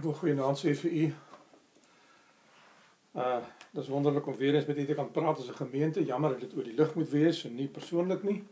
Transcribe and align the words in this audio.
Ek 0.00 0.06
wil 0.06 0.14
goeienaand 0.16 0.56
sê 0.56 0.70
vir 0.80 0.92
u. 0.96 1.06
Uh, 3.20 3.40
dis 3.76 3.88
wonderlik 3.92 4.30
om 4.32 4.36
weer 4.38 4.54
eens 4.56 4.68
met 4.70 4.78
u 4.80 4.84
te 4.88 4.94
kan 4.96 5.10
praat 5.12 5.38
as 5.38 5.48
'n 5.48 5.58
gemeente. 5.58 6.04
Jammer 6.04 6.30
dat 6.30 6.40
dit 6.40 6.56
oor 6.56 6.64
die 6.64 6.74
lig 6.74 6.94
moet 6.94 7.10
wees 7.10 7.44
en 7.44 7.54
nie 7.54 7.68
persoonlik 7.68 8.22
nie. 8.22 8.44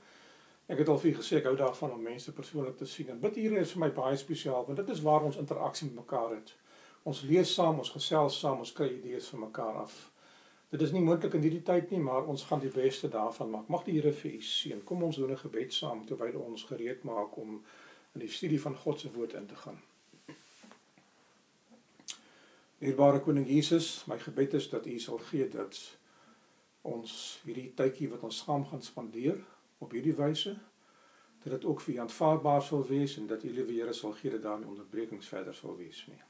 Ek 0.67 0.79
het 0.79 0.89
al 0.89 1.01
u 1.05 1.15
gesê 1.15 1.37
ek 1.37 1.45
hou 1.45 1.57
daarvan 1.57 1.93
om 1.93 2.03
mense 2.03 2.33
persoonlik 2.33 2.77
te 2.77 2.85
sien. 2.85 3.09
En 3.09 3.21
bid 3.21 3.35
hier 3.35 3.53
is 3.53 3.73
vir 3.73 3.81
my 3.81 3.91
baie 3.91 4.17
spesiaal 4.17 4.67
want 4.67 4.77
dit 4.77 4.89
is 4.89 5.01
waar 5.01 5.23
ons 5.23 5.37
interaksie 5.37 5.87
met 5.87 5.97
mekaar 5.97 6.31
het. 6.35 6.55
Ons 7.03 7.23
lees 7.23 7.55
saam, 7.55 7.79
ons 7.79 7.91
gesels 7.91 8.41
saam, 8.41 8.59
ons 8.59 8.73
kry 8.73 8.89
idees 8.89 9.29
van 9.29 9.41
mekaar 9.41 9.75
af. 9.75 10.13
Dit 10.69 10.83
is 10.83 10.93
nie 10.93 11.01
moontlik 11.01 11.35
in 11.35 11.43
hierdie 11.43 11.63
tyd 11.63 11.91
nie, 11.91 12.01
maar 12.01 12.27
ons 12.27 12.45
gaan 12.45 12.61
die 12.61 12.75
beste 12.83 13.09
daarvan 13.09 13.51
maak. 13.51 13.69
Mag 13.69 13.85
die 13.85 13.95
Here 13.95 14.13
vir 14.13 14.33
u 14.33 14.43
seën. 14.43 14.85
Kom 14.85 15.03
ons 15.03 15.17
doen 15.17 15.31
'n 15.31 15.37
gebed 15.37 15.73
saam 15.73 16.07
terwyl 16.07 16.41
ons 16.41 16.65
gereed 16.65 17.05
maak 17.05 17.37
om 17.37 17.65
in 18.15 18.21
die 18.21 18.29
studie 18.29 18.61
van 18.61 18.77
God 18.77 19.01
se 19.01 19.13
woord 19.13 19.33
in 19.33 19.47
te 19.47 19.57
gaan. 19.57 19.83
Dierbare 22.79 23.21
koning 23.21 23.47
Jesus, 23.47 24.05
my 24.07 24.19
gebed 24.23 24.55
is 24.55 24.69
dat 24.71 24.87
U 24.87 24.99
sal 25.03 25.19
gee 25.31 25.49
dat 25.51 25.79
ons 26.87 27.13
hierdie 27.43 27.73
tydjie 27.75 28.11
wat 28.13 28.23
ons 28.29 28.45
saam 28.45 28.67
gaan 28.71 28.83
spandeer 28.83 29.41
op 29.83 29.95
hierdie 29.97 30.15
wyse 30.15 30.55
dat 31.43 31.53
dit 31.53 31.65
ook 31.65 31.81
vir 31.81 31.95
U 31.95 31.99
aanvaarbaar 32.05 32.63
sal 32.63 32.87
wees 32.87 33.17
en 33.19 33.27
dat 33.27 33.43
U 33.43 33.51
liewe 33.51 33.73
Here 33.73 33.93
sal 33.93 34.15
gee 34.21 34.31
dat 34.31 34.43
daar 34.43 34.59
nie 34.59 34.71
onderbrekings 34.71 35.29
verder 35.29 35.55
sal 35.55 35.77
wees 35.79 36.05
nie. 36.11 36.21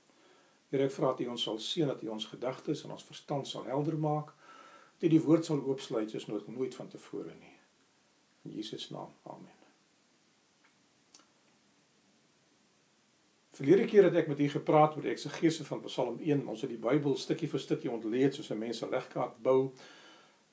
Here 0.72 0.88
ek 0.88 0.96
vra 0.96 1.12
dat 1.12 1.20
U 1.24 1.30
ons 1.34 1.46
sal 1.48 1.60
seën 1.64 1.88
dat 1.88 2.02
U 2.04 2.10
ons 2.16 2.30
gedagtes 2.32 2.84
en 2.84 2.96
ons 2.96 3.08
verstand 3.10 3.48
sal 3.48 3.68
helder 3.68 4.00
maak 4.00 4.32
dat 4.96 5.08
U 5.08 5.12
die 5.16 5.24
woord 5.24 5.48
sal 5.48 5.60
oopsluit 5.64 6.12
soos 6.12 6.28
nooit 6.32 6.48
nooit 6.48 6.80
van 6.80 6.88
tevore 6.88 7.36
nie. 7.36 7.56
In 8.48 8.56
Jesus 8.56 8.90
naam. 8.90 9.12
Amen. 9.24 9.57
Verlede 13.58 13.88
keer 13.90 14.04
het 14.06 14.14
ek 14.14 14.28
met 14.30 14.38
u 14.38 14.46
gepraat 14.52 14.92
oor 14.94 15.02
die 15.02 15.10
eksegese 15.10 15.64
van 15.66 15.80
Psalm 15.88 16.20
1. 16.22 16.44
Ons 16.46 16.60
het 16.62 16.70
die 16.70 16.78
Bybel 16.78 17.16
stukkie 17.18 17.48
vir 17.50 17.58
stukkie 17.58 17.90
ontleed 17.90 18.36
soos 18.36 18.52
'n 18.54 18.58
mens 18.58 18.82
'n 18.84 18.90
legkaart 18.90 19.40
bou. 19.42 19.72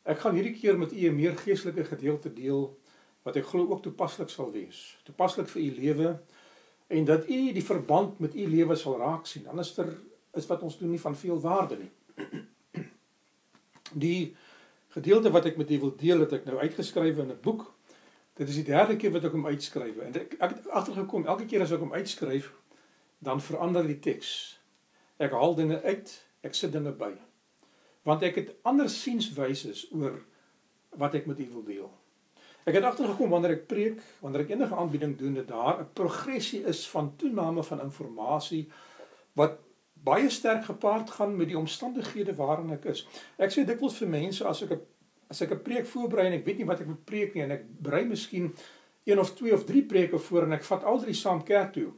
Ek 0.04 0.20
gaan 0.20 0.34
hierdie 0.34 0.56
keer 0.58 0.78
met 0.78 0.92
u 0.92 1.06
'n 1.10 1.16
meer 1.16 1.38
geestelike 1.38 1.84
gedeelte 1.84 2.34
deel 2.34 2.80
wat 3.24 3.36
ek 3.36 3.46
glo 3.46 3.70
ook 3.70 3.84
toepaslik 3.84 4.30
sal 4.30 4.52
wees. 4.52 4.98
Toepaslik 5.04 5.48
vir 5.48 5.62
u 5.62 5.76
lewe 5.82 6.20
en 6.88 7.06
dat 7.06 7.30
u 7.30 7.54
die 7.54 7.64
verband 7.64 8.20
met 8.20 8.36
u 8.36 8.48
lewe 8.48 8.76
sal 8.76 8.98
raak 8.98 9.26
sien. 9.26 9.48
Anderster 9.48 10.02
is 10.34 10.48
wat 10.48 10.62
ons 10.62 10.78
doen 10.78 10.90
nie 10.90 11.00
van 11.00 11.16
veel 11.16 11.40
waarde 11.40 11.78
nie. 11.78 11.92
Die 13.94 14.36
gedeelte 14.88 15.32
wat 15.32 15.46
ek 15.46 15.58
met 15.58 15.72
u 15.72 15.80
wil 15.80 15.96
deel 15.96 16.20
het 16.20 16.34
ek 16.34 16.46
nou 16.46 16.58
uitgeskryf 16.58 17.18
in 17.18 17.30
'n 17.30 17.40
boek. 17.42 17.74
Dit 18.34 18.50
is 18.50 18.56
die 18.56 18.64
derde 18.64 18.96
keer 18.96 19.12
wat 19.12 19.24
ek 19.24 19.32
hom 19.32 19.46
uitskryf 19.46 19.98
en 19.98 20.14
ek, 20.14 20.34
ek 20.40 20.50
het 20.50 20.68
agtergekom 20.70 21.26
elke 21.26 21.46
keer 21.46 21.62
as 21.62 21.72
ek 21.72 21.80
hom 21.80 21.94
uitskryf 21.94 22.54
dan 23.26 23.42
verander 23.42 23.88
die 23.88 24.00
teks. 24.00 24.32
Ek 25.18 25.34
haal 25.34 25.56
dinge 25.58 25.82
uit, 25.82 26.14
ek 26.46 26.58
sit 26.58 26.74
dinge 26.76 26.94
by. 26.96 27.12
Want 28.06 28.24
ek 28.28 28.40
het 28.42 28.56
ander 28.68 28.90
sienswyse 28.92 29.74
oor 29.96 30.20
wat 31.00 31.16
ek 31.18 31.28
met 31.30 31.40
u 31.42 31.48
wil 31.58 31.66
deel. 31.68 31.92
Ek 32.66 32.78
het 32.78 32.86
agtergekom 32.86 33.30
wanneer 33.30 33.60
ek 33.60 33.68
preek, 33.70 34.00
wanneer 34.24 34.46
ek 34.46 34.56
enige 34.56 34.78
aanbieding 34.78 35.14
doen, 35.18 35.36
dat 35.42 35.48
daar 35.48 35.82
'n 35.82 35.94
progressie 35.94 36.64
is 36.66 36.88
van 36.90 37.16
toename 37.16 37.64
van 37.64 37.82
inligting 37.82 38.72
wat 39.34 39.60
baie 39.94 40.30
sterk 40.30 40.66
gepaard 40.66 41.10
gaan 41.10 41.36
met 41.36 41.48
die 41.48 41.58
omstandighede 41.58 42.36
waarin 42.36 42.72
ek 42.72 42.86
is. 42.86 43.08
Ek 43.38 43.52
sê 43.52 43.66
dikwels 43.66 43.98
vir 43.98 44.08
mense 44.08 44.46
as 44.46 44.62
ek 44.62 44.72
'n 44.72 44.82
as 45.30 45.42
ek 45.42 45.52
'n 45.52 45.64
preek 45.64 45.86
voorberei 45.86 46.28
en 46.28 46.40
ek 46.40 46.46
weet 46.46 46.58
nie 46.58 46.66
wat 46.66 46.80
ek 46.80 46.88
moet 46.88 47.06
preek 47.06 47.36
nie 47.36 47.44
en 47.44 47.52
ek 47.52 47.64
brei 47.82 48.06
miskien 48.06 48.54
een 49.06 49.20
of 49.20 49.34
twee 49.36 49.54
of 49.54 49.66
drie 49.66 49.84
preke 49.84 50.20
voor 50.20 50.44
en 50.44 50.54
ek 50.54 50.64
vat 50.64 50.84
al 50.84 51.00
drie 51.00 51.14
saam 51.14 51.44
kerk 51.44 51.74
toe 51.74 51.94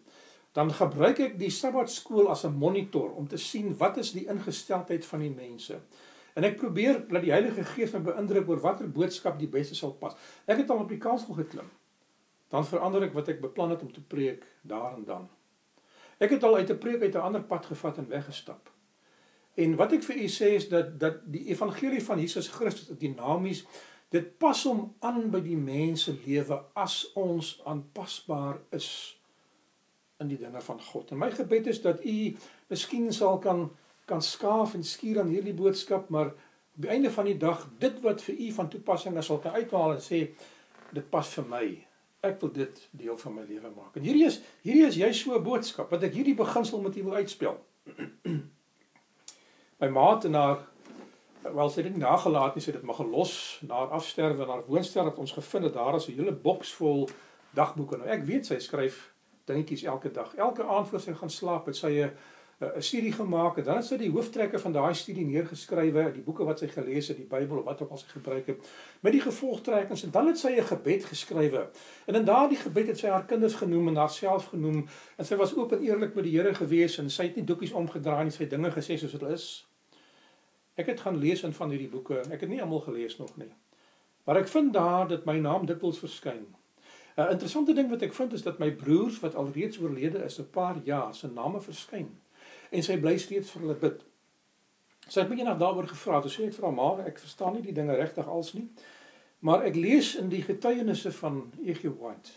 dan 0.57 0.71
gebruik 0.73 1.19
ek 1.21 1.35
die 1.37 1.51
Sabbatskool 1.53 2.31
as 2.33 2.43
'n 2.45 2.57
monitor 2.57 3.11
om 3.13 3.27
te 3.27 3.37
sien 3.37 3.77
wat 3.77 3.97
is 3.97 4.11
die 4.11 4.25
ingesteldheid 4.25 5.05
van 5.05 5.19
die 5.19 5.33
mense. 5.33 5.79
En 6.33 6.43
ek 6.43 6.57
probeer 6.57 7.07
dat 7.07 7.21
die 7.21 7.31
Heilige 7.31 7.63
Gees 7.63 7.91
my 7.93 7.99
beïndruk 7.99 8.49
oor 8.49 8.59
watter 8.59 8.89
boodskap 8.89 9.37
die 9.39 9.47
beste 9.47 9.75
sal 9.75 9.91
pas. 9.91 10.15
Ek 10.45 10.57
het 10.57 10.69
al 10.69 10.79
op 10.79 10.89
die 10.89 10.97
kansel 10.97 11.33
geklim. 11.33 11.69
Dan 12.49 12.65
verander 12.65 13.03
ek 13.03 13.13
wat 13.13 13.27
ek 13.27 13.41
beplan 13.41 13.69
het 13.69 13.81
om 13.81 13.91
te 13.93 14.01
preek 14.01 14.45
daar 14.61 14.93
en 14.95 15.03
dan. 15.03 15.29
Ek 16.17 16.29
het 16.29 16.43
al 16.43 16.55
uit 16.55 16.69
'n 16.69 16.77
preek 16.77 17.01
uit 17.01 17.15
'n 17.15 17.27
ander 17.29 17.43
pad 17.43 17.65
gevat 17.65 17.97
en 17.97 18.09
weggestap. 18.09 18.71
En 19.53 19.75
wat 19.75 19.91
ek 19.91 20.03
vir 20.03 20.15
u 20.15 20.27
sê 20.27 20.55
is 20.55 20.69
dat 20.69 20.99
dat 20.99 21.15
die 21.25 21.45
evangelie 21.45 22.03
van 22.03 22.19
Jesus 22.19 22.47
Christus 22.47 22.89
is 22.89 22.97
dinamies. 22.97 23.65
Dit 24.09 24.37
pas 24.37 24.63
hom 24.63 24.95
aan 24.99 25.29
by 25.29 25.41
die 25.41 25.57
mense 25.57 26.17
lewe 26.25 26.63
as 26.73 27.11
ons 27.13 27.61
aanpasbaar 27.65 28.59
is 28.69 29.16
in 30.17 30.27
die 30.27 30.37
dinge 30.37 30.61
van 30.61 30.81
God. 30.81 31.11
En 31.11 31.17
my 31.21 31.29
gebed 31.31 31.67
is 31.67 31.81
dat 31.81 32.05
u 32.05 32.35
miskien 32.67 33.13
sal 33.13 33.37
kan 33.39 33.69
kan 34.07 34.21
skaaf 34.23 34.73
en 34.73 34.83
skuur 34.87 35.19
aan 35.19 35.27
hierdie 35.27 35.53
boodskap, 35.53 36.09
maar 36.09 36.29
op 36.77 36.83
die 36.85 36.89
einde 36.89 37.09
van 37.11 37.25
die 37.27 37.37
dag 37.37 37.65
dit 37.79 37.97
wat 37.99 38.21
vir 38.23 38.37
u 38.39 38.51
van 38.55 38.69
toepassing 38.71 39.17
is, 39.19 39.25
sal 39.27 39.41
kan 39.43 39.51
uithaal 39.51 39.97
en 39.97 39.99
sê 40.03 40.19
dit 40.95 41.09
pas 41.11 41.31
vir 41.35 41.47
my. 41.51 41.65
Ek 42.23 42.39
wil 42.39 42.53
dit 42.55 42.79
deel 43.01 43.17
van 43.19 43.35
my 43.35 43.43
lewe 43.49 43.71
maak. 43.75 43.97
En 43.99 44.07
hierdie 44.07 44.23
is 44.29 44.39
hierdie 44.63 44.85
is 44.87 44.95
jy 44.95 45.11
so 45.11 45.35
'n 45.35 45.43
boodskap 45.43 45.91
wat 45.91 46.03
ek 46.07 46.15
hierdie 46.15 46.37
beginsel 46.39 46.81
met 46.81 46.95
u 46.95 47.03
wil 47.03 47.19
uitspel. 47.19 47.59
my 49.81 49.89
maat 49.91 50.25
en 50.25 50.33
haar 50.33 50.63
wel 51.43 51.69
sy 51.69 51.81
het 51.81 51.91
dit 51.91 51.99
nagelaat 51.99 52.55
nie, 52.55 52.63
sy 52.63 52.71
het 52.71 52.79
dit 52.79 52.87
maar 52.87 53.01
gelos 53.03 53.59
na 53.67 53.75
haar 53.75 53.99
afsterwe 53.99 54.43
en 54.43 54.49
haar 54.55 54.65
woonstel 54.67 55.05
het 55.05 55.19
ons 55.19 55.35
gevind 55.35 55.63
dat 55.67 55.73
daar 55.73 55.95
is 55.95 56.07
'n 56.07 56.15
hele 56.15 56.31
boks 56.31 56.73
vol 56.79 57.09
dagboeke. 57.51 57.97
Nou 57.97 58.07
ek 58.07 58.23
weet 58.23 58.45
sy 58.45 58.59
skryf 58.59 59.16
dingetjies 59.47 59.83
elke 59.83 60.11
dag. 60.11 60.35
Elke 60.35 60.65
aand 60.65 60.89
voor 60.91 61.03
sy 61.03 61.13
gaan 61.17 61.31
slaap, 61.31 61.65
het 61.71 61.75
sy 61.75 61.93
'n 62.03 62.11
'n 62.59 62.81
studie 62.81 63.11
gemaak 63.11 63.57
en 63.57 63.63
dan 63.63 63.75
het 63.75 63.85
sy 63.85 63.97
die 63.97 64.09
hooftrekke 64.09 64.59
van 64.59 64.71
daai 64.73 64.93
studie 64.93 65.25
neergeskrywe, 65.25 66.11
die 66.13 66.23
boeke 66.25 66.45
wat 66.45 66.59
sy 66.59 66.67
gelees 66.67 67.07
het, 67.07 67.17
die 67.17 67.29
Bybel 67.29 67.59
of 67.59 67.65
wat 67.65 67.81
ook 67.81 67.91
al 67.91 67.97
sy 68.01 68.07
gebruik 68.09 68.47
het, 68.47 68.69
met 69.05 69.13
die 69.13 69.21
gevolgtrekkings 69.21 70.03
en 70.03 70.11
dan 70.11 70.27
het 70.27 70.39
sy 70.39 70.55
'n 70.57 70.65
gebed 70.65 71.05
geskrywe. 71.05 71.67
En 72.05 72.15
in 72.15 72.25
daardie 72.25 72.57
gebed 72.57 72.87
het 72.87 72.97
sy 72.97 73.07
haar 73.07 73.25
kinders 73.25 73.53
genoem 73.53 73.87
en 73.87 73.95
haarself 73.95 74.45
genoem 74.45 74.87
en 75.17 75.25
sy 75.25 75.35
was 75.35 75.53
oop 75.55 75.71
en 75.71 75.81
eerlik 75.81 76.15
met 76.15 76.23
die 76.23 76.37
Here 76.37 76.53
gewees 76.53 76.97
en 76.97 77.09
sy 77.09 77.23
het 77.23 77.35
nie 77.35 77.45
doekies 77.45 77.71
omgedraai 77.71 78.23
nie, 78.23 78.31
sy 78.31 78.43
het 78.43 78.49
dinge 78.49 78.71
gesê 78.71 78.97
soos 78.97 79.11
dit 79.11 79.29
is. 79.29 79.67
Ek 80.75 80.85
het 80.85 80.99
gaan 80.99 81.17
lees 81.17 81.43
in 81.43 81.53
van 81.53 81.69
hierdie 81.69 81.89
boeke. 81.89 82.21
Ek 82.31 82.41
het 82.41 82.49
nie 82.49 82.61
almal 82.61 82.79
gelees 82.79 83.17
nog 83.17 83.37
nie. 83.37 83.53
Maar 84.25 84.37
ek 84.37 84.47
vind 84.47 84.73
daar 84.73 85.07
dat 85.07 85.25
my 85.25 85.37
naam 85.39 85.65
dikwels 85.65 85.99
verskyn. 85.99 86.55
'n 87.17 87.31
Interessante 87.31 87.73
ding 87.73 87.89
wat 87.89 88.01
ek 88.01 88.13
vind 88.13 88.33
is 88.33 88.43
dat 88.43 88.59
my 88.59 88.71
broers 88.71 89.19
wat 89.19 89.35
alreeds 89.35 89.79
oorlede 89.79 90.23
is 90.23 90.39
'n 90.39 90.49
paar 90.49 90.77
jaar 90.83 91.15
se 91.15 91.27
name 91.27 91.61
verskyn 91.61 92.09
en 92.71 92.83
sy 92.83 92.97
bly 92.97 93.17
steeds 93.17 93.51
vir 93.51 93.61
hulle 93.61 93.75
bid. 93.75 94.03
Sy 95.07 95.19
het 95.19 95.29
my 95.29 95.37
eendag 95.37 95.57
daaroor 95.57 95.87
gevra, 95.87 96.21
toe 96.21 96.31
sê 96.31 96.45
ek 96.47 96.53
vir 96.53 96.63
haar 96.63 96.73
maar 96.73 97.05
ek 97.07 97.19
verstaan 97.19 97.53
nie 97.53 97.61
die 97.61 97.73
dinge 97.73 97.95
regtig 97.95 98.27
als 98.27 98.53
nie. 98.53 98.67
Maar 99.39 99.63
ek 99.63 99.75
lees 99.75 100.15
in 100.15 100.29
die 100.29 100.41
getuienisse 100.41 101.11
van 101.11 101.51
E.G. 101.65 101.81
White 101.99 102.31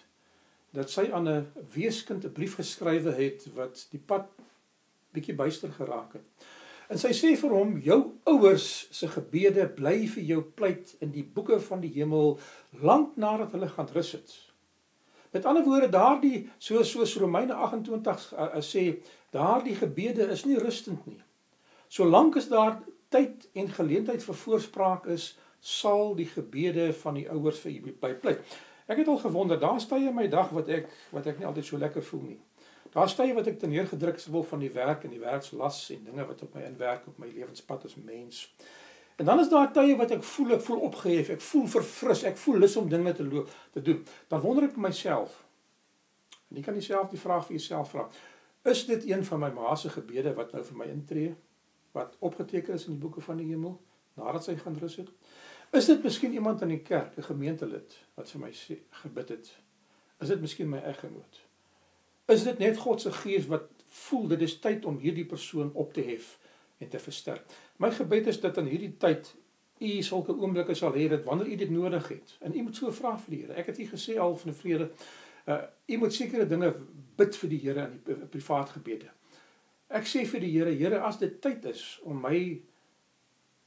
dat 0.71 0.91
sy 0.91 1.09
aan 1.13 1.29
'n 1.29 1.47
weeskind 1.75 2.25
'n 2.25 2.33
brief 2.33 2.55
geskrywe 2.55 3.13
het 3.13 3.47
wat 3.55 3.87
die 3.91 4.03
pad 4.07 4.29
bietjie 5.13 5.35
byster 5.35 5.73
geraak 5.73 6.13
het. 6.13 6.47
En 6.89 6.99
sy 6.99 7.09
sê 7.09 7.37
vir 7.37 7.51
hom 7.51 7.79
jou 7.79 8.13
ouers 8.25 8.89
se 8.91 9.09
gebede 9.09 9.67
bly 9.69 10.07
vir 10.07 10.23
jou 10.23 10.43
pleit 10.43 10.97
in 11.01 11.11
die 11.11 11.25
boeke 11.25 11.61
van 11.61 11.81
die 11.81 11.93
hemel 11.93 12.39
lank 12.83 13.17
nadat 13.17 13.53
hulle 13.53 13.69
gaan 13.69 13.89
rus 13.95 14.13
het. 14.13 14.50
Met 15.31 15.45
ander 15.47 15.65
woorde, 15.65 15.89
daardie 15.89 16.51
so 16.59 16.83
soos 16.83 17.17
Romeine 17.17 17.55
28 17.55 18.33
uh, 18.33 18.47
uh, 18.47 18.63
sê, 18.65 18.99
daardie 19.31 19.77
gebede 19.79 20.27
is 20.35 20.45
nie 20.45 20.59
rustend 20.59 21.07
nie. 21.07 21.21
Solank 21.91 22.37
as 22.37 22.49
daar 22.51 22.81
tyd 23.11 23.47
en 23.59 23.71
geleentheid 23.75 24.23
vir 24.23 24.39
voorspraak 24.43 25.07
is, 25.11 25.33
sal 25.61 26.15
die 26.19 26.27
gebede 26.27 26.91
van 27.03 27.19
die 27.19 27.29
ouers 27.31 27.61
vir 27.63 27.77
u 27.77 27.95
bypleit. 28.03 28.59
Ek 28.91 29.03
het 29.03 29.09
al 29.09 29.21
gewonder, 29.23 29.59
daar 29.61 29.81
staan 29.81 30.09
in 30.09 30.17
my 30.17 30.27
dag 30.31 30.51
wat 30.55 30.71
ek 30.73 30.89
wat 31.15 31.27
ek 31.31 31.39
nie 31.39 31.47
altyd 31.47 31.67
so 31.69 31.79
lekker 31.79 32.03
voel 32.03 32.25
nie. 32.33 32.41
Daar 32.91 33.09
staan 33.09 33.37
wat 33.37 33.47
ek 33.47 33.61
teneergedruk 33.63 34.19
is 34.19 34.27
wil 34.35 34.43
van 34.43 34.63
die 34.65 34.73
werk 34.75 35.05
en 35.07 35.13
die 35.15 35.23
werkslas 35.23 35.85
en 35.95 36.09
dinge 36.09 36.27
wat 36.27 36.43
op 36.43 36.55
my 36.59 36.65
inwerk 36.67 37.07
op 37.07 37.19
my 37.23 37.29
lewenspad 37.31 37.87
as 37.87 37.95
mens. 37.95 38.49
En 39.21 39.27
dan 39.27 39.41
is 39.41 39.49
daar 39.49 39.73
tye 39.73 39.97
wat 40.01 40.15
ek 40.17 40.23
voel 40.25 40.55
ek 40.57 40.63
voel 40.65 40.79
opgehef, 40.87 41.29
ek 41.35 41.43
voel 41.45 41.67
verfris, 41.69 42.23
ek 42.25 42.39
voel 42.41 42.63
lus 42.63 42.77
om 42.81 42.87
dinge 42.89 43.13
te 43.13 43.27
loop, 43.27 43.51
te 43.75 43.83
doen. 43.85 43.99
Dan 44.33 44.41
wonder 44.41 44.65
ek 44.65 44.79
myself. 44.81 45.35
En 46.49 46.57
jy 46.57 46.63
kan 46.65 46.79
jouself 46.79 47.11
die 47.13 47.21
vraag 47.21 47.45
vir 47.45 47.59
jouself 47.59 47.93
vra. 47.93 48.07
Is 48.73 48.87
dit 48.89 49.05
een 49.11 49.21
van 49.29 49.45
my 49.45 49.53
ma 49.59 49.75
se 49.77 49.93
gebede 49.93 50.33
wat 50.41 50.57
nou 50.57 50.65
vir 50.71 50.81
my 50.81 50.89
intree? 50.89 51.35
Wat 51.93 52.17
opgeteken 52.25 52.81
is 52.81 52.89
in 52.89 52.97
die 52.97 53.03
boeke 53.05 53.21
van 53.21 53.45
die 53.45 53.51
hemel 53.51 53.77
nadat 54.17 54.49
sy 54.49 54.57
gaan 54.57 54.81
rus 54.81 54.97
het? 55.03 55.13
Is 55.77 55.93
dit 55.93 56.01
miskien 56.09 56.33
iemand 56.41 56.65
in 56.65 56.73
die 56.79 56.83
kerk, 56.83 57.13
'n 57.21 57.29
gemeentelid 57.29 58.01
wat 58.17 58.33
vir 58.33 58.41
my 58.41 58.55
sê, 58.57 58.81
gebid 59.05 59.37
het? 59.37 59.53
Is 60.21 60.33
dit 60.33 60.41
miskien 60.41 60.69
my 60.69 60.81
eggenoot? 60.81 61.45
Is 62.25 62.49
dit 62.49 62.59
net 62.59 62.79
God 62.79 63.01
se 63.01 63.13
gees 63.13 63.47
wat 63.53 63.69
voel 63.89 64.29
dit 64.33 64.41
is 64.41 64.61
tyd 64.61 64.85
om 64.85 64.97
hierdie 64.99 65.29
persoon 65.29 65.73
op 65.75 65.93
te 65.93 66.01
hef 66.01 66.39
en 66.81 66.89
te 66.89 66.99
versterk? 66.99 67.45
My 67.77 67.93
gebed 67.95 68.27
is 68.33 68.41
dat 68.41 68.59
in 68.61 68.71
hierdie 68.71 68.97
tyd 69.01 69.31
u 69.81 70.03
sulke 70.05 70.35
oomblikke 70.37 70.75
sal 70.77 70.93
hê 70.97 71.07
dat 71.09 71.25
wanneer 71.25 71.53
u 71.53 71.57
dit 71.57 71.71
nodig 71.71 72.09
het 72.09 72.37
en 72.41 72.57
u 72.57 72.63
moet 72.63 72.77
so 72.77 72.93
vra 72.93 73.15
vir 73.19 73.37
die 73.37 73.41
Here. 73.45 73.57
Ek 73.61 73.71
het 73.73 73.79
u 73.81 73.87
gesê 73.89 74.19
al 74.21 74.37
van 74.37 74.53
'n 74.53 74.61
vrede 74.63 74.91
uh 75.49 75.63
u 75.87 75.97
moet 75.97 76.15
sekere 76.15 76.47
dinge 76.47 76.75
bid 77.17 77.37
vir 77.37 77.51
die 77.51 77.61
Here 77.61 77.87
in 77.87 78.01
die 78.05 78.27
privaat 78.27 78.71
gebede. 78.77 79.11
Ek 79.89 80.07
sê 80.07 80.27
vir 80.27 80.41
die 80.41 80.51
Here, 80.51 80.71
Here, 80.71 81.01
as 81.01 81.19
dit 81.19 81.41
tyd 81.43 81.65
is 81.65 82.01
om 82.07 82.21
my 82.21 82.61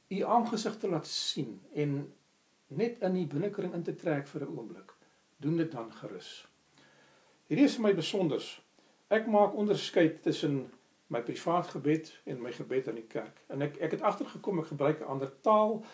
u 0.08 0.22
aangesig 0.22 0.78
te 0.78 0.88
laat 0.88 1.06
sien 1.06 1.60
en 1.74 2.12
net 2.68 3.02
in 3.02 3.14
die 3.14 3.26
binnekring 3.26 3.74
in 3.74 3.82
te 3.82 3.94
trek 3.94 4.28
vir 4.28 4.46
'n 4.46 4.56
oomblik, 4.58 4.94
doen 5.36 5.56
dit 5.56 5.72
dan 5.72 5.92
gerus. 5.92 6.46
Hierdie 7.48 7.64
is 7.64 7.76
vir 7.76 7.82
my 7.82 7.94
besonders. 7.94 8.60
Ek 9.10 9.26
maak 9.26 9.54
onderskeid 9.54 10.22
tussen 10.22 10.70
my 11.06 11.20
privaat 11.22 11.66
gebed 11.66 12.12
en 12.24 12.42
my 12.42 12.52
gebed 12.52 12.86
in 12.86 12.94
die 12.94 13.08
kerk. 13.08 13.42
En 13.52 13.62
ek 13.62 13.76
ek 13.84 13.96
het 13.96 14.02
agtergekom 14.02 14.58
ek 14.62 14.72
gebruik 14.72 15.00
'n 15.00 15.12
ander 15.16 15.32
taal. 15.40 15.84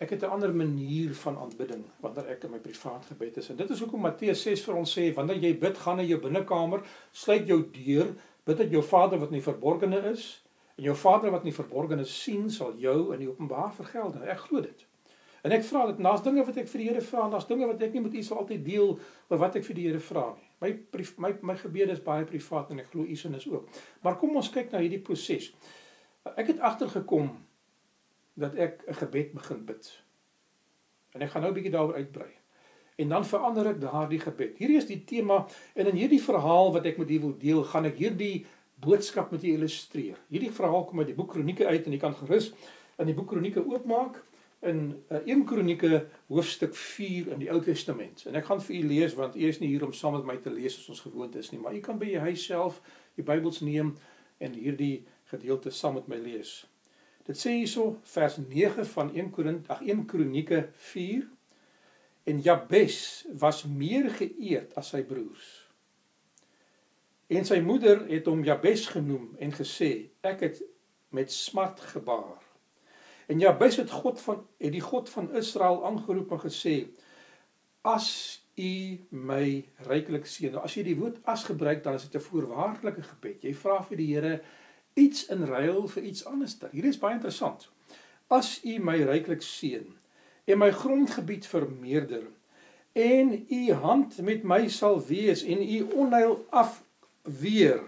Ek 0.00 0.10
het 0.10 0.22
'n 0.22 0.32
ander 0.32 0.54
manier 0.54 1.14
van 1.14 1.38
aanbidding 1.38 1.84
wanneer 2.00 2.28
ek 2.28 2.44
in 2.44 2.50
my 2.50 2.58
privaat 2.58 3.06
gebed 3.06 3.36
is. 3.36 3.48
En 3.48 3.56
dit 3.56 3.70
is 3.70 3.80
hoekom 3.80 4.00
Matteus 4.00 4.42
6 4.42 4.64
vir 4.64 4.74
ons 4.74 4.98
sê 4.98 5.14
wanneer 5.14 5.36
jy 5.36 5.58
bid, 5.58 5.78
gaan 5.78 5.96
na 5.96 6.02
jou 6.02 6.20
binnekamer, 6.20 6.80
sluit 7.12 7.46
jou 7.46 7.70
deur, 7.70 8.14
bid 8.44 8.56
tot 8.56 8.70
jou 8.70 8.82
Vader 8.82 9.18
wat 9.18 9.28
in 9.28 9.38
die 9.38 9.52
verborgene 9.52 10.10
is 10.10 10.42
en 10.76 10.84
jou 10.84 10.96
Vader 10.96 11.30
wat 11.30 11.40
in 11.40 11.52
die 11.52 11.62
verborgene 11.62 12.04
sien, 12.04 12.50
sal 12.50 12.74
jou 12.78 13.12
in 13.12 13.18
die 13.18 13.28
openbaar 13.28 13.72
vergeld. 13.72 14.22
Ek 14.22 14.38
glo 14.38 14.60
dit. 14.60 14.86
En 15.42 15.52
ek 15.52 15.64
vra 15.64 15.86
dit, 15.86 16.00
daar's 16.04 16.22
dinge 16.22 16.44
wat 16.44 16.56
ek 16.56 16.68
vir 16.68 16.82
die 16.82 16.88
Here 16.88 17.00
vra, 17.00 17.28
daar's 17.32 17.48
dinge 17.48 17.66
wat 17.66 17.82
ek 17.82 17.92
nie 17.92 18.00
met 18.04 18.14
u 18.14 18.22
sal 18.22 18.42
altyd 18.42 18.64
deel 18.64 18.98
oor 19.28 19.38
wat 19.38 19.56
ek 19.56 19.64
vir 19.64 19.78
die 19.78 19.86
Here 19.88 20.00
vra 20.00 20.26
nie. 20.34 20.49
My 20.60 20.74
my 21.16 21.32
my 21.40 21.56
gebede 21.56 21.92
is 21.96 22.02
baie 22.04 22.24
privaat 22.28 22.70
en 22.70 22.82
ek 22.82 22.90
glo 22.92 23.04
u 23.04 23.16
sin 23.16 23.34
is 23.34 23.48
ook. 23.48 23.68
Maar 24.04 24.18
kom 24.20 24.36
ons 24.36 24.50
kyk 24.52 24.72
na 24.72 24.82
hierdie 24.82 25.00
proses. 25.00 25.52
Ek 26.36 26.52
het 26.52 26.60
agtergekom 26.60 27.30
dat 28.36 28.54
ek 28.54 28.84
'n 28.88 28.94
gebed 28.94 29.32
begin 29.32 29.64
bid. 29.64 29.88
En 31.14 31.22
ek 31.22 31.30
gaan 31.30 31.42
nou 31.42 31.50
'n 31.52 31.54
bietjie 31.54 31.72
daaroor 31.72 31.94
uitbrei. 31.94 32.30
En 32.96 33.08
dan 33.08 33.24
verander 33.24 33.66
ek 33.66 33.80
daardie 33.80 34.20
gebed. 34.20 34.58
Hierdie 34.58 34.76
is 34.76 34.86
die 34.86 35.04
tema 35.04 35.46
en 35.74 35.86
in 35.86 35.96
hierdie 35.96 36.22
verhaal 36.22 36.72
wat 36.72 36.86
ek 36.86 36.98
met 36.98 37.10
u 37.10 37.20
wil 37.20 37.38
deel, 37.38 37.64
gaan 37.64 37.84
ek 37.84 37.96
hierdie 37.96 38.46
boodskap 38.80 39.30
met 39.30 39.42
u 39.42 39.46
illustreer. 39.46 40.18
Hierdie 40.28 40.52
verhaal 40.52 40.84
kom 40.84 40.98
uit 40.98 41.06
die 41.06 41.16
boek 41.16 41.30
Kronieke 41.32 41.66
uit 41.66 41.86
en 41.86 41.92
jy 41.92 41.98
kan 41.98 42.14
gerus 42.14 42.52
in 42.98 43.06
die 43.06 43.14
boek 43.14 43.28
Kronieke 43.28 43.64
oopmaak 43.64 44.20
in 44.60 45.04
uh, 45.08 45.18
1 45.24 45.44
Kronieke 45.44 46.06
hoofstuk 46.26 46.74
4 46.76 47.30
in 47.32 47.38
die 47.38 47.50
Ou 47.50 47.60
Testament. 47.64 48.24
En 48.28 48.36
ek 48.36 48.48
gaan 48.50 48.60
vir 48.60 48.76
u 48.76 48.80
lees 48.90 49.14
want 49.16 49.36
u 49.36 49.46
is 49.48 49.60
nie 49.60 49.70
hier 49.72 49.84
om 49.86 49.94
saam 49.96 50.18
met 50.18 50.26
my 50.28 50.36
te 50.44 50.52
lees 50.52 50.76
as 50.78 50.88
ons 50.92 51.04
gewoond 51.06 51.36
is 51.40 51.48
nie, 51.52 51.60
maar 51.60 51.76
u 51.76 51.80
kan 51.84 51.98
by 52.00 52.10
u 52.12 52.24
huis 52.26 52.44
self 52.44 52.80
die 53.16 53.24
Bybels 53.24 53.62
neem 53.64 53.94
en 54.40 54.56
hierdie 54.56 55.06
gedeelte 55.32 55.72
saam 55.72 55.96
met 55.96 56.10
my 56.12 56.20
lees. 56.20 56.58
Dit 57.24 57.40
sê 57.40 57.54
hierso 57.56 57.94
vers 58.12 58.36
9 58.42 58.84
van 58.92 59.14
1 59.14 59.30
Korint, 59.32 59.68
ag 59.72 59.80
1 59.86 60.04
Kronieke 60.10 60.66
4 60.90 61.24
en 62.28 62.44
Jabes 62.44 63.00
was 63.40 63.64
meer 63.64 64.10
geëerd 64.18 64.76
as 64.76 64.92
sy 64.92 65.02
broers. 65.08 65.48
En 67.30 67.46
sy 67.46 67.60
moeder 67.62 68.02
het 68.10 68.28
hom 68.28 68.44
Jabes 68.44 68.88
genoem 68.92 69.30
en 69.40 69.56
gesê 69.56 70.10
ek 70.26 70.44
het 70.44 70.62
met 71.14 71.32
smart 71.32 71.80
gebaar. 71.94 72.49
En 73.30 73.38
Jabes 73.38 73.76
het 73.76 73.90
God 73.90 74.20
van 74.20 74.46
het 74.58 74.72
die 74.74 74.82
God 74.82 75.10
van 75.10 75.30
Israel 75.38 75.84
aangeroep 75.86 76.32
en 76.34 76.40
gesê: 76.42 76.74
As 77.86 78.08
U 78.58 78.98
my 79.08 79.44
ryklik 79.86 80.26
seën. 80.26 80.50
Nou 80.52 80.64
as 80.66 80.74
jy 80.74 80.82
die 80.84 80.96
woord 80.98 81.20
as 81.30 81.46
gebruik, 81.46 81.84
dan 81.84 81.94
is 81.94 82.08
dit 82.08 82.18
'n 82.18 82.26
voorwaardelike 82.26 83.02
gebed. 83.02 83.42
Jy 83.42 83.54
vra 83.54 83.78
vir 83.82 83.96
die 83.96 84.08
Here 84.14 84.42
iets 84.94 85.26
in 85.26 85.44
ruil 85.44 85.88
vir 85.88 86.02
iets 86.02 86.24
anders. 86.26 86.58
Hier 86.72 86.84
is 86.84 86.98
baie 86.98 87.14
interessant. 87.14 87.68
As 88.28 88.60
U 88.64 88.78
my 88.78 88.98
ryklik 89.02 89.42
seën 89.42 89.86
en 90.44 90.58
my 90.58 90.70
grondgebied 90.70 91.46
vermeerder 91.46 92.26
en 92.92 93.46
U 93.50 93.72
hand 93.72 94.18
met 94.18 94.42
my 94.42 94.68
sal 94.68 95.00
wees 95.06 95.42
en 95.42 95.62
U 95.62 95.82
onheil 95.94 96.46
afweer 96.50 97.82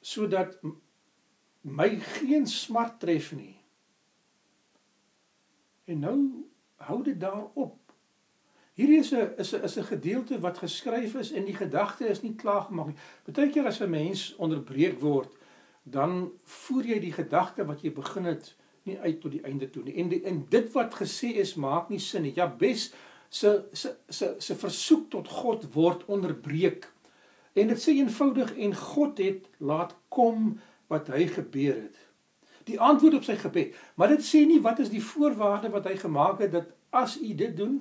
sodat 0.00 0.58
my 1.62 1.88
geen 2.18 2.46
smart 2.46 3.00
tref 3.00 3.32
nie. 3.32 3.56
En 5.84 5.98
nou 5.98 6.16
hou 6.76 7.02
dit 7.02 7.20
daarop. 7.20 7.78
Hierdie 8.74 8.98
is 8.98 9.12
'n 9.12 9.34
is 9.38 9.52
'n 9.52 9.62
is 9.64 9.76
'n 9.76 9.84
gedeelte 9.84 10.40
wat 10.40 10.58
geskryf 10.58 11.14
is 11.14 11.32
en 11.32 11.44
die 11.44 11.56
gedagte 11.56 12.08
is 12.08 12.22
nie 12.22 12.34
klaar 12.34 12.62
gemaak 12.62 12.86
nie. 12.86 12.96
Partykeer 13.24 13.66
as 13.66 13.80
'n 13.80 13.90
mens 13.90 14.34
onderbreek 14.36 15.00
word, 15.00 15.36
dan 15.82 16.32
voer 16.42 16.84
jy 16.84 16.98
die 17.00 17.12
gedagte 17.12 17.64
wat 17.64 17.82
jy 17.82 17.92
begin 17.92 18.24
het 18.24 18.56
nie 18.82 18.98
uit 18.98 19.20
tot 19.20 19.30
die 19.30 19.42
einde 19.42 19.70
toe 19.70 19.82
nie. 19.82 19.94
En 19.94 20.08
die, 20.08 20.22
en 20.22 20.46
dit 20.48 20.72
wat 20.72 20.94
gesê 20.94 21.36
is 21.36 21.54
maak 21.54 21.88
nie 21.88 21.98
sin 21.98 22.22
nie. 22.22 22.34
Ja, 22.34 22.48
bes 22.48 22.92
se 23.28 23.64
se 23.72 23.96
se 24.08 24.34
se 24.38 24.54
versoek 24.54 25.10
tot 25.10 25.28
God 25.28 25.72
word 25.74 26.04
onderbreek. 26.04 26.92
En 27.52 27.68
dit 27.68 27.78
sê 27.78 27.94
eenvoudig 27.96 28.56
en 28.56 28.74
God 28.74 29.18
het 29.18 29.48
laat 29.58 29.96
kom 30.08 30.60
wat 30.92 31.08
hy 31.12 31.26
gebeur 31.30 31.74
het. 31.74 31.98
Die 32.68 32.78
antwoord 32.80 33.18
op 33.18 33.24
sy 33.26 33.34
gebed, 33.40 33.74
maar 33.98 34.12
dit 34.12 34.22
sê 34.22 34.44
nie 34.46 34.60
wat 34.62 34.78
is 34.84 34.92
die 34.92 35.02
voorwaarde 35.02 35.72
wat 35.72 35.88
hy 35.90 35.96
gemaak 35.98 36.44
het 36.44 36.52
dat 36.54 36.68
as 36.94 37.16
u 37.18 37.32
dit 37.34 37.56
doen, 37.58 37.80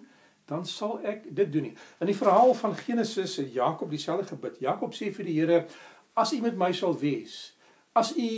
dan 0.50 0.66
sal 0.66 0.98
ek 1.08 1.28
dit 1.30 1.52
doen 1.52 1.70
nie. 1.70 1.76
In 2.02 2.10
die 2.10 2.18
verhaal 2.18 2.56
van 2.58 2.74
Genesis 2.76 3.38
het 3.40 3.54
Jakob 3.54 3.92
dieselfde 3.94 4.34
gebid. 4.34 4.58
Jakob 4.64 4.96
sê 4.98 5.12
vir 5.14 5.28
die 5.28 5.38
Here, 5.38 5.60
as 6.18 6.34
u 6.34 6.42
met 6.44 6.58
my 6.60 6.72
sal 6.76 6.98
wees, 7.00 7.54
as 7.96 8.12
u 8.18 8.32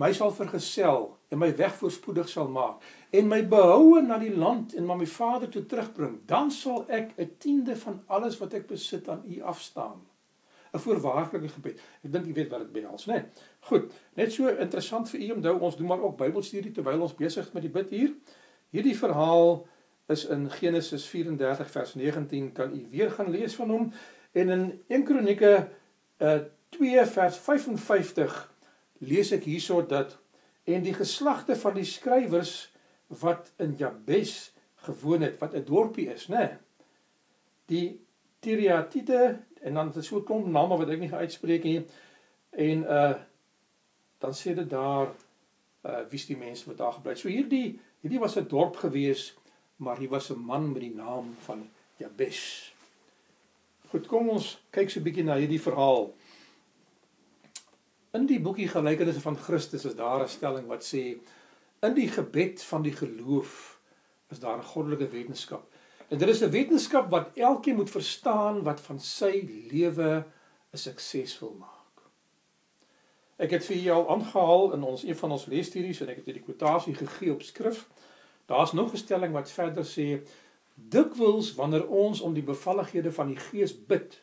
my 0.00 0.10
sal 0.16 0.32
vergesel 0.32 1.10
en 1.28 1.38
my 1.42 1.50
weg 1.56 1.74
voorspoedig 1.76 2.30
sal 2.32 2.48
maak 2.48 2.80
en 3.12 3.28
my 3.28 3.42
behoue 3.44 4.00
na 4.00 4.16
die 4.20 4.32
land 4.32 4.72
en 4.78 4.86
na 4.88 4.96
my 4.96 5.06
vader 5.06 5.50
toe 5.52 5.66
terugbring, 5.68 6.22
dan 6.26 6.50
sal 6.50 6.86
ek 6.88 7.12
'n 7.18 7.36
tiende 7.38 7.76
van 7.76 8.00
alles 8.06 8.38
wat 8.40 8.54
ek 8.54 8.66
besit 8.66 9.08
aan 9.08 9.22
u 9.28 9.42
afstaan. 9.42 10.00
'n 10.72 10.78
voorwaardelike 10.78 11.48
gebed. 11.48 11.80
Ek 12.02 12.12
dink 12.12 12.26
jy 12.26 12.32
weet 12.32 12.48
wat 12.50 12.64
dit 12.64 12.72
behels, 12.72 13.06
né? 13.06 13.12
Nee. 13.12 13.24
Goed, 13.68 13.92
net 14.14 14.32
so 14.32 14.48
interessant 14.48 15.10
vir 15.10 15.20
u 15.20 15.30
onthou 15.36 15.58
ons 15.60 15.76
doen 15.76 15.86
maar 15.86 16.00
ook 16.00 16.16
Bybelstudie 16.16 16.72
terwyl 16.72 17.04
ons 17.04 17.14
besig 17.14 17.46
is 17.46 17.52
met 17.52 17.62
die 17.62 17.70
bid 17.70 17.90
hier. 17.90 18.14
Hierdie 18.70 18.96
verhaal 18.96 19.66
is 20.08 20.24
in 20.24 20.48
Genesis 20.50 21.04
34 21.06 21.70
vers 21.70 21.94
19 21.94 22.52
kan 22.52 22.72
u 22.72 22.86
weer 22.90 23.10
gaan 23.10 23.30
lees 23.30 23.54
van 23.54 23.70
hom 23.70 23.92
en 24.32 24.48
in 24.48 24.64
1 24.88 25.04
Kronieke 25.04 25.68
uh 26.18 26.40
2 26.72 27.06
vers 27.06 27.36
55 27.36 28.36
lees 29.04 29.32
ek 29.32 29.44
hierso 29.44 29.82
dat 29.86 30.16
en 30.64 30.82
die 30.82 30.94
geslagte 30.96 31.56
van 31.56 31.74
die 31.76 31.84
skrywers 31.84 32.72
wat 33.20 33.52
in 33.60 33.74
Jabes 33.76 34.54
gewoon 34.86 35.20
het 35.20 35.38
wat 35.38 35.54
'n 35.54 35.64
dorpie 35.64 36.08
is, 36.08 36.28
né? 36.28 36.36
Nee. 36.36 36.56
Die 37.66 38.00
Tiriatite 38.40 39.38
en 39.62 39.74
dan 39.74 39.92
het 39.92 40.04
so 40.04 40.18
'n 40.18 40.24
klomp 40.24 40.46
name 40.46 40.76
wat 40.76 40.88
ek 40.88 40.98
nie 40.98 41.12
uitspreek 41.12 41.62
nie. 41.64 41.86
En 42.50 42.82
uh 42.82 43.14
dan 44.18 44.34
sê 44.34 44.54
dit 44.54 44.70
daar 44.70 45.08
uh 45.82 46.02
wie's 46.10 46.26
die 46.26 46.36
mense 46.36 46.66
wat 46.66 46.78
daar 46.78 46.92
gebly 46.92 47.10
het. 47.10 47.18
So 47.18 47.28
hierdie 47.28 47.80
hierdie 48.00 48.20
was 48.20 48.36
'n 48.36 48.48
dorp 48.48 48.76
gewees, 48.76 49.34
maar 49.76 49.98
hier 49.98 50.08
was 50.08 50.30
'n 50.30 50.38
man 50.38 50.72
met 50.72 50.82
die 50.82 50.94
naam 50.94 51.34
van 51.38 51.70
Jabes. 51.96 52.72
Goed, 53.88 54.06
kom 54.06 54.28
ons 54.28 54.62
kyk 54.70 54.90
so 54.90 55.00
'n 55.00 55.02
bietjie 55.02 55.24
na 55.24 55.36
hierdie 55.36 55.60
verhaal. 55.60 56.14
In 58.12 58.26
die 58.26 58.40
boekie 58.40 58.68
Gelykenisse 58.68 59.20
van 59.20 59.36
Christus 59.36 59.84
is 59.84 59.94
daar 59.94 60.22
'n 60.22 60.28
stelling 60.28 60.66
wat 60.66 60.84
sê 60.84 61.18
in 61.80 61.94
die 61.94 62.08
gebed 62.08 62.62
van 62.62 62.82
die 62.82 62.92
geloof 62.92 63.80
is 64.30 64.38
daar 64.38 64.58
'n 64.58 64.70
goddelike 64.72 65.08
wetenskap. 65.08 65.71
En 66.12 66.18
dit 66.18 66.28
is 66.28 66.40
'n 66.40 66.50
wetenskap 66.50 67.10
wat 67.10 67.30
elkeen 67.34 67.74
moet 67.74 67.90
verstaan 67.90 68.62
wat 68.62 68.80
van 68.80 69.00
sy 69.00 69.48
lewe 69.70 70.24
'n 70.70 70.76
suksesvol 70.76 71.56
maak. 71.58 71.96
Ek 73.36 73.50
het 73.50 73.64
vir 73.64 73.76
jou 73.76 74.08
aangehaal 74.08 74.72
in 74.72 74.82
ons 74.82 75.02
een 75.02 75.16
van 75.16 75.30
ons 75.30 75.46
lesstudies 75.46 76.00
en 76.00 76.08
ek 76.08 76.16
het 76.16 76.24
hierdie 76.24 76.42
kwotasie 76.42 76.94
gegee 76.94 77.32
op 77.32 77.42
skrif. 77.42 77.88
Daar's 78.46 78.72
nog 78.72 78.92
'n 78.92 78.96
stelling 78.96 79.32
wat 79.32 79.50
verder 79.50 79.84
sê 79.84 80.20
dikwels 80.74 81.54
wanneer 81.54 81.88
ons 81.88 82.20
om 82.20 82.34
die 82.34 82.42
bevallighede 82.42 83.12
van 83.12 83.26
die 83.26 83.36
Gees 83.36 83.86
bid, 83.86 84.22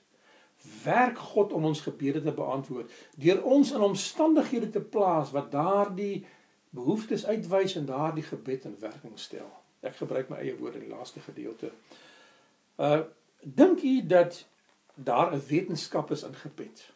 werk 0.84 1.17
God 1.17 1.53
om 1.53 1.65
ons 1.65 1.81
gebede 1.81 2.22
te 2.22 2.31
beantwoord 2.31 2.91
deur 3.15 3.43
ons 3.43 3.72
in 3.72 3.81
omstandighede 3.81 4.69
te 4.69 4.81
plaas 4.81 5.31
wat 5.31 5.51
daardie 5.51 6.25
behoeftes 6.69 7.25
uitwys 7.25 7.75
en 7.75 7.86
daardie 7.86 8.24
gebed 8.24 8.65
in 8.65 8.79
werking 8.79 9.19
stel. 9.19 9.59
Ek 9.81 9.95
gebruik 9.95 10.29
my 10.29 10.38
eie 10.43 10.55
woorde 10.57 10.79
in 10.81 10.88
die 10.88 10.95
laaste 10.95 11.24
gedeelte. 11.24 11.71
Uh 12.77 13.01
dink 13.39 13.83
u 13.88 14.07
dat 14.07 14.45
daar 14.95 15.31
'n 15.33 15.43
wetenskap 15.48 16.12
is 16.12 16.24
in 16.24 16.36
gebed? 16.36 16.91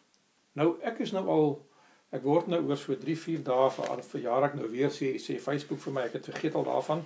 Nou 0.52 0.76
ek 0.82 0.98
is 0.98 1.12
nou 1.12 1.26
al 1.28 1.66
ek 2.10 2.22
word 2.22 2.46
nou 2.46 2.60
oor 2.68 2.76
so 2.76 2.96
3 2.96 3.16
4 3.16 3.42
dae 3.42 3.70
vir 3.70 3.88
al 3.88 4.02
verjaar 4.02 4.44
ek 4.44 4.54
nou 4.54 4.68
weer 4.70 4.90
sê 4.90 5.14
sê 5.18 5.38
Facebook 5.40 5.78
vir 5.78 5.92
my 5.92 6.02
ek 6.02 6.12
het 6.12 6.24
vergeet 6.24 6.54
al 6.54 6.64
daarvan. 6.64 7.04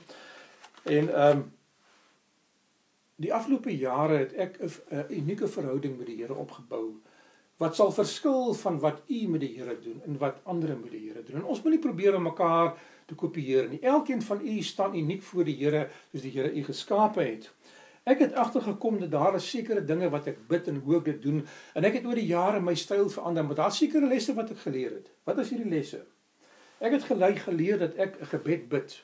En 0.84 1.08
ehm 1.14 1.38
um, 1.38 1.52
die 3.18 3.34
afgelope 3.34 3.76
jare 3.76 4.18
het 4.18 4.32
ek 4.34 4.58
'n 4.60 5.06
unieke 5.10 5.48
verhouding 5.48 5.98
met 5.98 6.06
die 6.06 6.16
Here 6.16 6.34
opgebou 6.34 7.00
wat 7.58 7.74
sal 7.74 7.92
verskil 7.92 8.54
van 8.54 8.78
wat 8.78 9.02
u 9.06 9.26
met 9.28 9.40
die 9.40 9.54
Here 9.58 9.80
doen 9.80 10.02
en 10.06 10.18
wat 10.18 10.38
ander 10.42 10.76
met 10.78 10.90
die 10.90 11.08
Here 11.08 11.22
doen. 11.22 11.36
En 11.36 11.44
ons 11.44 11.62
moet 11.62 11.72
nie 11.72 11.82
probeer 11.82 12.16
om 12.16 12.22
mekaar 12.22 12.78
te 13.08 13.16
kopieer 13.16 13.68
nie. 13.68 13.80
Elkeen 13.80 14.22
van 14.22 14.40
u 14.44 14.62
staan 14.62 14.96
uniek 14.96 15.22
voor 15.22 15.46
die 15.48 15.56
Here 15.56 15.88
soos 16.10 16.24
die 16.24 16.32
Here 16.34 16.52
u 16.52 16.64
geskape 16.64 17.24
het. 17.24 17.48
Ek 18.08 18.22
het 18.24 18.36
agtergekom 18.40 19.00
dat 19.00 19.10
daar 19.12 19.34
is 19.36 19.48
sekere 19.50 19.84
dinge 19.84 20.08
wat 20.12 20.28
ek 20.30 20.38
bid 20.48 20.68
en 20.68 20.80
hoe 20.84 20.96
ek 21.00 21.08
dit 21.10 21.22
doen 21.22 21.42
en 21.76 21.88
ek 21.88 21.98
het 21.98 22.06
oor 22.08 22.16
die 22.16 22.28
jare 22.28 22.60
my 22.64 22.74
styl 22.76 23.08
verander, 23.12 23.44
maar 23.44 23.58
daar's 23.58 23.80
sekere 23.80 24.08
lesse 24.08 24.36
wat 24.36 24.52
ek 24.54 24.62
geleer 24.64 24.94
het. 25.00 25.10
Wat 25.28 25.40
is 25.44 25.52
hierdie 25.52 25.72
lesse? 25.72 26.00
Ek 26.80 26.94
het 26.94 27.08
gelei 27.08 27.34
geleer 27.36 27.80
dat 27.80 27.96
ek 27.96 28.20
'n 28.20 28.32
gebed 28.32 28.68
bid. 28.68 28.96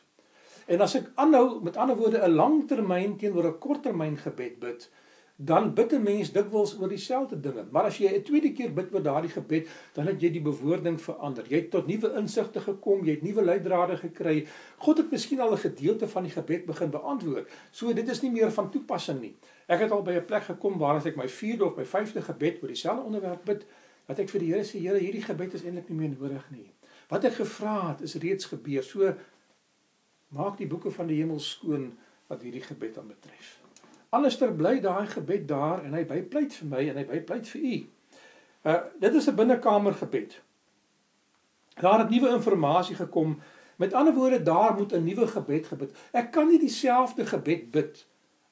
En 0.66 0.80
as 0.80 0.94
ek 0.94 1.10
aanhou 1.20 1.60
met 1.62 1.76
ander 1.76 1.96
woorde 1.96 2.20
'n 2.24 2.36
langtermyn 2.36 3.16
teenoor 3.16 3.48
'n 3.48 3.58
korttermyn 3.58 4.16
gebed 4.16 4.60
bid, 4.60 4.88
dan 5.36 5.74
bid 5.74 5.92
'n 5.92 6.02
mens 6.02 6.32
dikwels 6.32 6.78
oor 6.78 6.88
dieselfde 6.88 7.40
dinge. 7.40 7.66
Maar 7.70 7.84
as 7.84 7.98
jy 7.98 8.08
'n 8.08 8.22
tweede 8.22 8.52
keer 8.52 8.72
bid 8.72 8.94
oor 8.94 9.02
daardie 9.02 9.30
gebed, 9.30 9.68
dan 9.92 10.06
het 10.06 10.20
jy 10.20 10.30
die 10.30 10.42
bewoording 10.42 11.00
verander. 11.00 11.44
Jy 11.48 11.56
het 11.56 11.70
tot 11.70 11.86
nuwe 11.86 12.14
insigte 12.16 12.60
gekom, 12.60 13.04
jy 13.04 13.10
het 13.10 13.22
nuwe 13.22 13.42
leidrade 13.42 13.96
gekry. 13.96 14.46
God 14.78 14.96
het 14.96 15.10
miskien 15.10 15.40
al 15.40 15.52
'n 15.52 15.58
gedeelte 15.58 16.08
van 16.08 16.22
die 16.22 16.32
gebed 16.32 16.66
begin 16.66 16.90
beantwoord. 16.90 17.48
So 17.70 17.92
dit 17.92 18.08
is 18.08 18.22
nie 18.22 18.30
meer 18.30 18.52
van 18.52 18.70
toepassing 18.70 19.20
nie. 19.20 19.34
Ek 19.66 19.80
het 19.80 19.90
al 19.90 20.02
by 20.02 20.12
'n 20.12 20.24
plek 20.24 20.42
gekom 20.42 20.78
waar 20.78 20.96
as 20.96 21.06
ek 21.06 21.16
my 21.16 21.28
4de 21.28 21.64
of 21.64 21.76
my 21.76 21.84
5de 21.84 22.22
gebed 22.22 22.62
oor 22.62 22.68
dieselfde 22.68 23.04
onderwerp 23.04 23.44
bid, 23.44 23.66
dat 24.06 24.18
ek 24.18 24.28
vir 24.28 24.40
die 24.40 24.52
Here 24.52 24.64
sê, 24.64 24.78
Here, 24.78 24.98
hierdie 24.98 25.22
gebed 25.22 25.54
is 25.54 25.64
eintlik 25.64 25.88
nie 25.88 25.98
meer 25.98 26.16
nodig 26.20 26.50
nie. 26.50 26.70
Wat 27.08 27.24
ek 27.24 27.32
gevra 27.32 27.88
het, 27.88 28.00
is 28.00 28.14
reeds 28.14 28.44
gebeur. 28.44 28.82
So 28.82 29.14
maak 30.28 30.56
die 30.56 30.66
boeke 30.66 30.90
van 30.90 31.06
die 31.06 31.16
hemel 31.16 31.38
skoon 31.38 31.92
wat 32.26 32.42
hierdie 32.42 32.62
gebed 32.62 32.98
aan 32.98 33.08
betref. 33.08 33.63
Anderster 34.14 34.52
bly 34.54 34.78
daai 34.80 35.06
gebed 35.10 35.48
daar 35.50 35.82
en 35.84 35.94
hy 35.96 36.04
bypleit 36.06 36.54
vir 36.60 36.70
my 36.70 36.86
en 36.90 37.00
hy 37.00 37.04
bypleit 37.08 37.50
vir 37.50 37.60
u. 37.60 37.76
Uh 38.64 38.80
dit 39.02 39.14
is 39.20 39.28
'n 39.28 39.36
binnekamer 39.36 39.94
gebed. 39.94 40.40
Daar 41.80 41.98
het 41.98 42.10
nuwe 42.10 42.28
inligting 42.28 42.96
gekom. 42.96 43.40
Met 43.76 43.92
ander 43.92 44.14
woorde, 44.14 44.42
daar 44.42 44.74
moet 44.74 44.92
'n 44.92 45.04
nuwe 45.04 45.26
gebed 45.26 45.66
gebid. 45.66 45.96
Ek 46.12 46.30
kan 46.32 46.48
nie 46.48 46.58
dieselfde 46.58 47.26
gebed 47.26 47.70
bid 47.70 48.06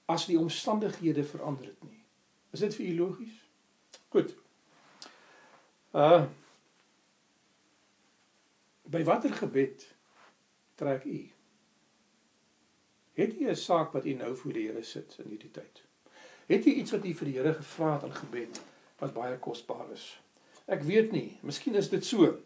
as 0.04 0.26
die 0.26 0.38
omstandighede 0.38 1.25
verander 1.25 1.64
het 1.64 1.83
nie. 1.83 2.04
Is 2.50 2.61
dit 2.61 2.75
vir 2.75 2.87
u 2.87 2.97
logies? 2.97 3.49
Goed. 4.09 4.37
Uh 5.95 6.25
By 8.83 9.04
watter 9.04 9.33
gebed 9.33 9.95
trek 10.75 11.04
u? 11.04 11.31
Het 13.14 13.35
jy 13.38 13.50
'n 13.50 13.57
saak 13.57 13.92
wat 13.92 14.04
jy 14.04 14.14
nou 14.14 14.37
voor 14.37 14.52
die 14.52 14.66
Here 14.69 14.83
sit 14.83 15.16
in 15.19 15.31
hierdie 15.31 15.50
tyd? 15.50 15.83
Het 16.47 16.64
jy 16.64 16.73
iets 16.73 16.90
wat 16.90 17.04
jy 17.04 17.14
vir 17.14 17.26
die 17.26 17.37
Here 17.38 17.54
gevra 17.54 17.95
het 17.95 18.02
in 18.02 18.14
gebed 18.14 18.61
wat 18.99 19.14
baie 19.14 19.38
kosbaar 19.38 19.92
is? 19.92 20.21
Ek 20.66 20.83
weet 20.83 21.12
nie, 21.12 21.38
miskien 21.42 21.75
is 21.75 21.88
dit 21.88 22.04
so. 22.04 22.38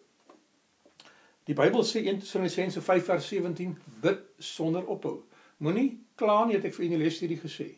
Die 1.46 1.54
Bybel 1.54 1.84
sê 1.84 2.02
1 2.02 2.18
Tessalonisense 2.18 2.80
5 2.82 3.04
vers 3.04 3.28
17 3.28 3.76
bid 4.02 4.18
sonder 4.38 4.86
ophou. 4.86 5.22
Moenie 5.58 6.00
kla 6.14 6.44
nie, 6.44 6.56
het 6.56 6.64
ek 6.64 6.74
vir 6.74 6.84
u 6.84 6.88
in 6.88 6.98
die 6.98 7.04
lesstudie 7.04 7.38
gesê. 7.38 7.68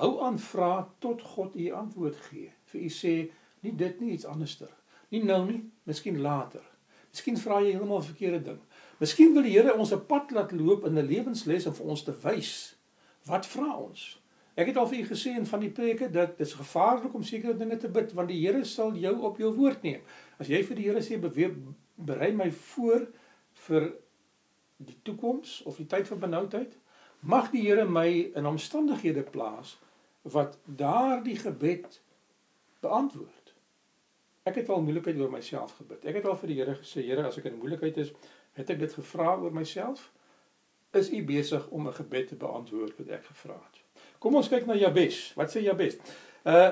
Hou 0.00 0.20
aan 0.24 0.38
vra 0.38 0.88
tot 0.98 1.22
God 1.22 1.56
u 1.56 1.70
antwoord 1.70 2.16
gee. 2.30 2.52
Vir 2.72 2.80
u 2.80 2.88
sê 2.88 3.14
nie 3.60 3.72
dit 3.76 4.00
nie 4.00 4.12
iets 4.16 4.26
anderster. 4.26 4.70
Nie 5.12 5.22
nou 5.22 5.44
nie, 5.46 5.60
miskien 5.84 6.18
later. 6.24 6.64
Miskien 7.12 7.36
vra 7.36 7.60
jy 7.60 7.74
heeltemal 7.74 8.02
verkeerde 8.02 8.40
ding. 8.46 8.60
Miskien 9.02 9.32
wil 9.34 9.42
die 9.42 9.56
Here 9.56 9.74
ons 9.74 9.90
'n 9.92 10.06
pad 10.06 10.30
laat 10.30 10.52
loop 10.54 10.84
in 10.86 10.98
'n 10.98 11.06
lewensles 11.06 11.66
om 11.66 11.74
vir 11.74 11.86
ons 11.86 12.02
te 12.06 12.14
wys 12.22 12.76
wat 13.26 13.46
vra 13.46 13.76
ons. 13.76 14.22
Ek 14.54 14.66
het 14.66 14.76
al 14.76 14.86
vir 14.86 14.98
u 14.98 15.06
gesê 15.08 15.32
in 15.36 15.46
van 15.46 15.60
die 15.60 15.70
preke 15.70 16.10
dat 16.10 16.38
dit 16.38 16.46
is 16.46 16.52
gevaarlik 16.52 17.14
om 17.14 17.22
sekere 17.22 17.56
dinge 17.56 17.76
te 17.76 17.88
bid 17.88 18.12
want 18.12 18.28
die 18.28 18.46
Here 18.46 18.64
sal 18.64 18.94
jou 18.94 19.14
op 19.22 19.38
jou 19.38 19.52
woord 19.56 19.82
neem. 19.82 20.00
As 20.38 20.46
jy 20.46 20.62
vir 20.62 20.76
die 20.76 20.84
Here 20.84 21.00
sê 21.00 21.18
beweeg 21.20 21.56
berei 21.96 22.32
my 22.32 22.50
voor 22.50 23.08
vir 23.66 23.92
die 24.76 24.98
toekoms 25.02 25.62
of 25.62 25.76
die 25.76 25.86
tyd 25.86 26.08
van 26.08 26.18
benoudheid, 26.18 26.78
mag 27.20 27.50
die 27.50 27.62
Here 27.62 27.84
my 27.84 28.30
in 28.36 28.46
omstandighede 28.46 29.22
plaas 29.22 29.78
wat 30.22 30.58
daardie 30.66 31.36
gebed 31.36 32.00
beantwoord. 32.80 33.54
Ek 34.44 34.54
het 34.54 34.68
al 34.68 34.82
moeilikheid 34.82 35.18
oor 35.18 35.30
myself 35.30 35.76
gebid. 35.78 36.04
Ek 36.04 36.14
het 36.18 36.24
al 36.26 36.36
vir 36.36 36.48
die 36.48 36.56
Here 36.60 36.74
gesê, 36.74 37.02
Here, 37.06 37.26
as 37.26 37.38
ek 37.38 37.44
in 37.44 37.58
moeilikheid 37.58 37.96
is, 37.96 38.12
Het 38.52 38.70
ek 38.70 38.78
dit 38.78 38.92
gevra 38.92 39.36
oor 39.36 39.52
myself? 39.52 40.10
Is 40.92 41.10
u 41.10 41.24
besig 41.24 41.68
om 41.68 41.88
'n 41.88 41.94
gebed 41.94 42.28
te 42.28 42.36
beantwoord 42.36 42.96
wat 42.98 43.08
ek 43.08 43.24
gevra 43.24 43.54
het? 43.54 43.82
Kom 44.18 44.34
ons 44.34 44.48
kyk 44.48 44.66
na 44.66 44.74
Jabes. 44.74 45.32
Wat 45.34 45.56
sê 45.56 45.62
Jabes? 45.62 45.96
Uh 46.44 46.70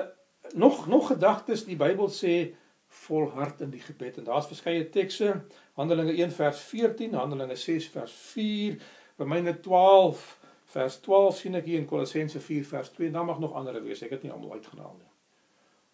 nog 0.53 0.87
nog 0.87 1.07
gedagtes 1.07 1.65
die 1.65 1.75
Bybel 1.75 2.09
sê 2.09 2.55
volhard 2.87 3.61
in 3.61 3.69
die 3.69 3.79
gebed 3.79 4.17
en 4.17 4.23
daar's 4.23 4.47
verskeie 4.47 4.89
tekste. 4.89 5.45
Handelinge 5.73 6.11
1 6.11 6.31
vers 6.31 6.59
14, 6.59 7.13
Handelinge 7.13 7.55
6 7.55 7.87
vers 7.87 8.11
4, 8.11 8.81
Romeine 9.15 9.59
12 9.59 10.39
vers 10.71 10.99
12 10.99 11.37
sien 11.37 11.55
ek 11.59 11.65
hier 11.65 11.79
in 11.79 11.87
Kolossense 11.87 12.39
4 12.39 12.65
vers 12.65 12.91
2 12.95 13.07
en 13.07 13.13
dan 13.19 13.25
mag 13.25 13.39
nog 13.39 13.55
ander 13.55 13.79
wees. 13.83 14.03
Ek 14.03 14.15
het 14.15 14.23
nie 14.23 14.31
almal 14.31 14.59
uitgehaal 14.59 14.95
nie. 14.97 15.09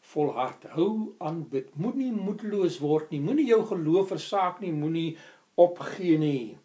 Volhard. 0.07 0.63
Hou 0.71 1.15
aan 1.19 1.41
bid. 1.49 1.73
Moenie 1.75 2.11
moedeloos 2.15 2.77
word 2.79 3.11
nie. 3.11 3.19
Moenie 3.21 3.49
jou 3.49 3.63
geloof 3.67 4.13
versaak 4.13 4.61
nie. 4.63 4.71
Moenie 4.71 5.17
opgee 5.57 6.17
nie. 6.17 6.57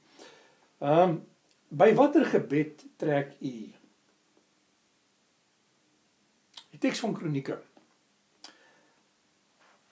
Ehm 0.79 1.09
um, 1.09 1.21
by 1.73 1.95
watter 1.97 2.27
gebed 2.29 2.83
trek 3.01 3.31
u? 3.41 3.53
Die 6.73 6.81
teks 6.81 7.01
van 7.01 7.15
Kronieke. 7.17 7.57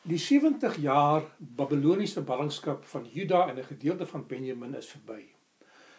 Die 0.05 0.19
70 0.21 0.77
jaar 0.85 1.25
Babiloniese 1.39 2.21
ballingskap 2.21 2.85
van 2.85 3.09
Juda 3.13 3.49
en 3.49 3.57
'n 3.57 3.65
gedeelte 3.65 4.07
van 4.07 4.27
Benjamin 4.27 4.75
is 4.75 4.93
verby. 4.93 5.33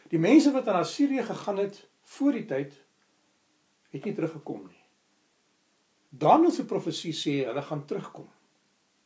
Die 0.10 0.20
mense 0.20 0.52
wat 0.52 0.68
aan 0.68 0.84
Assirië 0.86 1.24
gegaan 1.24 1.58
het 1.58 1.90
voor 2.04 2.32
die 2.32 2.46
tyd 2.46 2.86
het 3.90 4.04
nie 4.06 4.14
teruggekom 4.14 4.68
nie. 4.68 4.84
Daniël 6.10 6.52
se 6.52 6.66
profesie 6.66 7.14
sê 7.14 7.46
hulle 7.46 7.62
gaan 7.62 7.86
terugkom. 7.86 8.30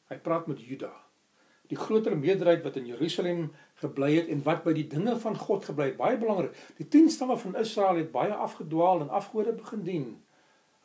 Hy 0.08 0.18
praat 0.18 0.48
met 0.48 0.62
Juda 0.62 1.05
die 1.70 1.78
groter 1.78 2.18
meerderheid 2.18 2.64
wat 2.64 2.76
in 2.76 2.86
Jerusalem 2.86 3.52
gebly 3.82 4.12
het 4.16 4.28
en 4.34 4.44
wat 4.46 4.64
by 4.64 4.74
die 4.78 4.88
dinge 4.90 5.16
van 5.20 5.38
God 5.38 5.66
gebly 5.66 5.92
het. 5.92 5.98
Baie 5.98 6.18
belangrik. 6.18 6.56
Die 6.78 6.88
10 6.88 7.10
stamme 7.10 7.38
van 7.38 7.58
Israel 7.60 8.02
het 8.02 8.12
baie 8.14 8.34
afgedwaal 8.34 9.02
en 9.06 9.10
afgode 9.10 9.54
begin 9.58 9.84
dien. 9.84 10.10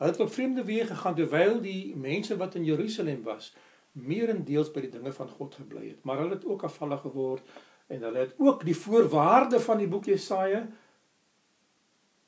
Hulle 0.01 0.11
het 0.11 0.21
op 0.21 0.33
vreemde 0.33 0.65
weë 0.65 0.87
gegaan 0.89 1.17
terwyl 1.19 1.59
die 1.61 1.97
mense 1.97 2.37
wat 2.41 2.55
in 2.57 2.65
Jerusalem 2.65 3.23
was, 3.27 3.51
meerendeels 3.93 4.71
by 4.73 4.87
die 4.87 4.95
dinge 4.95 5.13
van 5.13 5.29
God 5.29 5.59
gebly 5.61 5.91
het. 5.91 6.05
Maar 6.09 6.23
hulle 6.23 6.39
het 6.39 6.47
ook 6.49 6.65
afvallig 6.65 7.03
geword 7.05 7.59
en 7.91 8.07
hulle 8.07 8.23
het 8.23 8.35
ook 8.39 8.65
die 8.65 8.77
voorwaarde 8.77 9.61
van 9.61 9.83
die 9.83 9.89
boek 9.91 10.09
Jesaja 10.09 10.63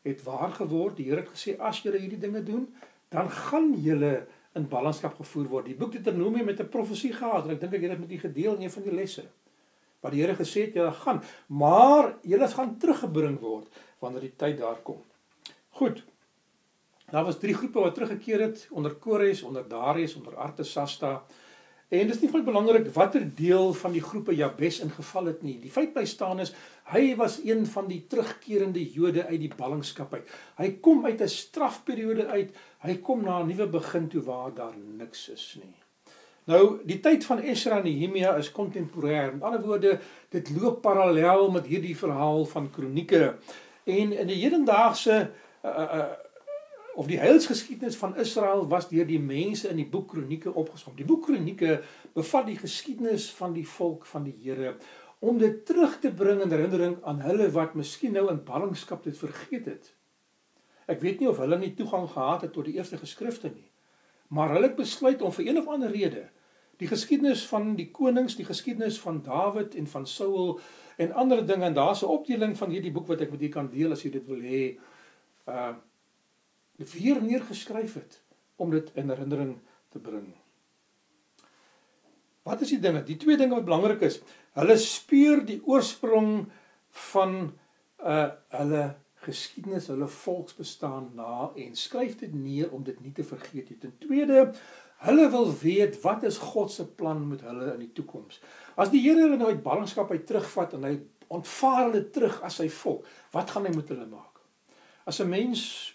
het 0.03 0.23
waar 0.27 0.53
geword. 0.53 0.97
Die 0.99 1.09
Here 1.09 1.23
het 1.23 1.33
gesê 1.33 1.57
as 1.59 1.81
julle 1.85 2.01
hierdie 2.03 2.21
dinge 2.21 2.43
doen, 2.43 2.67
dan 3.09 3.31
gaan 3.31 3.73
julle 3.81 4.27
in 4.59 4.69
ballingskap 4.69 5.15
gevoer 5.17 5.49
word. 5.49 5.67
Die 5.71 5.77
boek 5.77 5.93
Deuteronomium 5.93 6.45
met 6.45 6.61
'n 6.61 6.69
profesie 6.69 7.13
gehad 7.13 7.45
en 7.45 7.51
ek 7.51 7.61
dink 7.61 7.73
ek 7.75 7.81
het 7.83 7.91
dit 7.91 8.01
met 8.01 8.11
u 8.11 8.19
gedeel 8.19 8.55
in 8.55 8.63
een 8.63 8.71
van 8.71 8.83
die 8.83 8.95
lesse. 8.95 9.25
Waar 10.01 10.11
die 10.11 10.21
Here 10.21 10.35
gesê 10.35 10.67
het 10.67 10.75
julle 10.75 10.93
gaan, 10.93 11.23
maar 11.47 12.19
julle 12.23 12.49
gaan 12.49 12.79
teruggebring 12.79 13.39
word 13.41 13.69
wanneer 13.99 14.21
die 14.21 14.37
tyd 14.37 14.59
daar 14.59 14.81
kom. 14.83 15.03
Goed. 15.71 16.05
Daar 17.11 17.25
was 17.25 17.39
drie 17.39 17.55
groepe 17.55 17.81
wat 17.81 17.95
teruggekeer 17.95 18.41
het 18.41 18.69
onder 18.71 18.95
Kores, 18.95 19.43
onder 19.43 19.69
Darius, 19.69 20.15
onder 20.15 20.37
Artasasta. 20.37 21.23
En 21.93 22.09
dis 22.09 22.23
nie 22.23 22.31
baie 22.33 22.45
belangrik 22.45 22.87
watter 22.95 23.25
deel 23.37 23.75
van 23.77 23.93
die 23.93 24.01
groepe 24.01 24.33
Jabes 24.33 24.79
ingeval 24.81 25.27
het 25.29 25.43
nie. 25.45 25.59
Die 25.61 25.73
feit 25.73 25.91
bly 25.93 26.07
staan 26.09 26.41
is 26.41 26.55
hy 26.89 27.13
was 27.19 27.37
een 27.45 27.67
van 27.69 27.91
die 27.91 28.01
terugkerende 28.09 28.81
Jode 28.81 29.27
uit 29.29 29.43
die 29.43 29.53
ballingskap 29.53 30.15
uit. 30.17 30.33
Hy 30.57 30.71
kom 30.81 31.05
uit 31.05 31.21
'n 31.21 31.29
strafperiode 31.29 32.27
uit. 32.33 32.57
Hy 32.81 32.97
kom 33.05 33.25
na 33.25 33.43
'n 33.43 33.49
nuwe 33.49 33.67
begin 33.69 34.09
toe 34.09 34.23
waar 34.23 34.55
daar 34.55 34.77
niks 34.77 35.29
is 35.29 35.59
nie. 35.61 35.77
Nou, 36.45 36.81
die 36.85 36.99
tyd 37.01 37.25
van 37.25 37.39
Esra 37.39 37.77
en 37.77 37.85
Nehemia 37.85 38.35
is 38.37 38.51
kontemporêr. 38.51 39.33
Met 39.33 39.43
ander 39.43 39.61
woorde, 39.61 40.01
dit 40.31 40.51
loop 40.51 40.81
parallel 40.83 41.51
met 41.51 41.67
hierdie 41.67 41.97
verhaal 41.97 42.45
van 42.45 42.71
Kronieke. 42.71 43.37
En 43.85 44.13
in 44.13 44.27
die 44.27 44.43
hedendaagse 44.43 45.31
uh, 45.65 45.71
uh, 45.71 46.05
of 46.95 47.07
die 47.09 47.19
heilsgeskiedenis 47.21 47.97
van 47.97 48.17
Israel 48.21 48.67
was 48.69 48.89
deur 48.91 49.07
die 49.09 49.21
mense 49.21 49.69
in 49.69 49.79
die 49.81 49.89
boek 49.89 50.11
Kronieke 50.13 50.53
opgesom. 50.53 50.97
Die 50.97 51.07
boek 51.09 51.25
Kronieke 51.27 51.81
bevat 52.15 52.47
die 52.47 52.59
geskiedenis 52.59 53.31
van 53.39 53.55
die 53.57 53.67
volk 53.69 54.07
van 54.07 54.29
die 54.29 54.37
Here 54.43 54.77
om 55.23 55.39
dit 55.39 55.61
terug 55.67 56.01
te 56.03 56.11
bring 56.11 56.41
in 56.43 56.51
herinnering 56.51 56.97
aan 57.07 57.21
hulle 57.23 57.47
wat 57.55 57.77
miskien 57.79 58.17
nou 58.17 58.25
in 58.33 58.41
ballingskap 58.45 59.05
dit 59.07 59.19
vergeet 59.19 59.69
het. 59.71 59.93
Ek 60.91 60.99
weet 61.01 61.23
nie 61.23 61.29
of 61.31 61.39
hulle 61.39 61.59
nie 61.61 61.75
toegang 61.79 62.09
gehad 62.11 62.43
het 62.43 62.53
tot 62.57 62.67
die 62.67 62.75
eerste 62.75 62.99
geskrifte 62.99 63.53
nie, 63.53 63.69
maar 64.35 64.51
hulle 64.51 64.67
het 64.73 64.81
besluit 64.81 65.23
om 65.23 65.31
vir 65.33 65.47
een 65.47 65.61
of 65.63 65.71
ander 65.71 65.95
rede 65.95 66.27
die 66.83 66.89
geskiedenis 66.91 67.45
van 67.47 67.77
die 67.79 67.91
konings, 67.95 68.35
die 68.35 68.47
geskiedenis 68.49 68.99
van 69.01 69.21
Dawid 69.23 69.77
en 69.79 69.87
van 69.87 70.07
Saul 70.07 70.57
en 70.99 71.15
ander 71.15 71.45
dinge 71.47 71.69
en 71.69 71.77
daar's 71.79 72.03
'n 72.03 72.11
opdeling 72.11 72.57
van 72.59 72.71
hierdie 72.71 72.93
boek 72.93 73.07
wat 73.07 73.21
ek 73.21 73.31
met 73.31 73.41
julle 73.41 73.53
kan 73.53 73.71
deel 73.71 73.93
as 73.93 74.03
jy 74.03 74.11
dit 74.11 74.27
wil 74.27 74.41
hê. 74.41 74.79
Uh 75.47 75.75
weer 76.91 77.23
neergeskryf 77.23 77.95
het 77.95 78.21
om 78.57 78.71
dit 78.71 78.91
in 78.95 79.09
herinnering 79.09 79.59
te 79.89 79.99
bring. 79.99 80.35
Wat 82.43 82.61
is 82.61 82.73
die 82.75 82.81
dinge? 82.83 83.05
Die 83.07 83.17
twee 83.17 83.37
dinge 83.37 83.55
wat 83.55 83.65
belangrik 83.69 84.03
is. 84.07 84.21
Hulle 84.59 84.77
speur 84.81 85.45
die 85.47 85.61
oorsprong 85.65 86.49
van 87.13 87.39
uh 88.03 88.29
hulle 88.53 88.83
geskiedenis, 89.23 89.87
hulle 89.87 90.09
volksbestaan 90.11 91.13
na 91.15 91.53
en 91.55 91.77
skryf 91.79 92.17
dit 92.19 92.33
neer 92.35 92.73
om 92.75 92.83
dit 92.83 92.99
nie 93.05 93.13
te 93.15 93.23
vergeet 93.25 93.71
nie. 93.71 93.79
Ten 93.79 93.95
tweede, 94.03 94.49
hulle 95.07 95.29
wil 95.31 95.53
weet 95.61 96.01
wat 96.03 96.27
is 96.27 96.41
God 96.43 96.73
se 96.75 96.87
plan 96.87 97.23
met 97.29 97.45
hulle 97.47 97.73
in 97.77 97.85
die 97.85 97.93
toekoms. 97.95 98.41
As 98.75 98.91
die 98.91 99.03
Here 99.05 99.23
hulle 99.23 99.39
nou 99.39 99.53
uit 99.53 99.63
ballingskap 99.63 100.11
uit 100.11 100.27
terugvat 100.27 100.75
en 100.75 100.89
hy 100.89 100.97
ontvaar 101.33 101.85
hulle 101.87 102.05
terug 102.11 102.41
as 102.43 102.59
sy 102.61 102.69
volk, 102.83 103.07
wat 103.33 103.55
gaan 103.55 103.69
hy 103.69 103.75
met 103.77 103.95
hulle 103.95 104.09
maak? 104.11 104.43
As 105.07 105.21
'n 105.21 105.31
mens 105.31 105.92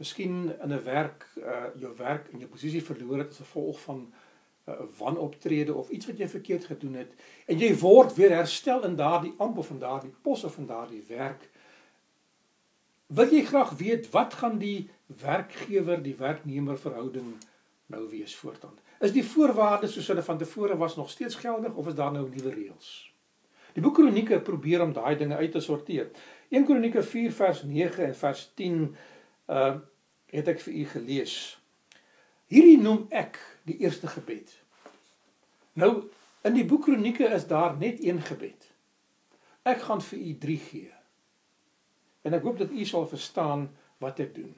miskien 0.00 0.50
in 0.62 0.72
'n 0.72 0.82
werk 0.84 1.28
uh 1.36 1.68
jou 1.80 1.92
werk 1.96 2.32
en 2.32 2.42
jou 2.44 2.50
posisie 2.50 2.82
verloor 2.82 3.18
het 3.24 3.30
as 3.36 3.42
gevolg 3.44 3.80
van 3.80 4.00
'n 4.00 4.72
uh, 4.72 4.88
wanoptrede 4.98 5.74
of 5.74 5.90
iets 5.90 6.06
wat 6.06 6.18
jy 6.18 6.28
verkeerd 6.28 6.64
gedoen 6.64 6.94
het 6.94 7.12
en 7.46 7.58
jy 7.58 7.70
word 7.78 8.14
weer 8.14 8.34
herstel 8.34 8.84
in 8.84 8.96
daardie 8.96 9.34
amp 9.38 9.58
of 9.58 9.70
in 9.70 9.78
daardie 9.78 10.14
pos 10.22 10.44
of 10.44 10.58
in 10.58 10.66
daardie 10.66 11.04
werk 11.08 11.48
wil 13.06 13.30
jy 13.30 13.44
graag 13.44 13.70
weet 13.76 14.10
wat 14.10 14.34
gaan 14.34 14.58
die 14.58 14.90
werkgewer 15.06 16.02
die 16.02 16.16
werknemer 16.16 16.78
verhouding 16.78 17.34
nou 17.86 18.08
wees 18.08 18.36
voortaan 18.36 18.78
is 19.00 19.14
die 19.16 19.24
voorwaardes 19.24 19.94
soos 19.96 20.10
hulle 20.12 20.22
van 20.24 20.38
tevore 20.38 20.76
was 20.76 20.96
nog 20.96 21.10
steeds 21.10 21.38
geldig 21.40 21.74
of 21.74 21.86
is 21.88 21.96
daar 21.96 22.12
nou 22.12 22.26
nuwe 22.28 22.52
reëls? 22.52 22.90
Die 23.72 23.82
boek 23.82 23.96
kronieke 23.96 24.40
probeer 24.44 24.82
om 24.84 24.92
daai 24.92 25.16
dinge 25.16 25.36
uit 25.36 25.52
te 25.52 25.62
sorteer. 25.64 26.10
1 26.50 26.66
kronieke 26.68 27.02
4 27.02 27.32
vers 27.32 27.62
9 27.62 28.04
en 28.10 28.16
vers 28.24 28.50
10 28.60 28.82
uh 29.48 29.72
het 30.30 30.48
ek 30.48 30.60
vir 30.66 30.74
u 30.74 30.84
gelees 30.94 31.36
hierdie 32.52 32.78
noem 32.78 33.06
ek 33.10 33.38
die 33.68 33.78
eerste 33.84 34.10
gebed 34.10 34.54
nou 35.72 35.92
in 36.44 36.56
die 36.56 36.64
boek 36.64 36.86
kronieke 36.88 37.28
is 37.34 37.46
daar 37.46 37.76
net 37.76 38.00
een 38.04 38.22
gebed 38.22 38.70
ek 39.62 39.84
gaan 39.88 40.00
vir 40.00 40.18
u 40.18 40.38
3 40.46 40.58
gee 40.70 41.00
En 42.22 42.36
ek 42.36 42.44
hoop 42.44 42.58
dat 42.58 42.70
u 42.70 42.84
sal 42.84 43.06
verstaan 43.08 43.68
wat 43.98 44.20
ek 44.20 44.34
doen. 44.34 44.54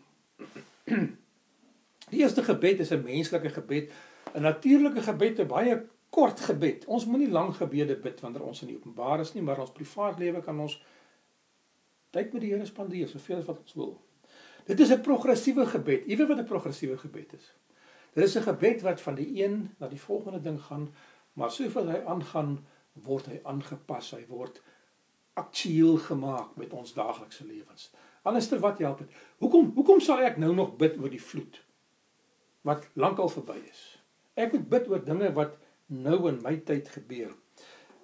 Die 2.13 2.21
eerste 2.21 2.43
gebed 2.45 2.83
is 2.83 2.91
'n 2.93 3.03
menslike 3.03 3.49
gebed, 3.49 3.91
'n 4.35 4.43
natuurlike 4.43 5.03
gebed, 5.03 5.41
'n 5.41 5.47
baie 5.47 5.83
kort 6.11 6.41
gebed. 6.41 6.85
Ons 6.85 7.07
moenie 7.07 7.31
lang 7.31 7.55
gebede 7.57 7.97
bid 7.97 8.21
wanneer 8.21 8.43
ons 8.43 8.63
in 8.63 8.69
die 8.69 8.77
openbaar 8.77 9.21
is 9.21 9.33
nie, 9.33 9.43
maar 9.43 9.61
ons 9.61 9.73
privaat 9.73 10.19
lewe 10.19 10.43
kan 10.43 10.61
ons 10.61 10.83
tyd 12.11 12.33
met 12.33 12.43
die 12.43 12.51
Here 12.51 12.67
spandeer 12.67 13.09
soveel 13.09 13.37
as 13.37 13.45
wat 13.45 13.59
ons 13.59 13.75
wil. 13.75 14.01
Dit 14.67 14.81
is 14.81 14.91
'n 14.91 15.01
progressiewe 15.01 15.67
gebed. 15.67 16.07
Jy 16.07 16.17
weet 16.17 16.29
wat 16.29 16.39
'n 16.39 16.45
progressiewe 16.45 16.99
gebed 16.99 17.33
is. 17.33 17.53
Dit 18.13 18.25
is 18.25 18.37
'n 18.37 18.43
gebed 18.43 18.83
wat 18.83 19.01
van 19.01 19.15
die 19.15 19.43
een 19.43 19.75
na 19.79 19.89
die 19.89 20.01
volgende 20.01 20.41
ding 20.41 20.63
gaan, 20.63 20.95
maar 21.33 21.51
soveel 21.51 21.89
hy 21.89 22.03
aangaan, 22.07 22.67
word 22.93 23.27
hy 23.27 23.41
aangepas. 23.43 24.11
Hy 24.11 24.27
word 24.29 24.63
aktueel 25.35 25.97
gemaak 25.97 26.57
met 26.57 26.73
ons 26.73 26.95
daaglikse 26.95 27.47
lewens. 27.47 27.91
Anderster 28.23 28.59
wat 28.59 28.79
help 28.79 28.99
dit? 28.99 29.11
Hoekom 29.39 29.73
hoekom 29.75 30.01
sal 30.01 30.19
ek 30.19 30.37
nou 30.37 30.55
nog 30.55 30.77
bid 30.77 30.99
oor 30.99 31.11
die 31.11 31.23
vloed 31.23 31.65
wat 32.63 32.89
lankal 32.95 33.29
verby 33.29 33.59
is? 33.71 33.99
Ek 34.35 34.53
moet 34.53 34.69
bid 34.69 34.89
oor 34.89 35.05
dinge 35.05 35.33
wat 35.33 35.57
nou 35.87 36.29
in 36.29 36.39
my 36.43 36.57
tyd 36.57 36.89
gebeur. 36.89 37.33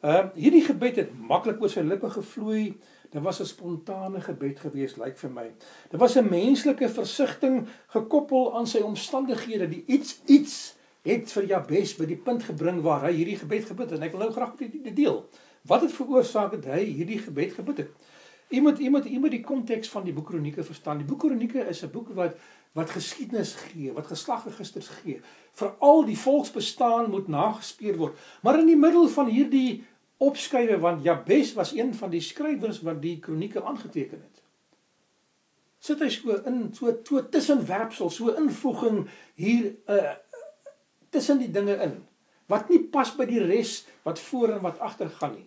Ehm 0.01 0.27
uh, 0.27 0.35
hierdie 0.35 0.65
gebed 0.65 0.97
het 0.97 1.15
maklik 1.15 1.63
oor 1.63 1.71
sy 1.71 1.83
lippe 1.87 2.11
gevloei. 2.11 2.75
Dit 3.11 3.23
was 3.23 3.41
'n 3.41 3.45
spontane 3.45 4.21
gebed 4.21 4.59
gewees, 4.61 4.97
lyk 4.97 5.05
like 5.05 5.19
vir 5.19 5.31
my. 5.31 5.53
Dit 5.91 6.01
was 6.01 6.17
'n 6.17 6.29
menslike 6.29 6.89
versigtiging 6.89 7.69
gekoppel 7.87 8.57
aan 8.57 8.67
sy 8.67 8.79
omstandighede, 8.79 9.69
die 9.69 9.85
iets 9.87 10.21
iets 10.27 10.77
het 11.03 11.33
vir 11.33 11.45
Jabes 11.45 11.97
by 11.97 12.07
die 12.07 12.17
punt 12.17 12.43
gebring 12.43 12.83
waar 12.83 13.07
hy 13.07 13.13
hierdie 13.13 13.39
gebed 13.39 13.65
gebid 13.65 13.91
het 13.91 13.99
en 13.99 14.07
ek 14.07 14.13
wil 14.13 14.21
nou 14.21 14.33
graag 14.33 14.57
dit 14.57 14.97
deel. 14.97 15.29
Wat 15.63 15.81
het 15.81 15.93
veroorsaak 15.93 16.51
dat 16.51 16.65
hy 16.65 16.85
hierdie 16.85 17.19
gebed 17.19 17.53
gebid 17.53 17.77
het? 17.77 17.91
Iemand 18.49 18.79
iemand 18.79 19.05
iemand 19.05 19.33
die 19.33 19.45
konteks 19.45 19.89
van 19.89 20.05
die 20.05 20.13
boek 20.13 20.27
Kronieke 20.27 20.65
verstaan. 20.65 20.99
Die 20.99 21.07
boek 21.07 21.19
Kronieke 21.19 21.69
is 21.69 21.83
'n 21.83 21.91
boek 21.91 22.09
wat 22.15 22.37
wat 22.73 22.91
geskiedenis 22.91 23.55
gee, 23.55 23.93
wat 23.93 24.07
geslagregisters 24.07 24.89
gee. 24.89 25.21
Veral 25.53 26.05
die 26.05 26.19
volksbestaan 26.19 27.11
moet 27.11 27.29
nagespeur 27.29 27.97
word. 27.97 28.19
Maar 28.43 28.59
in 28.59 28.67
die 28.67 28.77
middel 28.77 29.09
van 29.09 29.27
hierdie 29.27 29.85
opskrywe 30.19 30.79
want 30.83 31.05
Jabes 31.05 31.55
was 31.55 31.73
een 31.73 31.95
van 31.95 32.11
die 32.11 32.21
skrywers 32.21 32.81
wat 32.87 33.03
die 33.03 33.19
Kronieke 33.23 33.63
aangeteken 33.63 34.21
het. 34.21 34.43
Sit 35.79 36.01
hy 36.03 36.09
so 36.11 36.39
in 36.51 36.73
so 36.75 36.93
so 37.07 37.23
tussenwerpsel, 37.23 38.11
so 38.11 38.35
invoeging 38.35 39.05
hier 39.39 39.75
uh 39.87 40.17
tussen 41.09 41.39
die 41.41 41.51
dinge 41.51 41.79
in 41.81 41.95
wat 42.53 42.69
nie 42.69 42.83
pas 42.93 43.15
by 43.17 43.25
die 43.29 43.41
res 43.41 43.87
wat 44.05 44.19
voor 44.21 44.51
en 44.59 44.61
wat 44.61 44.81
agter 44.85 45.09
gaan 45.09 45.39
nie 45.39 45.47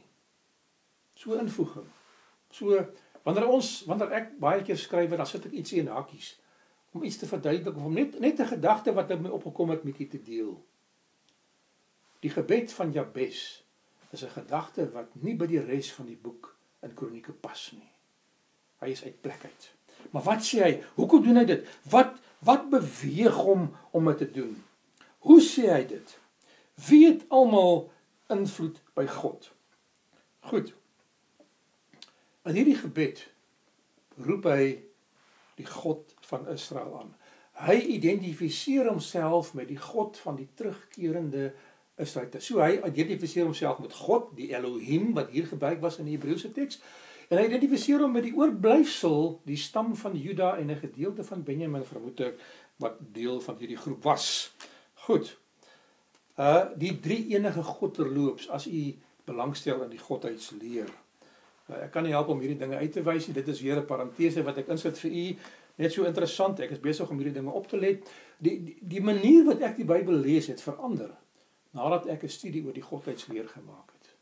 so 1.21 1.37
invoeging. 1.37 1.85
So 2.49 2.79
wanneer 3.23 3.47
ons 3.47 3.83
wanneer 3.85 4.15
ek 4.17 4.31
baie 4.41 4.63
keer 4.65 4.79
skryf, 4.79 5.13
dan 5.13 5.29
sit 5.29 5.45
ek 5.45 5.57
ietsie 5.59 5.81
in 5.83 5.91
hakies 5.93 6.33
om 6.91 7.05
iets 7.07 7.19
te 7.21 7.29
verduidelik 7.29 7.77
of 7.77 7.85
om 7.87 7.93
net 7.95 8.17
net 8.19 8.39
'n 8.39 8.53
gedagte 8.57 8.93
wat 8.93 9.11
in 9.11 9.21
my 9.21 9.29
opgekom 9.29 9.69
het 9.69 9.83
met 9.83 9.99
u 9.99 10.07
te 10.07 10.21
deel. 10.21 10.57
Die 12.19 12.29
gebed 12.29 12.73
van 12.73 12.91
Jabes 12.91 13.60
is 14.11 14.23
'n 14.23 14.29
gedagte 14.29 14.91
wat 14.91 15.15
nie 15.23 15.35
by 15.35 15.45
die 15.47 15.63
res 15.63 15.91
van 15.93 16.05
die 16.05 16.19
boek 16.21 16.55
in 16.81 16.93
Kronieke 16.93 17.31
pas 17.31 17.71
nie. 17.71 17.91
Hy 18.79 18.89
is 18.89 19.03
uit 19.03 19.21
plek 19.21 19.43
uit. 19.43 19.71
Maar 20.11 20.23
wat 20.23 20.41
sê 20.45 20.63
hy? 20.63 20.83
Hoekom 20.95 21.23
doen 21.23 21.35
hy 21.35 21.45
dit? 21.45 21.67
Wat 21.89 22.19
wat 22.41 22.69
beweeg 22.69 23.35
hom 23.37 23.77
om 23.91 24.05
dit 24.05 24.17
te 24.17 24.31
doen? 24.31 24.63
Hoe 25.17 25.41
sê 25.41 25.69
hy 25.69 25.83
dit? 25.85 26.19
Wie 26.87 27.05
het 27.05 27.25
almal 27.29 27.91
invloed 28.33 28.81
by 28.97 29.05
God? 29.05 29.51
Goed. 30.49 30.73
In 32.49 32.57
hierdie 32.57 32.79
gebed 32.79 33.21
roep 34.17 34.47
hy 34.49 34.81
die 35.59 35.67
God 35.69 36.15
van 36.25 36.47
Israel 36.49 36.95
aan. 37.03 37.11
Hy 37.61 37.77
identifiseer 37.93 38.89
homself 38.89 39.53
met 39.53 39.69
die 39.69 39.77
God 39.77 40.17
van 40.17 40.39
die 40.39 40.49
terugkerende 40.57 41.51
Israel. 42.01 42.29
So 42.39 42.59
hy 42.63 42.79
identifiseer 42.87 43.45
homself 43.47 43.79
met 43.79 43.93
God, 43.93 44.31
die 44.35 44.51
Elohim 44.55 45.13
wat 45.17 45.31
hier 45.31 45.47
gebruik 45.47 45.81
was 45.81 45.99
in 46.01 46.09
die 46.09 46.17
Hebreëse 46.17 46.51
teks. 46.55 46.81
En 47.31 47.39
hy 47.39 47.45
identifiseer 47.47 48.01
hom 48.03 48.11
met 48.11 48.25
die 48.27 48.33
oorblyfsel, 48.35 49.37
die 49.47 49.59
stam 49.59 49.93
van 49.95 50.17
Juda 50.19 50.57
en 50.59 50.71
'n 50.71 50.81
gedeelte 50.81 51.23
van 51.23 51.43
Benjamin 51.43 51.85
vermoed 51.87 52.19
ek 52.19 52.41
wat 52.83 52.97
deel 53.13 53.39
van 53.41 53.55
hierdie 53.59 53.77
groep 53.77 54.03
was. 54.03 54.51
Goed. 55.07 55.37
Uh 56.35 56.65
die 56.75 56.99
drie 56.99 57.27
enige 57.35 57.63
God 57.63 57.93
terloops 57.93 58.49
as 58.49 58.67
u 58.67 58.97
belangstel 59.25 59.83
in 59.83 59.89
die 59.89 60.01
godheidsleer. 60.01 60.89
Nou, 61.67 61.79
ek 61.81 61.91
kan 61.91 62.03
nie 62.03 62.11
help 62.11 62.27
om 62.27 62.39
hierdie 62.39 62.59
dinge 62.59 62.75
uit 62.75 62.91
te 62.91 63.03
wys 63.03 63.27
nie. 63.27 63.33
Dit 63.33 63.47
is 63.47 63.61
weer 63.61 63.79
'n 63.79 63.85
parentese 63.85 64.43
wat 64.43 64.57
ek 64.57 64.67
insit 64.67 64.99
vir 64.99 65.11
u. 65.11 65.35
Net 65.75 65.91
so 65.91 66.03
interessant. 66.03 66.59
Ek 66.59 66.71
is 66.71 66.79
besig 66.79 67.09
om 67.09 67.17
hierdie 67.17 67.39
dinge 67.39 67.51
op 67.51 67.67
te 67.67 67.77
let. 67.77 68.11
Die, 68.37 68.63
die 68.63 68.77
die 68.81 69.01
manier 69.01 69.45
wat 69.45 69.61
ek 69.61 69.77
die 69.77 69.85
Bybel 69.85 70.13
lees 70.13 70.47
het 70.47 70.61
verander 70.61 71.15
nadat 71.71 72.07
ek 72.07 72.23
'n 72.23 72.29
studie 72.29 72.63
oor 72.65 72.73
die 72.73 72.85
godheidsleer 72.85 73.47
gemaak 73.47 73.91
het. 73.91 74.15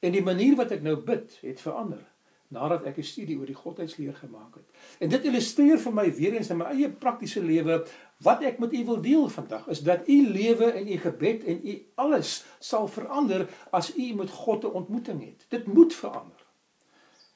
En 0.00 0.12
die 0.12 0.22
manier 0.22 0.56
wat 0.56 0.70
ek 0.70 0.82
nou 0.82 0.96
bid 0.96 1.38
het 1.42 1.60
verander 1.60 2.06
nadat 2.48 2.84
ek 2.84 2.98
'n 2.98 3.04
studie 3.04 3.38
oor 3.38 3.46
die 3.46 3.54
godheidsleer 3.54 4.14
gemaak 4.14 4.54
het. 4.54 4.68
En 4.98 5.08
dit 5.08 5.24
illustreer 5.24 5.78
vir 5.78 5.92
my 5.92 6.14
weer 6.14 6.32
eens 6.32 6.50
in 6.50 6.56
my 6.56 6.64
eie 6.64 6.90
praktiese 6.90 7.42
lewe 7.42 7.86
wat 8.24 8.42
ek 8.42 8.58
met 8.58 8.72
u 8.72 8.84
wil 8.84 9.00
deel 9.00 9.28
vandag 9.28 9.68
is 9.68 9.80
dat 9.80 10.08
u 10.08 10.28
lewe 10.28 10.70
en 10.72 10.88
u 10.88 10.96
gebed 10.96 11.44
en 11.44 11.60
u 11.64 11.86
alles 11.94 12.44
sal 12.58 12.88
verander 12.88 13.48
as 13.70 13.96
u 13.96 14.14
met 14.14 14.30
God 14.30 14.64
'n 14.64 14.72
ontmoeting 14.72 15.24
het. 15.24 15.46
Dit 15.48 15.66
moet 15.66 15.94
verander. 15.94 16.46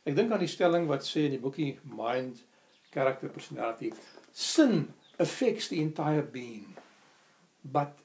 Ek 0.02 0.16
dink 0.16 0.32
aan 0.32 0.38
die 0.38 0.48
stelling 0.48 0.86
wat 0.86 1.04
sê 1.04 1.28
in 1.28 1.30
die 1.30 1.40
boekie 1.40 1.78
Mind 1.82 2.44
Character 2.90 3.28
Personality 3.28 3.92
sin 4.32 4.94
affects 5.18 5.68
the 5.68 5.76
entire 5.76 6.22
being 6.22 6.76
but 7.60 8.01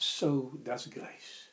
so 0.00 0.56
does 0.64 0.88
grace. 0.90 1.50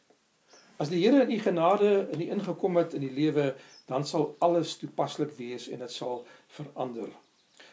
As 0.78 0.90
die 0.90 1.02
Here 1.02 1.24
in 1.26 1.32
u 1.32 1.40
genade 1.42 2.08
in 2.14 2.22
u 2.22 2.30
ingekom 2.38 2.78
het 2.78 2.94
in 2.94 3.02
die 3.02 3.14
lewe, 3.14 3.56
dan 3.86 4.06
sal 4.06 4.36
alles 4.40 4.78
toepaslik 4.78 5.34
wees 5.38 5.68
en 5.70 5.82
dit 5.84 5.92
sal 5.92 6.26
verander. 6.48 7.10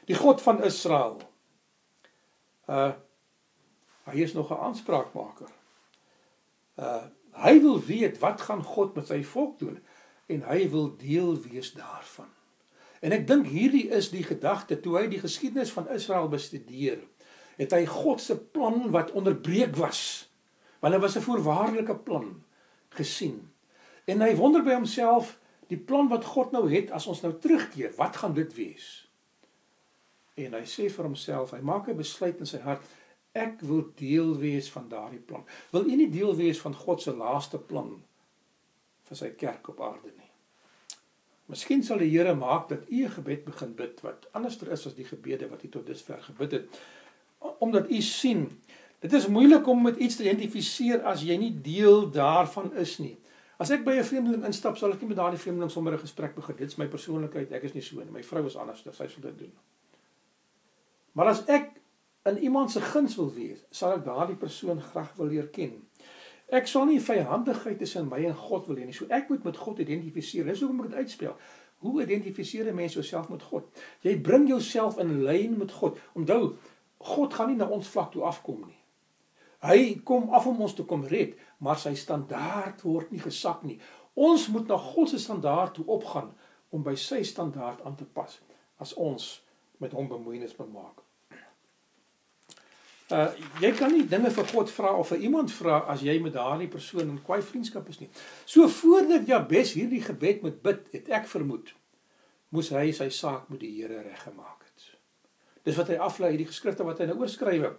Die 0.08 0.16
God 0.16 0.42
van 0.42 0.62
Israel. 0.64 1.20
Uh 2.66 2.92
hy 4.04 4.20
is 4.20 4.32
nog 4.36 4.50
'n 4.52 4.60
aanspraakmaker. 4.60 5.48
Uh 6.76 7.04
hy 7.32 7.60
wil 7.60 7.80
weet 7.80 8.18
wat 8.18 8.40
gaan 8.40 8.62
God 8.62 8.94
met 8.94 9.06
sy 9.06 9.22
volk 9.24 9.58
doen? 9.58 9.80
en 10.26 10.44
hy 10.48 10.68
wil 10.70 10.96
deel 10.96 11.36
wees 11.50 11.72
daarvan. 11.76 12.30
En 13.04 13.12
ek 13.12 13.26
dink 13.28 13.48
hierdie 13.52 13.88
is 13.92 14.08
die 14.14 14.24
gedagte 14.24 14.78
toe 14.80 14.96
hy 14.98 15.08
die 15.12 15.20
geskiedenis 15.20 15.72
van 15.74 15.90
Israel 15.92 16.30
bestudeer, 16.32 17.02
het 17.58 17.74
hy 17.76 17.84
God 17.88 18.22
se 18.24 18.36
plan 18.38 18.88
wat 18.94 19.12
onderbreek 19.12 19.76
was. 19.76 20.30
Want 20.84 20.96
dit 20.96 21.02
was 21.02 21.16
'n 21.16 21.20
voorwaardelike 21.20 21.96
plan 21.96 22.42
gesien. 22.88 23.52
En 24.04 24.20
hy 24.20 24.36
wonder 24.36 24.62
by 24.62 24.74
homself 24.74 25.38
die 25.66 25.78
plan 25.78 26.08
wat 26.08 26.24
God 26.24 26.50
nou 26.50 26.72
het 26.72 26.90
as 26.90 27.06
ons 27.06 27.20
nou 27.20 27.38
terugkeer, 27.38 27.92
wat 27.96 28.16
gaan 28.16 28.34
dit 28.34 28.54
wees? 28.54 29.10
En 30.34 30.52
hy 30.52 30.64
sê 30.64 30.90
vir 30.92 31.04
homself, 31.04 31.50
hy 31.50 31.60
maak 31.60 31.88
'n 31.88 31.96
besluit 31.96 32.38
in 32.38 32.46
sy 32.46 32.58
hart, 32.58 32.82
ek 33.32 33.60
wil 33.60 33.92
deel 33.94 34.36
wees 34.38 34.70
van 34.70 34.88
daardie 34.88 35.24
plan. 35.24 35.46
Wil 35.70 35.86
u 35.86 35.96
nie 35.96 36.10
deel 36.10 36.36
wees 36.36 36.60
van 36.60 36.74
God 36.74 37.02
se 37.02 37.16
laaste 37.16 37.58
plan 37.58 38.02
vir 39.02 39.16
sy 39.16 39.30
kerk 39.30 39.68
op 39.68 39.80
aarde 39.80 40.12
nie. 40.16 40.30
Miskien 41.46 41.82
sal 41.82 41.98
die 41.98 42.10
Here 42.10 42.34
maak 42.34 42.68
dat 42.68 42.90
u 42.90 43.04
'n 43.04 43.10
gebed 43.10 43.44
begin 43.44 43.74
bid 43.74 44.00
wat 44.00 44.28
anderster 44.32 44.70
is 44.72 44.86
as 44.86 44.94
die 44.94 45.04
gebede 45.04 45.48
wat 45.48 45.64
u 45.64 45.68
tot 45.68 45.86
dusver 45.86 46.22
gebid 46.22 46.52
het. 46.52 46.80
Omdat 47.58 47.90
u 47.90 48.00
sien, 48.00 48.60
dit 49.04 49.12
is 49.12 49.26
moeilik 49.28 49.66
om 49.68 49.82
met 49.84 50.00
iets 50.00 50.16
te 50.16 50.24
identifiseer 50.24 51.02
as 51.04 51.22
jy 51.22 51.36
nie 51.36 51.52
deel 51.52 52.06
daarvan 52.10 52.72
is 52.80 52.96
nie. 53.02 53.18
As 53.60 53.70
ek 53.70 53.84
by 53.84 53.98
'n 54.00 54.04
vreemdeling 54.04 54.44
instap, 54.48 54.76
sal 54.76 54.92
ek 54.92 55.00
nie 55.00 55.08
met 55.08 55.16
daardie 55.16 55.38
vreemdeling 55.38 55.70
sommer 55.70 55.92
'n 55.92 55.98
gesprek 55.98 56.34
begin. 56.34 56.56
Dit 56.56 56.68
is 56.68 56.76
my 56.76 56.86
persoonlikheid. 56.86 57.52
Ek 57.52 57.62
is 57.62 57.74
nie 57.74 57.82
so 57.82 57.96
nie. 57.96 58.10
My 58.10 58.22
vrou 58.22 58.46
is 58.46 58.56
anders. 58.56 58.82
Sy 58.82 59.06
sal 59.06 59.22
dit 59.22 59.38
doen. 59.38 59.52
Maar 61.12 61.26
as 61.26 61.44
ek 61.46 61.70
in 62.24 62.38
iemand 62.38 62.70
se 62.70 62.80
guns 62.80 63.16
wil 63.16 63.32
wees, 63.34 63.58
sal 63.70 63.92
ek 63.92 64.04
daardie 64.04 64.36
persoon 64.36 64.80
graag 64.80 65.14
wil 65.16 65.26
leer 65.26 65.48
ken. 65.48 65.82
Ek 66.48 66.66
sal 66.66 66.86
nie 66.86 67.00
vyhandigheid 67.00 67.78
tussen 67.78 68.08
my 68.08 68.24
en 68.24 68.34
God 68.34 68.66
wil 68.66 68.76
hê 68.76 68.84
nie. 68.84 68.92
So 68.92 69.06
ek 69.08 69.28
moet 69.28 69.44
met 69.44 69.56
God 69.56 69.78
identifiseer. 69.78 70.44
Dis 70.44 70.60
hoekom 70.60 70.80
ek 70.84 70.90
dit 70.90 70.98
uitspel. 70.98 71.36
Hoe 71.84 72.02
identifiseer 72.02 72.68
'n 72.68 72.74
mens 72.74 72.94
jouself 72.94 73.28
met 73.28 73.42
God? 73.42 73.64
Jy 74.00 74.20
bring 74.20 74.48
jouself 74.48 74.98
in 74.98 75.22
lyn 75.22 75.58
met 75.58 75.72
God. 75.72 75.98
Onthou, 76.14 76.56
God 76.98 77.34
gaan 77.34 77.48
nie 77.48 77.56
na 77.56 77.68
ons 77.68 77.88
vlak 77.88 78.12
toe 78.12 78.22
afkom 78.22 78.64
nie. 78.66 78.83
Hy 79.64 80.00
kom 80.04 80.28
af 80.36 80.46
om 80.46 80.60
ons 80.60 80.74
te 80.76 80.84
kom 80.84 81.06
red, 81.08 81.38
maar 81.64 81.78
sy 81.80 81.94
standaard 81.96 82.82
word 82.84 83.12
nie 83.14 83.22
gesak 83.22 83.62
nie. 83.64 83.78
Ons 84.14 84.48
moet 84.52 84.68
na 84.68 84.76
God 84.78 85.10
se 85.10 85.18
standaard 85.18 85.74
toe 85.78 85.86
opgaan 85.90 86.34
om 86.74 86.84
by 86.84 86.94
sy 86.98 87.22
standaard 87.24 87.80
aan 87.86 87.96
te 87.96 88.04
pas 88.04 88.36
as 88.82 88.92
ons 89.00 89.30
met 89.82 89.94
hom 89.96 90.08
bemoeienis 90.10 90.56
bemaak. 90.58 91.00
Uh 93.12 93.30
jy 93.60 93.70
kan 93.76 93.92
nie 93.92 94.06
dinge 94.08 94.30
vir 94.32 94.46
God 94.48 94.70
vra 94.72 94.94
of 94.96 95.10
vir 95.12 95.24
iemand 95.28 95.52
vra 95.52 95.82
as 95.92 96.02
jy 96.02 96.14
met 96.24 96.32
daardie 96.34 96.70
persoon 96.72 97.10
in 97.10 97.20
kwaai 97.26 97.42
vriendskap 97.44 97.88
is 97.92 98.00
nie. 98.00 98.08
So 98.48 98.68
voordat 98.80 99.28
Jabes 99.28 99.74
hierdie 99.76 100.02
gebed 100.02 100.42
moet 100.42 100.62
bid, 100.64 100.86
het 100.94 101.10
ek 101.20 101.28
vermoed 101.28 101.74
moes 102.54 102.70
hy 102.72 102.92
sy 102.96 103.10
saak 103.10 103.50
met 103.50 103.60
die 103.60 103.72
Here 103.74 104.00
reggemaak 104.00 104.62
het. 104.64 104.88
Dis 105.66 105.76
wat 105.80 105.90
hy 105.90 105.98
aflei 106.00 106.32
hierdie 106.32 106.48
geskrifte 106.48 106.86
wat 106.86 107.00
hy 107.02 107.08
nou 107.10 107.18
oorskrywe. 107.24 107.74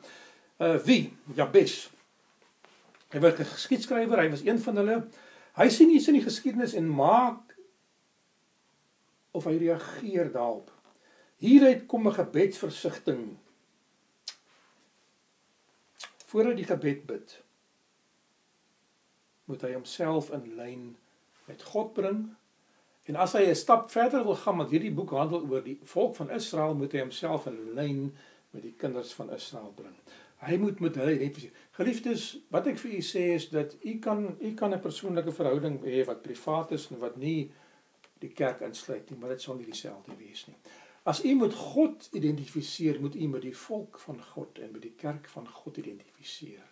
Uh 0.58 0.76
wie? 0.88 1.14
Jabes. 1.36 1.90
Hy 3.12 3.20
was 3.20 3.40
'n 3.40 3.46
geskiedskrywer, 3.46 4.20
hy 4.20 4.30
was 4.30 4.46
een 4.46 4.60
van 4.60 4.76
hulle. 4.76 5.08
Hy 5.56 5.70
sien 5.70 5.90
iets 5.90 6.08
in 6.08 6.18
die 6.20 6.24
geskiedenis 6.24 6.74
en 6.74 6.88
maak 6.90 7.56
of 9.32 9.44
hy 9.44 9.58
reageer 9.58 10.32
daarop. 10.32 10.72
Hieruit 11.38 11.86
kom 11.86 12.08
'n 12.08 12.14
gebedsversigtiging 12.14 13.38
voordat 16.26 16.56
die 16.56 16.68
gebed 16.68 17.06
bid 17.06 17.42
moet 19.46 19.62
hy 19.62 19.74
homself 19.74 20.32
in 20.36 20.56
lyn 20.56 20.96
met 21.46 21.64
God 21.64 21.94
bring 21.94 22.36
en 23.06 23.16
as 23.16 23.36
hy 23.38 23.46
'n 23.46 23.56
stap 23.56 23.92
verder 23.92 24.24
wil 24.24 24.36
gaan 24.36 24.58
want 24.58 24.74
hierdie 24.74 24.92
boek 24.92 25.14
handel 25.16 25.46
oor 25.48 25.64
die 25.64 25.80
volk 25.84 26.16
van 26.16 26.30
Israel 26.30 26.76
moet 26.76 26.92
hy 26.92 27.00
homself 27.00 27.46
in 27.46 27.74
lyn 27.74 28.18
met 28.52 28.64
die 28.64 28.74
kinders 28.78 29.14
van 29.14 29.32
Israel 29.32 29.72
bring 29.76 29.96
hy 30.38 30.58
moet 30.58 30.80
met 30.80 30.96
hulle 30.96 31.16
identifiseer 31.16 31.52
geliefdes 31.78 32.24
wat 32.50 32.68
ek 32.68 32.80
vir 32.80 32.98
u 32.98 33.02
sê 33.02 33.28
is 33.36 33.50
dat 33.50 33.78
u 33.84 34.00
kan 34.00 34.38
u 34.40 34.54
kan 34.54 34.74
'n 34.74 34.82
persoonlike 34.82 35.32
verhouding 35.32 35.80
hê 35.84 36.06
wat 36.06 36.22
privaat 36.22 36.72
is 36.72 36.90
en 36.92 37.00
wat 37.00 37.18
nie 37.18 37.52
die 38.20 38.34
kerk 38.34 38.62
insluit 38.62 39.10
nie 39.10 39.20
maar 39.20 39.30
dit 39.30 39.42
sal 39.42 39.56
nie 39.56 39.66
dieselfde 39.66 40.18
wees 40.18 40.48
nie 40.48 40.60
As 41.06 41.24
u 41.24 41.36
met 41.36 41.54
God 41.54 42.10
identifiseer, 42.12 43.02
moet 43.02 43.16
u 43.16 43.28
met 43.28 43.42
die 43.42 43.58
volk 43.58 44.00
van 44.00 44.24
God 44.24 44.60
en 44.60 44.72
met 44.72 44.82
die 44.82 44.94
kerk 44.98 45.28
van 45.30 45.48
God 45.48 45.78
identifiseer. 45.78 46.66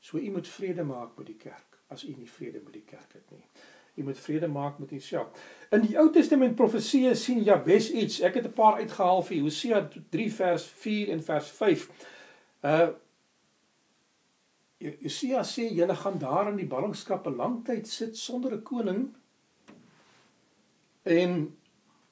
So 0.00 0.18
u 0.18 0.30
moet 0.30 0.48
vrede 0.48 0.82
maak 0.82 1.16
met 1.16 1.26
die 1.26 1.36
kerk 1.36 1.78
as 1.86 2.02
u 2.04 2.14
nie 2.18 2.30
vrede 2.30 2.60
met 2.64 2.72
die 2.72 2.82
kerk 2.82 3.12
het 3.12 3.30
nie. 3.30 3.44
U 3.94 4.02
moet 4.02 4.18
vrede 4.18 4.48
maak 4.48 4.78
met 4.78 4.92
uself. 4.92 5.38
In 5.70 5.84
die 5.86 5.94
Ou 6.00 6.08
Testament 6.10 6.56
profeseë 6.58 7.12
sien 7.14 7.44
Jabes 7.46 7.90
iets. 7.90 8.20
Ek 8.20 8.34
het 8.34 8.46
'n 8.46 8.56
paar 8.58 8.80
uitgehaal 8.80 9.22
vir 9.22 9.40
Hosea 9.40 9.88
3 10.10 10.32
vers 10.32 10.64
4 10.64 11.08
en 11.08 11.22
vers 11.22 11.50
5. 11.50 11.88
Uh 12.62 12.92
Hosea 14.82 15.44
sê 15.46 15.68
julle 15.70 15.94
gaan 15.94 16.18
daar 16.18 16.48
in 16.50 16.56
die 16.58 16.66
ballingskap 16.66 17.26
'n 17.26 17.36
lang 17.36 17.64
tyd 17.66 17.86
sit 17.86 18.16
sonder 18.16 18.54
'n 18.54 18.62
koning 18.62 19.14
en 21.02 21.56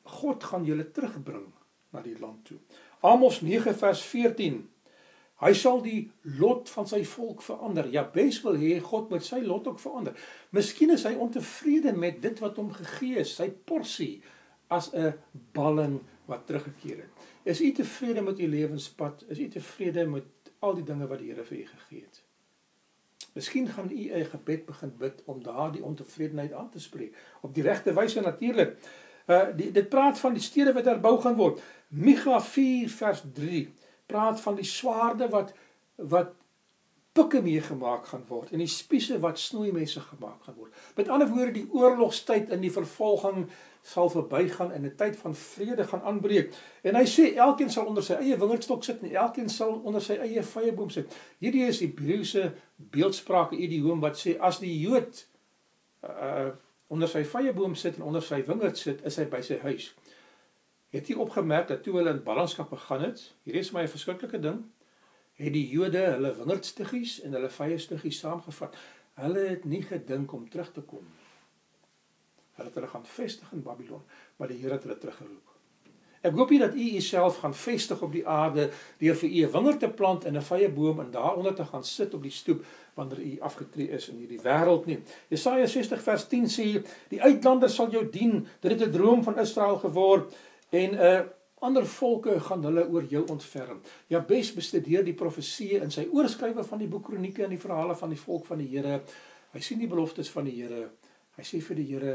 God 0.03 0.45
gaan 0.45 0.65
julle 0.65 0.91
terugbring 0.91 1.49
na 1.93 2.01
die 2.03 2.19
land 2.19 2.45
toe. 2.45 2.59
Amos 3.01 3.41
9 3.41 3.75
vers 3.75 4.03
14. 4.03 4.69
Hy 5.41 5.53
sal 5.57 5.81
die 5.83 6.11
lot 6.23 6.69
van 6.69 6.87
sy 6.87 7.01
volk 7.05 7.43
verander. 7.43 7.89
Jabes 7.89 8.43
wil 8.45 8.59
hê 8.61 8.81
God 8.81 9.11
moet 9.11 9.25
sy 9.25 9.41
lot 9.41 9.67
ook 9.67 9.81
verander. 9.81 10.17
Miskien 10.51 10.91
is 10.91 11.07
hy 11.09 11.15
ontevrede 11.15 11.95
met 11.97 12.21
dit 12.23 12.39
wat 12.39 12.57
hom 12.61 12.73
gegee 12.73 13.23
is, 13.25 13.35
sy 13.35 13.49
porsie 13.51 14.23
as 14.69 14.91
'n 14.95 15.15
balling 15.53 16.01
wat 16.27 16.47
teruggekeer 16.47 16.97
het. 16.97 17.13
Is 17.43 17.61
u 17.61 17.73
tevrede 17.73 18.23
met 18.23 18.39
u 18.39 18.49
lewenspad? 18.49 19.25
Is 19.29 19.39
u 19.39 19.49
tevrede 19.49 20.07
met 20.07 20.25
al 20.61 20.75
die 20.75 20.85
dinge 20.85 21.07
wat 21.11 21.19
die 21.19 21.31
Here 21.33 21.45
vir 21.45 21.59
u 21.59 21.67
gegee 21.67 22.03
het? 22.05 22.23
Miskien 23.33 23.69
gaan 23.69 23.91
u 23.91 24.11
'n 24.13 24.25
gebed 24.25 24.67
begin 24.67 24.97
bid 24.99 25.23
om 25.25 25.43
daardie 25.43 25.85
ontevredenheid 25.85 26.53
aan 26.53 26.71
te 26.71 26.81
spreek 26.81 27.17
op 27.41 27.55
die 27.55 27.63
regte 27.63 27.95
wyse 27.95 28.21
natuurlik. 28.21 28.77
Uh 29.27 29.57
die 29.57 29.71
dit 29.73 29.89
praat 29.89 30.19
van 30.19 30.33
die 30.33 30.43
stede 30.43 30.73
wat 30.73 30.85
herbou 30.85 31.21
gaan 31.21 31.37
word. 31.37 31.63
Micha 31.89 32.41
4 32.41 32.89
vers 32.89 33.23
3 33.35 33.73
praat 34.07 34.41
van 34.41 34.55
die 34.55 34.65
swaarde 34.65 35.29
wat 35.29 35.55
wat 35.97 36.35
pikke 37.13 37.41
mee 37.43 37.61
gemaak 37.61 38.07
gaan 38.07 38.23
word 38.29 38.53
en 38.55 38.63
die 38.63 38.71
spiese 38.71 39.19
wat 39.23 39.39
snoeimesse 39.39 40.01
gemaak 40.01 40.45
gaan 40.47 40.55
word. 40.55 40.75
Met 40.97 41.09
ander 41.09 41.29
woorde 41.29 41.57
die 41.57 41.67
oorlogstyd 41.75 42.53
in 42.55 42.63
die 42.63 42.71
vervolging 42.71 43.49
sal 43.83 44.11
verbygaan 44.13 44.73
en 44.73 44.85
'n 44.87 44.95
tyd 44.97 45.17
van 45.17 45.35
vrede 45.35 45.85
gaan 45.85 46.03
aanbreek. 46.03 46.55
En 46.83 46.95
hy 46.95 47.05
sê 47.05 47.35
elkeen 47.35 47.71
sal 47.71 47.87
onder 47.87 48.03
sy 48.03 48.15
eie 48.15 48.39
wingerdstok 48.39 48.85
sit 48.85 49.03
en 49.03 49.15
elkeen 49.15 49.49
sal 49.49 49.81
onder 49.85 50.03
sy 50.03 50.15
eie 50.15 50.43
vyeboom 50.43 50.91
sit. 50.91 51.17
Hierdie 51.39 51.67
is 51.67 51.81
Hebreëse 51.81 52.53
beeldspraak 52.77 53.53
idioom 53.53 54.01
wat 54.01 54.19
sê 54.19 54.39
as 54.39 54.59
die 54.59 54.81
Jood 54.81 55.27
uh 56.03 56.51
onder 56.91 57.09
sy 57.09 57.23
vyeboom 57.25 57.75
sit 57.75 57.97
en 57.97 58.03
onder 58.03 58.23
sy 58.23 58.43
wingerd 58.47 58.79
sit, 58.79 59.05
is 59.07 59.17
hy 59.17 59.25
by 59.31 59.41
sy 59.47 59.59
huis. 59.63 59.95
Het 60.91 61.09
jy 61.09 61.15
opgemerk 61.23 61.69
dat 61.69 61.85
toe 61.87 61.95
hulle 61.95 62.11
in 62.11 62.23
ballingskap 62.23 62.73
gegaan 62.75 63.05
het, 63.05 63.21
hier 63.47 63.55
is 63.55 63.71
my 63.73 63.83
'n 63.83 63.89
verskriklike 63.89 64.41
ding, 64.41 64.65
het 65.41 65.53
die 65.53 65.67
Jode 65.73 66.03
hulle 66.15 66.35
wingerdstiggies 66.37 67.21
en 67.25 67.37
hulle 67.39 67.51
vyestiggies 67.53 68.21
saamgevat. 68.21 68.77
Hulle 69.21 69.47
het 69.49 69.65
nie 69.65 69.83
gedink 69.83 70.33
om 70.37 70.49
terug 70.49 70.73
te 70.73 70.85
kom 70.85 71.05
nie. 71.05 71.29
Hulle 72.59 72.69
het 72.69 72.77
hulle 72.77 72.91
gaan 72.93 73.07
vestig 73.09 73.53
in 73.57 73.63
Babylon, 73.65 74.03
maar 74.37 74.51
die 74.53 74.59
Here 74.61 74.77
het 74.77 74.85
hulle 74.85 74.99
teruggeroep. 75.01 75.47
Ek 76.21 76.35
hoop 76.37 76.51
nie 76.53 76.59
dat 76.61 76.75
u 76.77 76.87
uself 76.99 77.39
gaan 77.41 77.55
vestig 77.57 78.03
op 78.05 78.13
die 78.13 78.27
aarde 78.29 78.67
deur 79.01 79.17
vir 79.17 79.31
u 79.31 79.45
'n 79.47 79.53
wingerd 79.53 79.81
te 79.81 79.89
plant 79.89 80.25
en 80.25 80.37
'n 80.37 80.43
vyeboom 80.43 81.01
en 81.01 81.11
daaronder 81.11 81.55
te 81.55 81.65
gaan 81.65 81.85
sit 81.85 82.15
op 82.15 82.23
die 82.23 82.31
stoep 82.31 82.65
wanneer 82.95 83.21
u 83.21 83.41
afgetree 83.41 83.89
is 83.89 84.09
in 84.09 84.17
hierdie 84.17 84.43
wêreld 84.43 84.87
nie. 84.87 84.99
Jesaja 85.29 85.67
60 85.67 86.03
vers 86.03 86.27
10 86.29 86.45
sê 86.45 86.85
die 87.09 87.23
uitlanders 87.23 87.75
sal 87.75 87.91
jou 87.91 88.11
dien. 88.11 88.47
Dit 88.61 88.71
het 88.71 88.89
'n 88.89 88.93
droom 88.93 89.23
van 89.23 89.39
Israel 89.39 89.77
geword 89.79 90.35
en 90.71 90.91
'n 90.91 90.95
uh, 90.95 91.21
ander 91.61 91.87
volke 91.87 92.39
gaan 92.41 92.65
hulle 92.65 92.87
oor 92.89 93.05
jou 93.05 93.23
ontferm. 93.29 93.81
Jabes 94.09 94.53
bestudeer 94.57 95.05
die 95.05 95.17
profeseë 95.17 95.83
in 95.85 95.93
sy 95.93 96.07
oorskrywe 96.09 96.65
van 96.65 96.81
die 96.81 96.89
boek 96.89 97.09
Kronieke 97.09 97.45
en 97.45 97.55
die 97.55 97.61
verhale 97.61 97.97
van 97.97 98.13
die 98.15 98.21
volk 98.21 98.47
van 98.49 98.63
die 98.63 98.69
Here. 98.73 99.01
Hy 99.53 99.61
sien 99.65 99.81
die 99.81 99.91
beloftes 99.91 100.31
van 100.33 100.49
die 100.49 100.57
Here. 100.57 100.87
Hy 101.37 101.45
sê 101.45 101.61
vir 101.65 101.81
die 101.81 101.89
Here: 101.91 102.15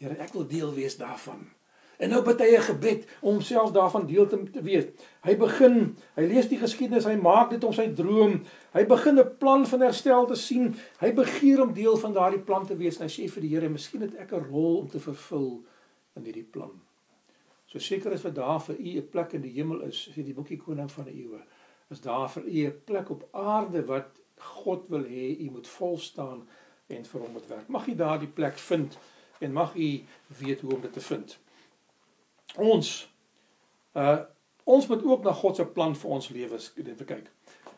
Here, 0.00 0.16
ek 0.24 0.32
wil 0.36 0.48
deel 0.48 0.72
wees 0.76 0.96
daarvan. 1.00 1.44
En 2.02 2.10
nou 2.10 2.22
bid 2.26 2.40
hy 2.40 2.56
'n 2.56 2.66
gebed 2.66 3.04
om 3.20 3.34
homself 3.34 3.70
daarvan 3.72 4.06
deel 4.06 4.26
te 4.26 4.62
wees. 4.62 4.86
Hy 5.22 5.36
begin, 5.36 5.96
hy 6.16 6.24
lees 6.26 6.48
die 6.48 6.58
geskiedenis, 6.58 7.04
hy 7.04 7.14
maak 7.16 7.50
dit 7.50 7.64
om 7.64 7.72
sy 7.72 7.92
droom. 7.94 8.42
Hy 8.74 8.84
begin 8.84 9.18
'n 9.18 9.36
plan 9.38 9.66
van 9.66 9.80
herstel 9.80 10.26
te 10.26 10.34
sien. 10.34 10.74
Hy 10.98 11.12
begeer 11.12 11.62
om 11.62 11.72
deel 11.72 11.96
van 11.96 12.12
daardie 12.12 12.42
plan 12.42 12.66
te 12.66 12.76
wees. 12.76 12.96
En 12.96 13.06
hy 13.06 13.12
sê 13.12 13.30
vir 13.30 13.40
die 13.42 13.54
Here, 13.54 13.68
"Miskien 13.68 14.00
het 14.00 14.16
ek 14.16 14.32
'n 14.32 14.50
rol 14.50 14.78
om 14.78 14.88
te 14.88 14.98
vervul 14.98 15.62
in 16.16 16.24
hierdie 16.24 16.50
plan." 16.50 16.81
So 17.72 17.80
seker 17.80 18.12
is 18.12 18.24
wat 18.26 18.34
daar 18.36 18.60
vir 18.60 18.76
u 18.78 18.96
'n 19.00 19.08
plek 19.08 19.32
in 19.32 19.40
die 19.40 19.54
hemel 19.56 19.80
is, 19.88 20.08
sê 20.12 20.22
die 20.22 20.34
boekie 20.34 20.58
koning 20.60 20.90
van 20.92 21.04
die 21.04 21.24
eeue. 21.24 21.40
Is 21.88 22.00
daar 22.00 22.28
vir 22.30 22.44
u 22.44 22.66
'n 22.66 22.80
plek 22.84 23.10
op 23.10 23.28
aarde 23.32 23.84
wat 23.86 24.20
God 24.36 24.88
wil 24.88 25.04
hê 25.04 25.40
u 25.40 25.50
moet 25.50 25.68
vol 25.68 25.98
staan 25.98 26.48
en 26.86 27.04
vir 27.04 27.20
hom 27.20 27.32
moet 27.32 27.46
werk. 27.46 27.68
Mag 27.68 27.86
u 27.86 27.94
daardie 27.94 28.28
plek 28.28 28.58
vind 28.58 28.98
en 29.40 29.52
mag 29.52 29.74
u 29.74 30.04
weet 30.26 30.60
hoe 30.60 30.74
om 30.74 30.80
dit 30.80 30.92
te 30.92 31.00
vind 31.00 31.38
ons 32.56 33.08
uh 33.92 34.20
ons 34.64 34.86
moet 34.86 35.04
ook 35.04 35.24
na 35.24 35.32
God 35.34 35.56
se 35.56 35.64
plan 35.66 35.94
vir 35.98 36.10
ons 36.10 36.28
lewens 36.30 36.68
kyk. 36.72 37.30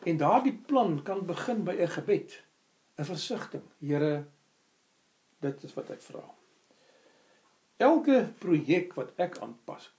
En 0.05 0.17
daardie 0.17 0.53
plan 0.53 0.99
kan 1.03 1.25
begin 1.25 1.63
by 1.65 1.73
'n 1.73 1.87
gebed, 1.87 2.43
'n 2.97 3.03
versigtiging. 3.03 3.63
Here, 3.79 4.25
dit 5.39 5.63
is 5.63 5.73
wat 5.73 5.89
ek 5.89 6.01
vra. 6.01 6.21
Elke 7.77 8.33
projek 8.39 8.93
wat 8.95 9.11
ek 9.19 9.37
aanpas, 9.43 9.91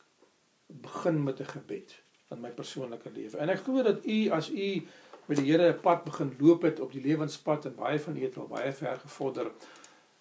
begin 0.66 1.22
met 1.22 1.40
'n 1.40 1.44
gebed 1.44 2.02
in 2.30 2.40
my 2.40 2.50
persoonlike 2.50 3.10
lewe. 3.10 3.36
En 3.36 3.48
ek 3.48 3.58
glo 3.58 3.82
dat 3.82 4.04
u 4.04 4.28
as 4.28 4.50
u 4.50 4.86
met 5.26 5.38
die 5.38 5.52
Here 5.52 5.72
'n 5.72 5.80
pad 5.80 6.04
begin 6.04 6.34
loop 6.38 6.62
het 6.62 6.80
op 6.80 6.92
die 6.92 7.02
lewenspad 7.02 7.64
en 7.64 7.74
baie 7.74 8.00
van 8.00 8.16
u 8.16 8.22
het 8.22 8.36
al 8.36 8.46
baie 8.46 8.72
ver 8.72 8.96
gevorder 8.96 9.52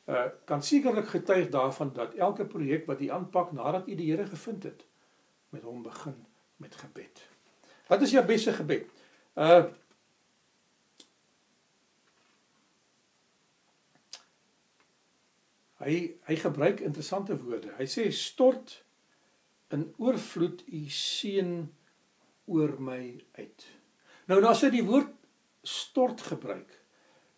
uh 0.05 0.25
kan 0.45 0.63
sekerlik 0.63 1.07
getuig 1.07 1.49
daarvan 1.49 1.91
dat 1.93 2.13
elke 2.13 2.45
projek 2.45 2.85
wat 2.85 3.01
u 3.01 3.07
aanpak 3.09 3.51
nadat 3.51 3.87
u 3.87 3.95
die 3.95 4.11
Here 4.11 4.25
gevind 4.25 4.63
het, 4.63 4.85
met 5.49 5.61
hom 5.61 5.81
begin 5.81 6.25
met 6.55 6.75
gebed. 6.75 7.27
Wat 7.87 8.01
is 8.01 8.11
jou 8.11 8.25
beste 8.25 8.53
gebed? 8.53 8.85
Uh 9.33 9.63
Hy 15.83 15.95
hy 16.27 16.35
gebruik 16.39 16.79
interessante 16.79 17.35
woorde. 17.41 17.73
Hy 17.79 17.88
sê 17.89 18.07
stort 18.15 18.79
in 19.75 19.89
oorvloed 19.99 20.63
u 20.71 20.85
seën 20.91 21.51
oor 22.45 22.77
my 22.79 23.01
uit. 23.39 23.67
Nou 24.29 24.39
nou 24.39 24.53
as 24.53 24.63
hy 24.63 24.71
die 24.73 24.85
woord 24.85 25.11
stort 25.65 26.21
gebruik, 26.21 26.71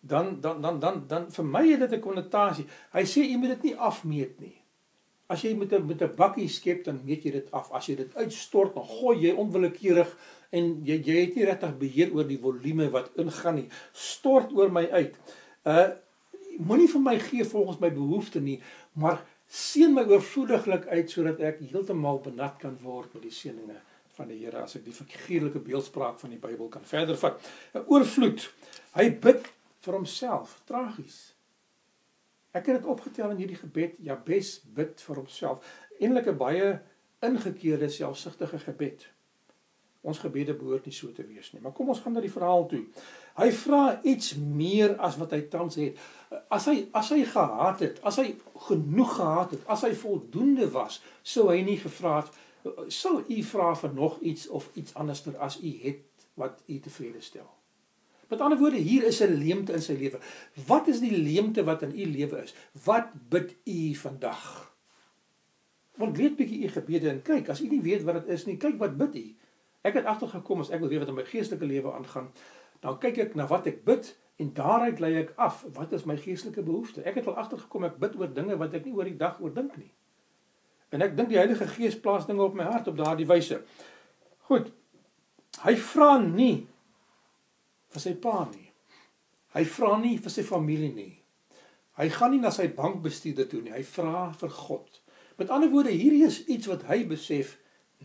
dan 0.00 0.38
dan 0.44 0.62
dan 0.62 0.78
dan 0.80 1.02
dan 1.10 1.28
vir 1.34 1.44
my 1.44 1.64
het 1.66 1.80
dit 1.80 1.98
'n 1.98 2.04
konnotasie. 2.04 2.66
Hy 2.92 3.04
sê 3.04 3.26
jy 3.26 3.36
moet 3.36 3.56
dit 3.56 3.62
nie 3.62 3.76
afmeet 3.76 4.40
nie. 4.40 4.56
As 5.28 5.42
jy 5.42 5.54
met 5.54 5.72
'n 5.72 5.86
met 5.86 6.02
'n 6.02 6.16
bakkie 6.16 6.48
skep 6.48 6.84
dan 6.84 7.04
meet 7.04 7.24
jy 7.24 7.32
dit 7.32 7.52
af. 7.52 7.72
As 7.72 7.86
jy 7.86 7.96
dit 7.96 8.16
uitstort, 8.16 8.74
dan 8.74 8.84
gooi 8.84 9.18
jy 9.18 9.32
onwillekeurig 9.34 10.16
en 10.50 10.84
jy 10.84 11.02
jy 11.04 11.20
het 11.20 11.34
nie 11.36 11.44
regtig 11.44 11.78
beheer 11.78 12.14
oor 12.14 12.24
die 12.24 12.38
volume 12.38 12.90
wat 12.90 13.10
ingaan 13.16 13.54
nie. 13.54 13.68
Stort 13.92 14.52
oor 14.52 14.70
my 14.72 14.86
uit. 14.90 15.16
Uh 15.64 15.88
moenie 16.58 16.88
vir 16.90 17.02
my 17.04 17.16
gee 17.22 17.44
volgens 17.44 17.80
my 17.82 17.90
behoeftes 17.94 18.42
nie, 18.42 18.58
maar 18.98 19.22
seën 19.48 19.94
my 19.94 20.04
oorvloediglik 20.10 20.88
uit 20.90 21.10
sodat 21.10 21.40
ek 21.40 21.62
heeltemal 21.70 22.20
benat 22.24 22.58
kan 22.60 22.76
word 22.82 23.14
met 23.14 23.24
die 23.28 23.34
seëninge 23.34 23.78
van 24.18 24.28
die 24.28 24.40
Here 24.42 24.64
as 24.64 24.76
ek 24.76 24.84
die 24.88 24.94
figuurlike 24.94 25.62
beeldspraak 25.64 26.18
van 26.20 26.34
die 26.34 26.40
Bybel 26.42 26.68
kan 26.72 26.84
verder 26.84 27.16
vat. 27.16 27.40
'n 27.74 27.86
Oorvloed. 27.86 28.48
Hy 28.98 29.10
bid 29.10 29.52
vir 29.84 29.94
homself, 29.94 30.60
tragies. 30.66 31.34
Ek 32.52 32.66
het 32.66 32.80
dit 32.80 32.88
opgetel 32.90 33.30
in 33.30 33.42
hierdie 33.44 33.60
gebed, 33.60 33.98
Jabes 34.02 34.58
bid 34.74 35.00
vir 35.00 35.20
homself. 35.22 35.62
Eindelik 36.00 36.28
'n 36.32 36.38
baie 36.38 36.80
ingekeerde 37.22 37.88
selfsugtige 37.88 38.58
gebed. 38.58 39.06
Ons 40.00 40.18
gebede 40.22 40.54
behoort 40.54 40.86
nie 40.86 40.94
so 40.94 41.12
te 41.12 41.24
wees 41.26 41.52
nie. 41.52 41.60
Maar 41.60 41.72
kom 41.72 41.88
ons 41.88 42.00
gaan 42.00 42.12
na 42.12 42.20
die 42.20 42.32
verhaal 42.32 42.66
toe. 42.70 42.84
Hy 43.38 43.50
vra 43.52 44.00
iets 44.02 44.34
meer 44.36 44.96
as 45.02 45.18
wat 45.18 45.34
hy 45.34 45.40
tans 45.50 45.74
het. 45.74 45.98
As 46.48 46.66
hy 46.68 46.88
as 46.92 47.08
hy 47.10 47.22
gehaat 47.24 47.80
het, 47.80 48.02
as 48.04 48.18
hy 48.20 48.34
genoeg 48.68 49.14
gehad 49.16 49.50
het, 49.56 49.62
as 49.66 49.82
hy 49.86 49.94
voldoende 49.96 50.68
was, 50.70 51.00
sou 51.22 51.48
hy 51.48 51.62
nie 51.64 51.78
gevra 51.80 52.20
het 52.20 52.36
sou 52.92 53.22
u 53.28 53.42
vra 53.42 53.72
vir 53.76 53.94
nog 53.94 54.18
iets 54.20 54.48
of 54.48 54.70
iets 54.74 54.94
anderster 54.94 55.36
as 55.36 55.60
u 55.62 55.72
het 55.82 56.26
wat 56.34 56.62
u 56.66 56.78
tevrede 56.80 57.20
stel. 57.20 57.48
Met 58.28 58.40
ander 58.40 58.58
woorde, 58.58 58.76
hier 58.76 59.04
is 59.04 59.20
'n 59.20 59.34
leemte 59.34 59.72
in 59.72 59.82
sy 59.82 59.92
lewe. 59.92 60.18
Wat 60.66 60.88
is 60.88 61.00
die 61.00 61.16
leemte 61.16 61.64
wat 61.64 61.82
in 61.82 61.98
u 61.98 62.04
lewe 62.04 62.42
is? 62.42 62.54
Wat 62.84 63.08
bid 63.28 63.56
u 63.64 63.94
vandag? 63.94 64.74
Want 65.94 66.16
weet 66.16 66.36
bietjie 66.36 66.64
u 66.64 66.68
gebede 66.68 67.08
en 67.08 67.22
kyk, 67.22 67.48
as 67.48 67.60
u 67.60 67.68
nie 67.68 67.80
weet 67.82 68.02
wat 68.02 68.14
dit 68.14 68.26
is 68.26 68.44
nie, 68.46 68.56
kyk 68.56 68.78
wat 68.78 68.96
bid 68.96 69.14
u. 69.14 69.36
Ek 69.80 69.94
het 69.94 70.04
agtergekom 70.04 70.60
as 70.60 70.70
ek 70.70 70.80
wil 70.80 70.88
weet 70.88 70.98
wat 70.98 71.08
in 71.08 71.14
my 71.14 71.24
geestelike 71.24 71.64
lewe 71.66 71.92
aangaan, 71.92 72.32
dan 72.80 72.98
kyk 72.98 73.18
ek 73.18 73.34
na 73.34 73.46
wat 73.46 73.66
ek 73.66 73.84
bid 73.84 74.16
en 74.38 74.50
daaruit 74.54 75.00
lei 75.02 75.12
ek 75.18 75.32
af 75.36 75.64
wat 75.74 75.92
is 75.96 76.06
my 76.06 76.14
geestelike 76.16 76.62
behoefte. 76.62 77.02
Ek 77.02 77.18
het 77.18 77.26
al 77.26 77.38
agtergekom 77.42 77.88
ek 77.88 77.98
bid 77.98 78.14
oor 78.20 78.30
dinge 78.34 78.56
wat 78.60 78.74
ek 78.78 78.84
nie 78.86 78.94
oor 78.94 79.08
die 79.08 79.18
dag 79.18 79.40
oor 79.42 79.54
dink 79.54 79.74
nie. 79.80 79.90
En 80.94 81.02
ek 81.04 81.16
dink 81.18 81.32
die 81.32 81.40
Heilige 81.40 81.66
Gees 81.74 81.98
plaas 82.00 82.26
dinge 82.28 82.44
op 82.46 82.54
my 82.56 82.68
hart 82.68 82.88
op 82.88 82.96
daardie 82.96 83.26
wyse. 83.28 83.60
Goed. 84.48 84.70
Hy 85.64 85.74
vra 85.90 86.12
nie 86.22 86.68
vir 87.92 88.04
sy 88.04 88.14
pa 88.22 88.44
nie. 88.52 88.68
Hy 89.56 89.64
vra 89.74 89.96
nie 89.98 90.14
vir 90.22 90.32
sy 90.32 90.44
familie 90.46 90.92
nie. 90.94 91.12
Hy 91.98 92.06
gaan 92.14 92.30
nie 92.36 92.42
na 92.44 92.52
sy 92.54 92.68
bankbestuurder 92.76 93.48
toe 93.50 93.64
nie. 93.64 93.74
Hy 93.74 93.82
vra 93.90 94.28
vir 94.38 94.54
God. 94.54 95.00
Met 95.38 95.50
ander 95.54 95.70
woorde, 95.72 95.90
hierdie 95.90 96.22
is 96.26 96.44
iets 96.46 96.70
wat 96.70 96.86
hy 96.86 97.02
besef 97.10 97.56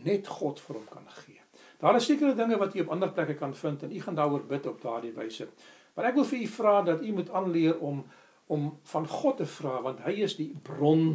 net 0.02 0.26
God 0.26 0.58
vir 0.62 0.80
hom 0.80 0.90
kan 0.90 1.06
gee. 1.22 1.38
Daar 1.78 1.98
is 1.98 2.06
sekere 2.08 2.34
dinge 2.34 2.58
wat 2.58 2.74
jy 2.74 2.82
op 2.82 2.92
ander 2.94 3.12
plekke 3.14 3.36
kan 3.38 3.54
vind 3.54 3.86
en 3.86 3.94
u 3.94 4.02
gaan 4.02 4.18
daaroor 4.18 4.44
bid 4.50 4.66
op 4.66 4.82
daardie 4.82 5.14
wyse. 5.14 5.46
Maar 5.94 6.10
ek 6.10 6.18
wil 6.18 6.28
vir 6.30 6.40
u 6.42 6.46
vra 6.56 6.74
dat 6.82 7.02
u 7.02 7.12
moet 7.12 7.30
aanleer 7.30 7.78
om 7.78 8.04
om 8.46 8.78
van 8.82 9.06
God 9.08 9.38
te 9.40 9.46
vra 9.48 9.78
want 9.80 10.02
hy 10.04 10.18
is 10.26 10.34
die 10.36 10.50
bron 10.62 11.14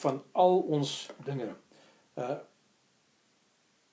van 0.00 0.22
al 0.32 0.62
ons 0.78 1.10
dinge. 1.26 1.50
Uh 2.16 2.38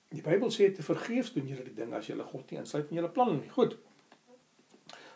Die 0.08 0.22
Bybel 0.24 0.48
sê 0.48 0.70
te 0.72 0.80
vergeefs 0.80 1.34
doen 1.34 1.48
julle 1.50 1.66
die 1.66 1.74
dinge 1.76 1.98
as 1.98 2.06
julle 2.08 2.24
God 2.24 2.48
nie 2.48 2.56
insluit 2.56 2.88
in 2.88 2.96
julle 2.96 3.10
planne 3.12 3.42
nie. 3.42 3.50
Goed. 3.52 3.74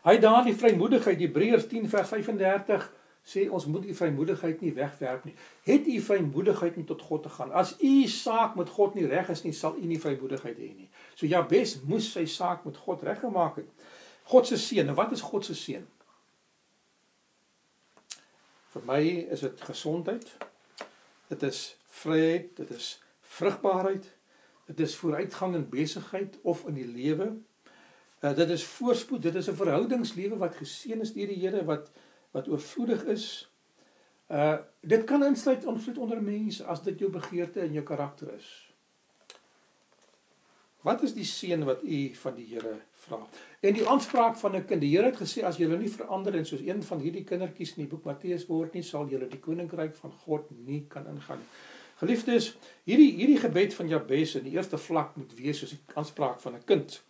Hy 0.04 0.18
daar 0.20 0.42
die 0.44 0.52
vrymoedigheid 0.52 1.22
Hebreërs 1.22 1.64
10 1.70 1.87
vers 1.88 2.11
35 2.12 2.90
sê 3.24 3.46
ons 3.54 3.64
moet 3.70 3.87
u 3.87 3.94
vrymoedigheid 3.94 4.61
nie 4.61 4.72
wegwerp 4.76 5.24
nie. 5.24 5.35
Het 5.64 5.87
u 5.88 5.96
vrymoedigheid 6.02 6.76
om 6.76 6.87
tot 6.90 7.04
God 7.08 7.22
te 7.24 7.32
gaan. 7.32 7.54
As 7.56 7.76
u 7.78 7.92
saak 8.11 8.58
met 8.58 8.68
God 8.68 8.98
nie 8.98 9.06
reg 9.06 9.30
is 9.32 9.44
nie, 9.46 9.54
sal 9.56 9.78
u 9.78 9.87
nie 9.87 10.00
vrymoedigheid 10.02 10.58
hê 10.58 10.70
nie. 10.74 10.88
So 11.14 11.30
Jabes 11.30 11.78
moes 11.87 12.11
sy 12.12 12.26
saak 12.28 12.66
met 12.68 12.76
God 12.82 13.06
reggemaak 13.06 13.62
het. 13.62 13.82
God 14.22 14.46
se 14.46 14.56
seën. 14.56 14.88
En 14.88 14.94
wat 14.94 15.12
is 15.12 15.20
God 15.20 15.44
se 15.44 15.54
seën? 15.54 15.87
Vir 18.72 18.82
my 18.88 19.02
is 19.30 19.40
dit 19.40 19.61
gesondheid. 19.61 20.37
Dit 21.28 21.42
is 21.42 21.76
vryheid, 21.88 22.56
dit 22.56 22.70
is 22.70 23.02
vrugbaarheid. 23.20 24.08
Dit 24.66 24.80
is 24.80 24.96
vooruitgang 24.96 25.54
in 25.54 25.68
besigheid 25.68 26.38
of 26.42 26.64
in 26.66 26.74
die 26.74 26.87
lewe. 26.87 27.32
Uh, 28.22 28.35
dit 28.37 28.50
is 28.50 28.64
voorspoed, 28.64 29.22
dit 29.22 29.35
is 29.35 29.48
'n 29.50 29.58
verhoudingslewe 29.58 30.37
wat 30.37 30.56
geseën 30.56 31.00
is 31.00 31.12
deur 31.12 31.26
die 31.26 31.40
Here 31.40 31.64
wat 31.64 31.90
wat 32.30 32.48
oorvloedig 32.48 33.04
is. 33.04 33.50
Uh 34.30 34.58
dit 34.80 35.04
kan 35.04 35.24
insluit 35.24 35.64
invloed 35.64 35.98
onder 35.98 36.22
mense 36.22 36.64
as 36.64 36.82
dit 36.82 36.98
jou 36.98 37.11
begeerte 37.11 37.61
en 37.61 37.72
jou 37.72 37.85
karakter 37.85 38.35
is. 38.35 38.71
Wat 40.83 41.03
is 41.03 41.14
die 41.14 41.25
seën 41.25 41.62
wat 41.64 41.83
u 41.83 41.99
van 42.14 42.35
die 42.35 42.47
Here 42.51 42.75
vra? 43.05 43.21
En 43.61 43.75
die 43.75 43.88
aanspraak 43.88 44.37
van 44.37 44.57
'n 44.57 44.64
kind. 44.66 44.81
Die 44.81 44.97
Here 44.97 45.11
het 45.11 45.21
gesê 45.21 45.45
as 45.45 45.57
julle 45.57 45.79
nie 45.79 45.90
verander 45.90 46.35
en 46.35 46.47
soos 46.47 46.61
een 46.61 46.83
van 46.83 46.99
hierdie 46.99 47.25
kindertjies 47.25 47.77
in 47.77 47.85
die 47.85 47.90
boek 47.90 48.05
Matteus 48.05 48.47
word 48.47 48.75
nie, 48.75 48.83
sal 48.83 49.09
julle 49.09 49.29
die 49.29 49.38
koninkryk 49.38 49.95
van 49.95 50.12
God 50.25 50.51
nie 50.66 50.85
kan 50.88 51.07
ingaan 51.07 51.38
nie. 51.38 51.47
Geliefdes, 52.03 52.57
hierdie 52.85 53.12
hierdie 53.14 53.38
gebed 53.38 53.75
van 53.75 53.88
Jabes 53.88 54.35
in 54.35 54.45
die 54.45 54.57
eerste 54.57 54.79
vlak 54.79 55.16
moet 55.16 55.35
wees 55.38 55.59
soos 55.59 55.71
die 55.71 55.81
aanspraak 55.95 56.40
van 56.40 56.55
'n 56.55 56.64
kind. 56.64 57.03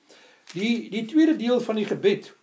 Die 0.52 0.90
die 0.90 1.06
tweede 1.06 1.36
deel 1.36 1.60
van 1.60 1.76
die 1.76 1.86
gebed 1.88 2.34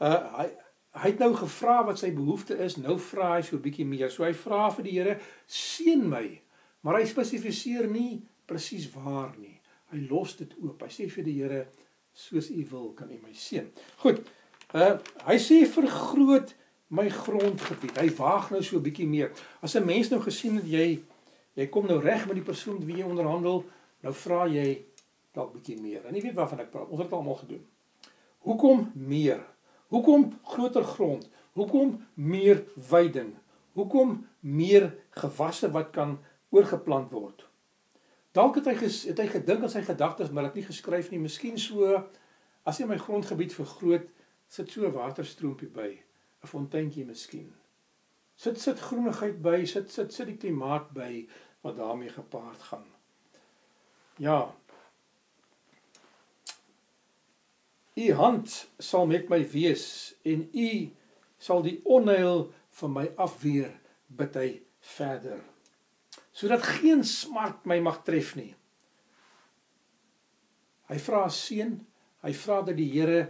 uh 0.00 0.38
hy 0.38 0.48
hy 0.96 1.10
het 1.12 1.18
nou 1.18 1.34
gevra 1.34 1.84
wat 1.84 1.98
sy 1.98 2.10
behoefte 2.10 2.56
is, 2.64 2.76
nou 2.76 2.98
vra 2.98 3.34
hy 3.36 3.42
so 3.42 3.56
'n 3.56 3.62
bietjie 3.62 3.86
meer. 3.86 4.10
So 4.10 4.24
hy 4.24 4.32
vra 4.32 4.70
vir 4.70 4.84
die 4.84 4.98
Here, 4.98 5.18
seën 5.46 6.08
my. 6.08 6.40
Maar 6.80 7.00
hy 7.00 7.04
spesifiseer 7.06 7.86
nie 7.90 8.22
presies 8.46 8.90
waar 8.94 9.34
nie. 9.38 9.55
Hy 9.96 10.04
los 10.10 10.36
dit 10.36 10.52
oop. 10.60 10.82
Hy 10.84 10.92
sê 10.92 11.08
vir 11.08 11.24
die 11.24 11.38
Here, 11.40 11.64
soos 12.16 12.50
U 12.52 12.62
wil, 12.70 12.90
kan 12.96 13.08
U 13.12 13.18
my 13.22 13.32
seën. 13.32 13.68
Goed. 14.02 14.20
Uh 14.76 14.96
hy 15.24 15.36
sê 15.40 15.62
vergroot 15.70 16.52
my 16.92 17.06
grondgebied. 17.10 17.96
Hy 17.96 18.10
waag 18.18 18.50
nou 18.52 18.62
so 18.62 18.76
'n 18.76 18.84
bietjie 18.84 19.08
meer. 19.08 19.32
As 19.62 19.76
'n 19.76 19.86
mens 19.86 20.10
nou 20.10 20.20
gesien 20.20 20.56
het 20.56 20.68
jy 20.68 21.00
jy 21.56 21.66
kom 21.72 21.86
nou 21.86 21.98
reg 22.00 22.26
met 22.26 22.36
die 22.36 22.44
persoon 22.44 22.84
wie 22.84 22.96
jy 22.96 23.06
onderhandel, 23.08 23.64
nou 24.02 24.12
vra 24.12 24.46
jy 24.46 24.84
dalk 25.32 25.54
bietjie 25.54 25.80
meer. 25.80 26.04
En 26.04 26.14
jy 26.14 26.22
weet 26.22 26.34
waarvan 26.34 26.60
ek 26.60 26.70
praat. 26.70 26.88
Ons 26.88 27.00
het 27.00 27.08
dit 27.08 27.18
almal 27.18 27.34
gedoen. 27.34 27.64
Hoekom 28.38 28.92
meer? 28.94 29.40
Hoekom 29.88 30.38
groter 30.44 30.84
grond? 30.84 31.30
Hoekom 31.54 32.06
meer 32.14 32.64
veiding? 32.76 33.34
Hoekom 33.72 34.26
meer 34.40 34.94
gewasse 35.10 35.70
wat 35.70 35.90
kan 35.90 36.18
oorgeplant 36.50 37.10
word? 37.10 37.45
Dalk 38.36 38.58
het 38.60 38.66
hy 38.68 38.74
ges, 38.82 39.04
het 39.08 39.20
hy 39.22 39.28
gedink 39.32 39.64
aan 39.64 39.72
sy 39.72 39.82
gedagtes, 39.86 40.30
maar 40.30 40.50
dit 40.50 40.60
nie 40.60 40.66
geskryf 40.66 41.08
nie. 41.10 41.22
Miskien 41.22 41.56
so 41.60 41.94
as 42.66 42.80
hy 42.82 42.88
my 42.88 42.98
grondgebied 43.00 43.54
vergroot, 43.56 44.10
sit 44.52 44.70
so 44.70 44.84
'n 44.84 44.92
waterstroompie 44.92 45.70
by, 45.72 45.90
'n 46.42 46.50
fonteintjie 46.52 47.06
miskien. 47.06 47.54
Sit 48.36 48.60
sit 48.60 48.78
groenigheid 48.80 49.40
by, 49.42 49.64
sit 49.64 49.90
sit 49.90 50.12
sit 50.12 50.26
die 50.26 50.36
klimaat 50.36 50.92
by 50.92 51.26
wat 51.62 51.76
daarmee 51.76 52.12
gepaard 52.12 52.62
gaan. 52.62 52.86
Ja, 54.18 54.52
U 57.96 58.12
hand 58.12 58.68
sal 58.78 59.06
met 59.06 59.28
my 59.32 59.38
wees 59.50 60.14
en 60.22 60.48
u 60.52 60.70
sal 61.40 61.62
die 61.64 61.78
onheil 61.88 62.50
van 62.80 62.92
my 62.92 63.04
afweer 63.16 63.70
bid 64.06 64.36
hy 64.36 64.48
verder 64.96 65.40
sodat 66.36 66.64
geen 66.80 67.04
smart 67.04 67.64
my 67.68 67.78
mag 67.84 68.02
tref 68.06 68.34
nie 68.38 68.52
hy 70.90 70.98
vra 71.08 71.24
seën 71.32 71.74
hy 72.26 72.32
vra 72.44 72.60
dat 72.66 72.78
die 72.78 72.90
Here 72.92 73.20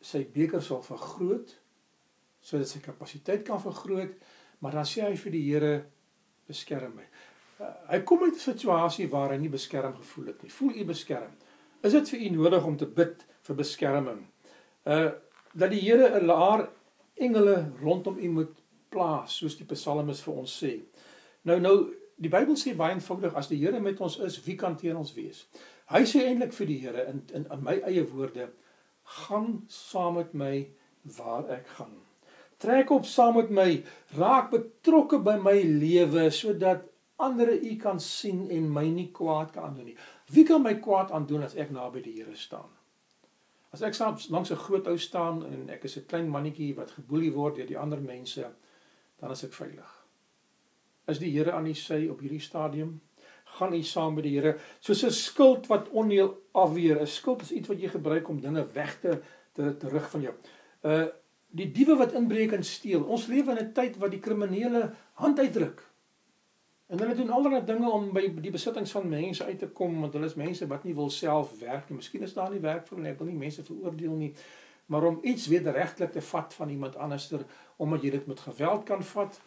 sy 0.00 0.24
beker 0.34 0.62
sal 0.64 0.82
vergroot 0.86 1.56
sodat 2.40 2.70
sy 2.70 2.82
kapasiteit 2.84 3.44
kan 3.46 3.60
vergroot 3.62 4.14
maar 4.62 4.78
dan 4.80 4.88
sê 4.88 5.04
hy 5.06 5.16
vir 5.24 5.36
die 5.36 5.44
Here 5.50 5.74
beskerm 6.48 6.96
my 6.96 7.04
uh, 7.04 7.74
hy 7.92 8.00
kom 8.08 8.24
uit 8.24 8.34
'n 8.34 8.46
situasie 8.50 9.10
waar 9.12 9.34
hy 9.34 9.42
nie 9.42 9.52
beskerm 9.52 9.94
gevoel 10.00 10.32
het 10.32 10.42
nie 10.42 10.56
voel 10.60 10.80
u 10.80 10.88
beskerm 10.94 11.36
is 11.82 11.92
dit 11.92 12.10
vir 12.10 12.20
u 12.26 12.30
nodig 12.36 12.64
om 12.66 12.76
te 12.76 12.86
bid 12.86 13.24
vir 13.46 13.58
beskerming. 13.62 14.22
Uh 14.86 15.10
dat 15.58 15.70
die 15.72 15.80
Here 15.80 16.20
'n 16.20 16.26
laar 16.26 16.68
engele 17.14 17.72
rondom 17.80 18.18
u 18.18 18.28
moet 18.28 18.54
plaas, 18.88 19.36
soos 19.36 19.56
die 19.56 19.64
psalmis 19.64 20.20
vir 20.22 20.34
ons 20.34 20.62
sê. 20.62 20.80
Nou 21.42 21.58
nou 21.60 21.94
die 22.18 22.30
Bybel 22.32 22.56
sê 22.58 22.74
baie 22.76 22.94
eenvoudig 22.96 23.36
as 23.38 23.48
die 23.50 23.60
Here 23.60 23.80
met 23.80 24.00
ons 24.00 24.18
is, 24.24 24.40
wie 24.46 24.56
kan 24.58 24.76
teen 24.76 24.96
ons 24.98 25.14
wees? 25.16 25.46
Hy 25.92 26.02
sê 26.08 26.24
eintlik 26.26 26.52
vir 26.56 26.66
die 26.70 26.78
Here 26.82 27.06
in 27.12 27.22
in 27.34 27.46
in 27.54 27.64
my 27.64 27.78
eie 27.86 28.04
woorde, 28.10 28.50
gaan 29.22 29.62
saam 29.72 30.18
met 30.18 30.34
my 30.34 30.68
waar 31.18 31.48
ek 31.58 31.66
gaan. 31.78 31.94
Trek 32.58 32.90
op 32.90 33.06
saam 33.06 33.36
met 33.38 33.50
my, 33.54 33.68
raak 34.18 34.50
betrokke 34.50 35.20
by 35.22 35.36
my 35.38 35.54
lewe 35.62 36.26
sodat 36.34 36.88
ander 37.18 37.52
u 37.54 37.76
kan 37.76 38.00
sien 38.00 38.48
en 38.50 38.66
my 38.72 38.84
nie 38.90 39.08
kwaad 39.14 39.52
kan 39.54 39.74
doen 39.74 39.92
nie. 39.92 39.96
Wie 40.30 40.44
kan 40.46 40.62
my 40.62 40.74
kwaad 40.82 41.14
aandoen 41.14 41.46
as 41.46 41.56
ek 41.56 41.70
naby 41.74 42.02
die 42.02 42.18
Here 42.18 42.36
staan? 42.36 42.68
As 43.72 43.82
ek 43.82 43.94
saam 43.94 44.16
langs 44.30 44.50
'n 44.50 44.56
groot 44.56 44.86
ou 44.88 44.96
staan 44.98 45.44
en 45.46 45.70
ek 45.70 45.84
is 45.84 45.96
'n 45.98 46.06
klein 46.06 46.28
mannetjie 46.28 46.74
wat 46.76 46.90
geboelie 46.90 47.32
word 47.32 47.56
deur 47.56 47.66
die 47.66 47.78
ander 47.78 48.00
mense, 48.00 48.46
dan 49.20 49.30
is 49.30 49.44
ek 49.44 49.52
veilig. 49.52 49.97
Is 51.08 51.18
die 51.18 51.32
Here 51.32 51.52
aan 51.56 51.66
u 51.66 51.74
sy 51.74 52.06
op 52.12 52.20
hierdie 52.20 52.42
stadium? 52.42 52.98
Gaan 53.58 53.74
u 53.74 53.82
saam 53.82 54.14
met 54.14 54.26
die 54.28 54.34
Here 54.36 54.58
soos 54.80 55.04
'n 55.04 55.10
skild 55.10 55.66
wat 55.66 55.88
onheil 55.88 56.36
afweer. 56.52 57.00
'n 57.00 57.06
Skild 57.06 57.42
is 57.42 57.52
iets 57.52 57.68
wat 57.68 57.80
jy 57.80 57.88
gebruik 57.88 58.28
om 58.28 58.40
dinge 58.40 58.66
weg 58.72 59.00
te 59.00 59.20
te 59.54 59.76
terug 59.76 60.10
van 60.10 60.20
jou. 60.20 60.34
Uh 60.84 61.06
die 61.50 61.70
diewe 61.72 61.96
wat 61.96 62.12
inbreek 62.12 62.52
en 62.52 62.64
steel. 62.64 63.02
Ons 63.02 63.26
lewe 63.26 63.50
in 63.50 63.64
'n 63.64 63.72
tyd 63.72 63.96
wat 63.96 64.10
die 64.10 64.20
kriminele 64.20 64.94
hand 65.14 65.38
uitdruk. 65.38 65.82
En 66.88 66.98
hulle 66.98 67.14
doen 67.14 67.30
allerlei 67.30 67.64
dinge 67.64 67.90
om 67.90 68.12
by 68.12 68.22
die 68.40 68.50
besittings 68.50 68.90
van 68.90 69.08
mense 69.08 69.44
uit 69.44 69.58
te 69.58 69.68
kom 69.68 70.00
want 70.00 70.12
hulle 70.12 70.26
is 70.26 70.34
mense 70.34 70.66
wat 70.66 70.84
nie 70.84 70.94
wil 70.94 71.10
self 71.10 71.58
werk 71.60 71.88
nie. 71.88 71.96
Miskien 71.96 72.22
is 72.22 72.34
daar 72.34 72.50
nie 72.50 72.60
werk 72.60 72.86
vir 72.86 72.96
hulle. 72.96 73.10
Ek 73.10 73.18
wil 73.18 73.28
nie 73.28 73.42
mense 73.42 73.64
veroordeel 73.64 74.14
nie. 74.16 74.34
Maar 74.86 75.04
om 75.04 75.18
iets 75.22 75.46
wederregtelik 75.46 76.12
te 76.12 76.20
vat 76.20 76.54
van 76.54 76.68
iemand 76.68 76.96
anderster 76.96 77.44
omdat 77.76 78.02
jy 78.02 78.10
dit 78.10 78.26
met 78.26 78.40
geweld 78.40 78.84
kan 78.84 79.02
vat, 79.02 79.40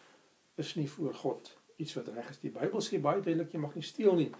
is 0.60 0.74
nie 0.74 0.90
voor 0.90 1.14
God 1.14 1.56
iets 1.76 1.94
wat 1.94 2.08
reg 2.08 2.28
is. 2.30 2.40
Die 2.42 2.52
Bybel 2.52 2.84
sê 2.84 3.00
baie 3.00 3.22
duidelik 3.22 3.52
jy 3.52 3.60
mag 3.62 3.74
nie 3.74 3.86
steel 3.86 4.14
nie. 4.18 4.30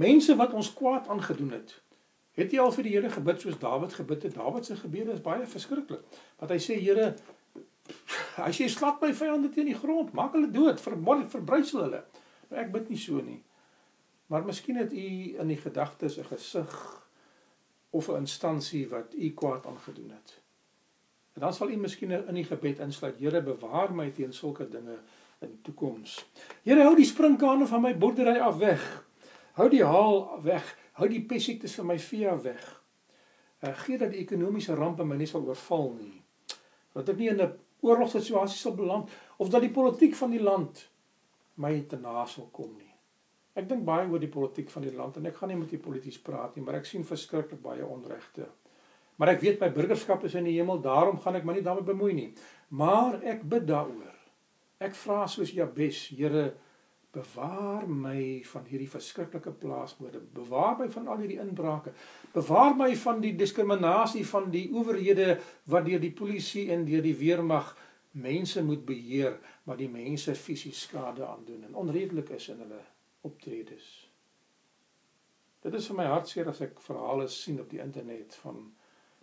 Mense 0.00 0.36
wat 0.36 0.54
ons 0.56 0.72
kwaad 0.74 1.08
aangedoen 1.12 1.52
het, 1.56 1.74
het 2.38 2.52
jy 2.52 2.60
al 2.62 2.72
vir 2.72 2.88
die 2.88 2.94
Here 2.96 3.10
gebid 3.12 3.44
soos 3.44 3.58
Dawid 3.60 3.94
gebid 3.96 4.26
het? 4.28 4.34
Dawid 4.38 4.66
se 4.66 4.76
gebede 4.76 5.12
is 5.12 5.24
baie 5.24 5.46
verskriklik. 5.46 6.04
Want 6.40 6.54
hy 6.54 6.58
sê 6.62 6.78
Here, 6.80 7.12
hy 8.46 8.52
sê 8.56 8.68
slat 8.72 9.02
my 9.04 9.12
vyande 9.16 9.52
teen 9.52 9.68
die 9.68 9.78
grond, 9.78 10.14
maak 10.16 10.36
hulle 10.36 10.50
dood, 10.52 10.80
verbrysel 10.80 11.86
hulle. 11.86 12.04
Ek 12.52 12.72
bid 12.72 12.92
nie 12.92 13.00
so 13.00 13.20
nie. 13.24 13.40
Maar 14.32 14.44
miskien 14.48 14.80
het 14.80 14.92
u 14.96 15.08
in 15.40 15.48
die 15.48 15.60
gedagtes 15.60 16.18
'n 16.18 16.24
gesig 16.24 16.72
of 17.90 18.08
'n 18.08 18.24
instansie 18.24 18.88
wat 18.88 19.14
u 19.14 19.32
kwaad 19.36 19.66
aangedoen 19.66 20.10
het. 20.10 20.40
En 21.34 21.40
dan 21.40 21.54
sal 21.54 21.70
u 21.70 21.76
miskien 21.76 22.10
in 22.10 22.34
die 22.34 22.44
gebed 22.44 22.78
insluit: 22.78 23.18
Here, 23.18 23.42
bewaar 23.42 23.94
my 23.94 24.10
teen 24.10 24.32
sulke 24.32 24.68
dinge 24.68 24.98
in 25.42 25.56
die 25.56 25.62
toekoms. 25.66 26.18
Here, 26.64 26.84
hou 26.84 26.94
die 26.98 27.08
sprinkane 27.08 27.66
van 27.66 27.82
my 27.82 27.94
boerdery 27.98 28.38
af 28.38 28.60
weg. 28.60 28.84
Hou 29.58 29.68
die 29.72 29.84
haal 29.84 30.24
weg. 30.44 30.70
Hou 30.98 31.08
die 31.08 31.24
pessiektes 31.28 31.74
van 31.78 31.90
my 31.92 31.98
vee 31.98 32.32
weg. 32.44 32.62
Uh, 33.62 33.74
gee 33.84 33.98
dat 33.98 34.10
die 34.10 34.22
ekonomiese 34.24 34.74
rampe 34.74 35.04
my 35.06 35.16
nie 35.16 35.28
sal 35.30 35.44
oorval 35.46 35.92
nie. 35.98 36.16
Dat 36.92 37.08
ek 37.08 37.18
nie 37.18 37.28
in 37.30 37.40
'n 37.40 37.52
oorlogssituasie 37.82 38.58
sal 38.58 38.74
beland 38.74 39.10
of 39.38 39.48
dat 39.48 39.60
die 39.60 39.70
politiek 39.70 40.14
van 40.14 40.30
die 40.30 40.42
land 40.42 40.88
my 41.54 41.80
te 41.88 41.96
na 41.96 42.24
sal 42.26 42.48
kom 42.52 42.72
nie. 42.78 42.90
Ek 43.54 43.68
dink 43.68 43.84
baie 43.84 44.08
oor 44.08 44.20
die 44.22 44.32
politiek 44.32 44.70
van 44.70 44.82
die 44.82 44.94
land 44.96 45.16
en 45.16 45.26
ek 45.26 45.36
gaan 45.36 45.48
nie 45.52 45.58
met 45.60 45.70
die 45.70 45.82
polities 45.82 46.18
praat 46.18 46.56
nie, 46.56 46.64
maar 46.64 46.78
ek 46.80 46.88
sien 46.88 47.04
verskriklik 47.04 47.60
baie 47.62 47.84
onregte. 47.84 48.48
Maar 49.20 49.34
ek 49.34 49.42
weet 49.44 49.60
my 49.60 49.68
burgerskap 49.74 50.24
is 50.24 50.34
in 50.34 50.48
die 50.48 50.56
hemel, 50.56 50.80
daarom 50.80 51.20
gaan 51.20 51.36
ek 51.36 51.44
my 51.44 51.52
nie 51.58 51.64
daarmee 51.66 51.84
bemoei 51.84 52.12
nie. 52.16 52.30
Maar 52.70 53.20
ek 53.34 53.44
bid 53.48 53.66
daaroor. 53.68 54.11
Ek 54.82 54.96
vra 54.98 55.24
soos 55.30 55.52
Jabes, 55.54 56.08
Here, 56.16 56.50
bewaar 57.12 57.84
my 57.86 58.40
van 58.48 58.64
hierdie 58.70 58.88
verskriklike 58.88 59.52
plaasmoorde. 59.60 60.22
Bewaar 60.34 60.78
my 60.80 60.88
van 60.90 61.08
al 61.12 61.20
hierdie 61.20 61.40
inbrake. 61.42 61.92
Bewaar 62.32 62.74
my 62.76 62.90
van 62.96 63.20
die 63.20 63.34
diskriminasie 63.36 64.24
van 64.26 64.48
die 64.50 64.66
owerhede 64.72 65.36
wat 65.70 65.86
deur 65.86 66.00
die 66.00 66.14
polisie 66.16 66.70
en 66.72 66.86
deur 66.88 67.04
die 67.04 67.16
weermag 67.20 67.74
mense 68.12 68.62
moet 68.64 68.84
beheer 68.84 69.38
maar 69.64 69.76
die 69.76 69.88
mense 69.88 70.34
fisies 70.36 70.82
skade 70.84 71.24
aandoen 71.26 71.64
en 71.68 71.76
onredelik 71.80 72.32
is 72.36 72.48
in 72.52 72.60
hulle 72.64 72.80
optredes. 73.28 73.88
Dit 75.62 75.74
is 75.78 75.86
vir 75.88 76.00
my 76.00 76.08
hartseer 76.10 76.48
as 76.50 76.60
ek 76.64 76.80
verhale 76.82 77.28
sien 77.30 77.60
op 77.62 77.70
die 77.70 77.80
internet 77.80 78.34
van 78.42 78.64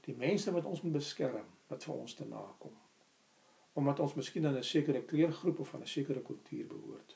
die 0.05 0.15
mense 0.17 0.53
wat 0.55 0.65
ons 0.65 0.81
moet 0.85 0.97
beskerm 1.01 1.49
wat 1.69 1.83
vir 1.85 1.97
ons 1.97 2.15
te 2.17 2.25
nakom. 2.25 2.73
Omdat 3.79 3.99
ons 4.03 4.17
miskien 4.19 4.45
in 4.45 4.57
'n 4.57 4.63
sekere 4.63 5.01
kleurgroep 5.01 5.59
of 5.59 5.69
van 5.75 5.81
'n 5.81 5.87
sekere 5.87 6.21
kultuur 6.21 6.67
behoort. 6.67 7.15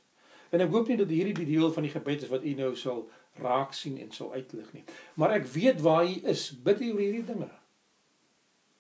En 0.54 0.62
ek 0.62 0.70
hoop 0.70 0.88
nie 0.88 0.98
dat 0.98 1.10
hierdie 1.10 1.34
die 1.34 1.50
deel 1.50 1.72
van 1.74 1.86
die 1.86 1.92
gebed 1.92 2.24
is 2.24 2.30
wat 2.30 2.44
u 2.46 2.54
nou 2.54 2.76
sal 2.78 3.08
raak 3.42 3.74
sien 3.74 3.98
en 3.98 4.12
sal 4.12 4.34
uitlig 4.34 4.74
nie. 4.74 4.84
Maar 5.18 5.32
ek 5.40 5.48
weet 5.56 5.82
waar 5.82 6.06
u 6.06 6.20
is, 6.30 6.52
bid 6.64 6.82
u 6.82 6.92
oor 6.92 7.02
hierdie 7.02 7.26
dinge. 7.26 7.50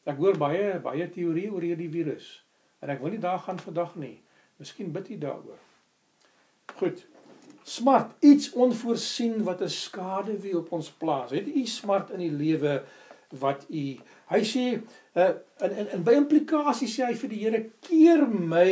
Ek 0.05 0.19
hoor 0.21 0.37
baie 0.37 0.79
baie 0.83 1.07
teorieë 1.09 1.51
oor 1.51 1.65
hierdie 1.65 1.89
virus 1.89 2.45
en 2.83 2.91
ek 2.93 3.01
wil 3.01 3.15
nie 3.15 3.23
daar 3.23 3.39
gaan 3.39 3.59
vandag 3.59 3.95
nie. 3.95 4.21
Miskien 4.61 4.91
bid 4.93 5.09
jy 5.09 5.17
daaroor. 5.17 5.59
Goed. 6.75 7.05
Smart, 7.63 8.11
iets 8.19 8.51
onvoorsien 8.51 9.43
wat 9.47 9.61
'n 9.61 9.69
skade 9.69 10.37
wie 10.43 10.57
op 10.57 10.71
ons 10.71 10.91
plaas. 10.91 11.31
Het 11.31 11.47
u 11.47 11.65
smart 11.65 12.11
in 12.11 12.19
die 12.19 12.31
lewe 12.31 12.83
wat 13.39 13.65
u 13.69 13.97
Hy 14.33 14.41
sê 14.49 14.65
uh, 14.79 15.33
in 15.67 15.75
in 15.83 15.89
in 15.97 16.05
by 16.05 16.15
implikasie 16.17 16.89
sê 16.89 17.05
hy 17.05 17.17
vir 17.21 17.33
die 17.33 17.41
Here 17.43 17.61
keer 17.85 18.25
my 18.27 18.71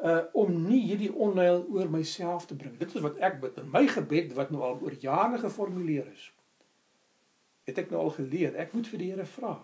uh 0.00 0.22
om 0.40 0.52
nie 0.64 0.80
hierdie 0.88 1.12
onheil 1.12 1.64
oor 1.68 1.88
myself 1.92 2.46
te 2.48 2.56
bring. 2.56 2.76
Dit 2.80 2.94
is 2.94 3.04
wat 3.04 3.18
ek 3.24 3.40
bid 3.40 3.58
in 3.60 3.72
my 3.72 3.86
gebed 3.88 4.32
wat 4.36 4.52
nou 4.52 4.62
al 4.64 4.78
oor 4.84 4.96
jare 5.00 5.40
geformuleer 5.40 6.08
is. 6.12 6.30
Het 7.68 7.84
ek 7.84 7.92
nou 7.92 8.06
al 8.06 8.14
geleer. 8.16 8.56
Ek 8.56 8.72
moet 8.76 8.88
vir 8.88 9.02
die 9.02 9.10
Here 9.12 9.28
vra. 9.28 9.54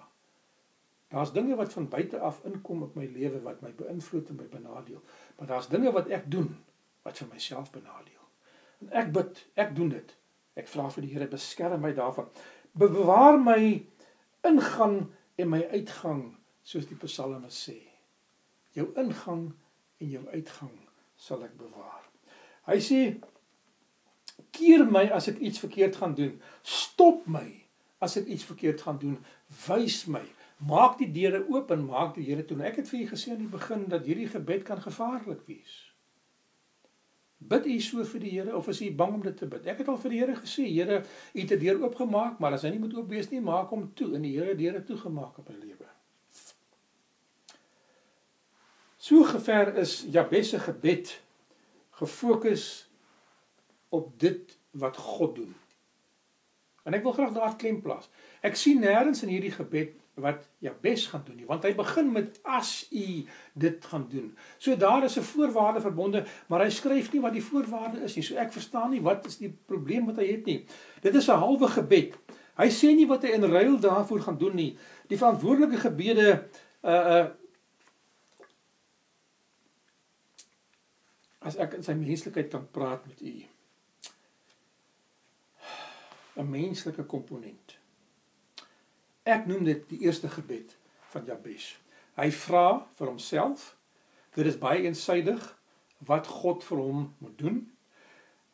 Daar's 1.13 1.33
dinge 1.33 1.57
wat 1.57 1.73
van 1.73 1.89
buite 1.89 2.19
af 2.19 2.41
inkom 2.45 2.83
op 2.83 2.97
my 2.99 3.07
lewe 3.07 3.41
wat 3.45 3.61
my 3.63 3.71
beïnvloed 3.77 4.29
en 4.33 4.41
my 4.41 4.49
benadeel. 4.51 5.03
Maar 5.39 5.53
daar's 5.55 5.69
dinge 5.69 5.93
wat 5.95 6.09
ek 6.13 6.31
doen 6.31 6.51
wat 7.07 7.19
vir 7.23 7.29
myself 7.33 7.71
benadeel. 7.71 8.25
En 8.85 8.93
ek 9.03 9.13
bid, 9.15 9.43
ek 9.55 9.77
doen 9.77 9.93
dit. 9.93 10.17
Ek 10.57 10.69
vra 10.69 10.89
vir 10.93 11.07
die 11.07 11.13
Here 11.15 11.29
beskerm 11.31 11.85
my 11.85 11.93
daarvan. 11.97 12.27
Bewaar 12.77 13.39
my 13.41 13.61
ingang 14.49 14.99
en 15.37 15.53
my 15.53 15.63
uitgang 15.73 16.25
soos 16.67 16.89
die 16.89 16.99
psalme 17.01 17.51
sê. 17.53 17.79
Jou 18.77 18.91
ingang 18.99 19.49
en 20.01 20.11
jou 20.11 20.25
uitgang 20.33 20.75
sal 21.17 21.45
ek 21.47 21.57
bewaar. 21.59 22.05
Hy 22.67 22.79
sê 22.83 23.01
keer 24.57 24.85
my 24.89 25.07
as 25.15 25.29
ek 25.33 25.41
iets 25.41 25.63
verkeerd 25.63 25.97
gaan 26.01 26.17
doen. 26.19 26.37
Stop 26.63 27.27
my 27.31 27.47
as 28.03 28.17
ek 28.21 28.29
iets 28.33 28.45
verkeerd 28.49 28.83
gaan 28.85 28.99
doen. 29.01 29.19
Wys 29.67 30.05
my 30.11 30.25
maak 30.67 30.97
die 31.01 31.11
deure 31.13 31.43
oop 31.53 31.71
en 31.71 31.85
maak 31.85 32.15
die 32.17 32.25
Here 32.25 32.45
toe. 32.45 32.59
Ek 32.65 32.81
het 32.81 32.89
vir 32.89 33.05
u 33.05 33.09
gesê 33.13 33.35
aan 33.35 33.43
die 33.43 33.53
begin 33.53 33.87
dat 33.93 34.07
hierdie 34.09 34.29
gebed 34.33 34.65
kan 34.65 34.81
gevaarlik 34.81 35.45
wees. 35.49 35.86
Bid 37.37 37.67
u 37.69 37.75
so 37.85 38.05
vir 38.05 38.23
die 38.23 38.33
Here 38.33 38.57
of 38.57 38.69
is 38.73 38.81
u 38.81 38.91
bang 38.97 39.19
om 39.19 39.23
dit 39.23 39.37
te 39.37 39.47
bid? 39.47 39.67
Ek 39.69 39.83
het 39.83 39.89
al 39.93 39.99
vir 40.01 40.15
die 40.15 40.21
Here 40.23 40.37
gesê, 40.39 40.65
Here, 40.71 41.03
u 41.35 41.41
het 41.41 41.53
die 41.53 41.59
deur 41.67 41.83
oopgemaak, 41.85 42.41
maar 42.41 42.57
as 42.57 42.65
hy 42.65 42.73
nie 42.75 42.81
moet 42.83 42.97
oop 42.97 43.11
wees 43.13 43.29
nie, 43.31 43.43
maak 43.45 43.71
hom 43.75 43.91
toe 43.99 44.15
en 44.17 44.25
die 44.25 44.33
Here 44.39 44.55
het 44.55 44.61
deure 44.63 44.83
toegemaak 44.87 45.37
op 45.43 45.51
my 45.53 45.59
lewe. 45.61 45.91
So 49.07 49.23
gever 49.29 49.77
is 49.79 50.01
Jabes 50.11 50.51
se 50.51 50.59
gebed 50.59 51.13
gefokus 52.01 52.89
op 53.95 54.09
dit 54.21 54.57
wat 54.71 54.97
God 54.97 55.37
doen. 55.37 55.53
En 56.87 56.95
ek 56.95 57.05
wil 57.07 57.15
graag 57.15 57.37
daar 57.37 57.55
klem 57.59 57.79
plaas. 57.83 58.09
Ek 58.43 58.59
sien 58.59 58.83
nêrens 58.83 59.23
in 59.23 59.31
hierdie 59.31 59.55
gebed 59.55 59.95
wat 60.17 60.49
Jabes 60.65 61.07
gaan 61.07 61.23
doen 61.27 61.37
nie, 61.37 61.47
want 61.47 61.65
hy 61.69 61.75
begin 61.77 62.09
met 62.13 62.39
as 62.49 62.87
u 62.89 63.25
dit 63.53 63.85
gaan 63.85 64.07
doen. 64.09 64.31
So 64.59 64.77
daar 64.77 65.05
is 65.05 65.19
'n 65.19 65.23
voorwaarde 65.23 65.81
verbonde, 65.81 66.25
maar 66.49 66.65
hy 66.65 66.71
skryf 66.71 67.13
nie 67.13 67.21
wat 67.21 67.33
die 67.33 67.45
voorwaarde 67.45 68.01
is 68.01 68.15
nie. 68.17 68.25
So 68.25 68.35
ek 68.35 68.53
verstaan 68.53 68.91
nie 68.91 69.03
wat 69.03 69.27
is 69.27 69.37
die 69.37 69.53
probleem 69.67 70.07
wat 70.07 70.17
hy 70.17 70.27
het 70.27 70.45
nie. 70.45 70.65
Dit 71.03 71.15
is 71.15 71.29
'n 71.29 71.39
halwe 71.39 71.69
gebed. 71.69 72.17
Hy 72.57 72.69
sê 72.69 72.95
nie 72.97 73.07
wat 73.07 73.23
hy 73.23 73.29
in 73.29 73.45
ruil 73.45 73.79
daarvoor 73.81 74.21
gaan 74.21 74.39
doen 74.39 74.55
nie. 74.55 74.79
Die 75.09 75.19
verantwoordelike 75.19 75.77
gebede 75.77 76.49
uh 76.83 76.91
uh 76.91 77.27
as 81.41 81.57
ek 81.57 81.75
in 81.75 81.83
sy 81.83 81.93
menslikheid 81.93 82.49
kan 82.51 82.69
praat 82.71 83.07
met 83.07 83.21
u. 83.21 83.45
'n 86.37 86.51
menslike 86.51 87.05
komponent. 87.05 87.76
Ek 89.27 89.47
noem 89.51 89.65
dit 89.67 89.89
die 89.91 90.05
eerste 90.07 90.29
gebed 90.31 90.77
van 91.11 91.25
Jabes. 91.27 91.73
Hy 92.15 92.29
vra 92.31 92.67
vir 92.95 93.11
homself. 93.11 93.73
Dit 94.37 94.47
is 94.47 94.59
baie 94.61 94.85
eensydig 94.87 95.43
wat 96.07 96.29
God 96.31 96.63
vir 96.65 96.79
hom 96.79 97.09
moet 97.19 97.35
doen. 97.41 97.59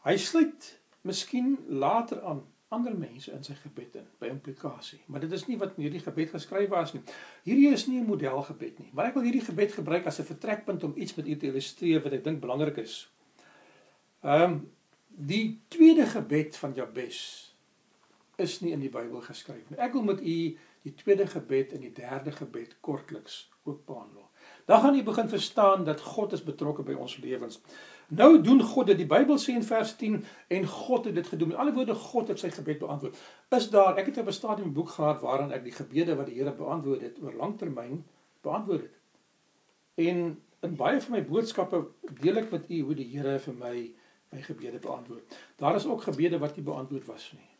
Hy 0.07 0.16
sluit 0.16 0.70
miskien 1.05 1.59
later 1.68 2.23
aan 2.25 2.41
ander 2.73 2.95
mense 2.97 3.29
in 3.35 3.45
sy 3.45 3.55
gebed 3.61 3.99
in 4.01 4.07
by 4.23 4.31
implikasie. 4.33 5.03
Maar 5.12 5.27
dit 5.27 5.35
is 5.37 5.45
nie 5.49 5.59
wat 5.61 5.77
in 5.77 5.85
hierdie 5.85 6.01
gebed 6.01 6.33
geskryf 6.33 6.70
was 6.73 6.95
nie. 6.97 7.03
Hierdie 7.45 7.68
is 7.73 7.87
nie 7.87 8.01
'n 8.01 8.09
modelgebed 8.09 8.79
nie, 8.79 8.91
maar 8.93 9.07
ek 9.07 9.14
wil 9.14 9.29
hierdie 9.29 9.45
gebed 9.45 9.73
gebruik 9.73 10.07
as 10.07 10.20
'n 10.20 10.31
vertrekpunt 10.33 10.85
om 10.85 10.95
iets 10.97 11.14
met 11.14 11.29
u 11.29 11.37
te 11.37 11.47
illustreer 11.47 12.03
wat 12.03 12.12
ek 12.12 12.25
dink 12.25 12.41
belangrik 12.41 12.77
is. 12.79 13.11
Ehm 14.23 14.43
um, 14.43 14.70
die 15.09 15.61
tweede 15.68 16.07
gebed 16.07 16.57
van 16.57 16.73
Jabes 16.73 17.52
is 18.43 18.59
nie 18.61 18.72
in 18.74 18.82
die 18.82 18.90
Bybel 18.93 19.22
geskryf 19.24 19.70
nie. 19.70 19.78
Ek 19.78 19.95
wil 19.97 20.05
met 20.07 20.20
u 20.20 20.36
die 20.82 20.95
tweede 20.99 21.26
gebed 21.30 21.72
en 21.76 21.84
die 21.84 21.95
derde 21.95 22.34
gebed 22.34 22.76
kortliks 22.84 23.47
ook 23.62 23.84
behandel. 23.86 24.28
Dan 24.66 24.82
gaan 24.82 24.97
jy 24.99 25.03
begin 25.07 25.28
verstaan 25.30 25.84
dat 25.86 26.01
God 26.01 26.34
is 26.34 26.43
betrokke 26.43 26.82
by 26.86 26.97
ons 26.99 27.16
lewens. 27.22 27.61
Nou 28.12 28.40
doen 28.43 28.61
God 28.62 28.90
dit. 28.90 28.99
Die 29.01 29.09
Bybel 29.09 29.38
sê 29.40 29.55
in 29.57 29.64
vers 29.64 29.95
10 29.97 30.18
en 30.57 30.66
God 30.68 31.07
het 31.09 31.14
dit 31.14 31.28
gedoen. 31.34 31.55
Alle 31.57 31.72
woorde 31.72 31.95
God 31.95 32.28
het 32.32 32.43
sy 32.43 32.51
gebed 32.53 32.82
beantwoord. 32.82 33.18
Is 33.57 33.70
daar 33.72 33.97
ek 33.97 34.11
het 34.11 34.18
'n 34.18 34.28
bestadium 34.28 34.68
'n 34.68 34.76
boek 34.76 34.90
gehad 34.99 35.20
waarin 35.22 35.53
ek 35.53 35.64
die 35.64 35.72
gebede 35.72 36.16
wat 36.16 36.26
die 36.26 36.38
Here 36.38 36.53
beantwoord 36.53 37.01
het 37.01 37.22
oor 37.22 37.32
langtermyn 37.32 38.05
beantwoord 38.43 38.82
het. 38.82 38.99
En 39.95 40.43
in 40.61 40.76
baie 40.76 41.01
van 41.01 41.12
my 41.12 41.24
boodskappe 41.24 41.86
deel 42.20 42.36
ek 42.36 42.51
met 42.51 42.70
u 42.70 42.80
hoe 42.80 42.95
die 42.95 43.11
Here 43.16 43.38
vir 43.38 43.55
my 43.55 43.93
my 44.32 44.43
gebede 44.43 44.78
beantwoord. 44.78 45.38
Daar 45.57 45.74
is 45.74 45.86
ook 45.86 46.03
gebede 46.03 46.38
wat 46.38 46.57
nie 46.57 46.64
beantwoord 46.64 47.05
was 47.05 47.32
nie. 47.32 47.52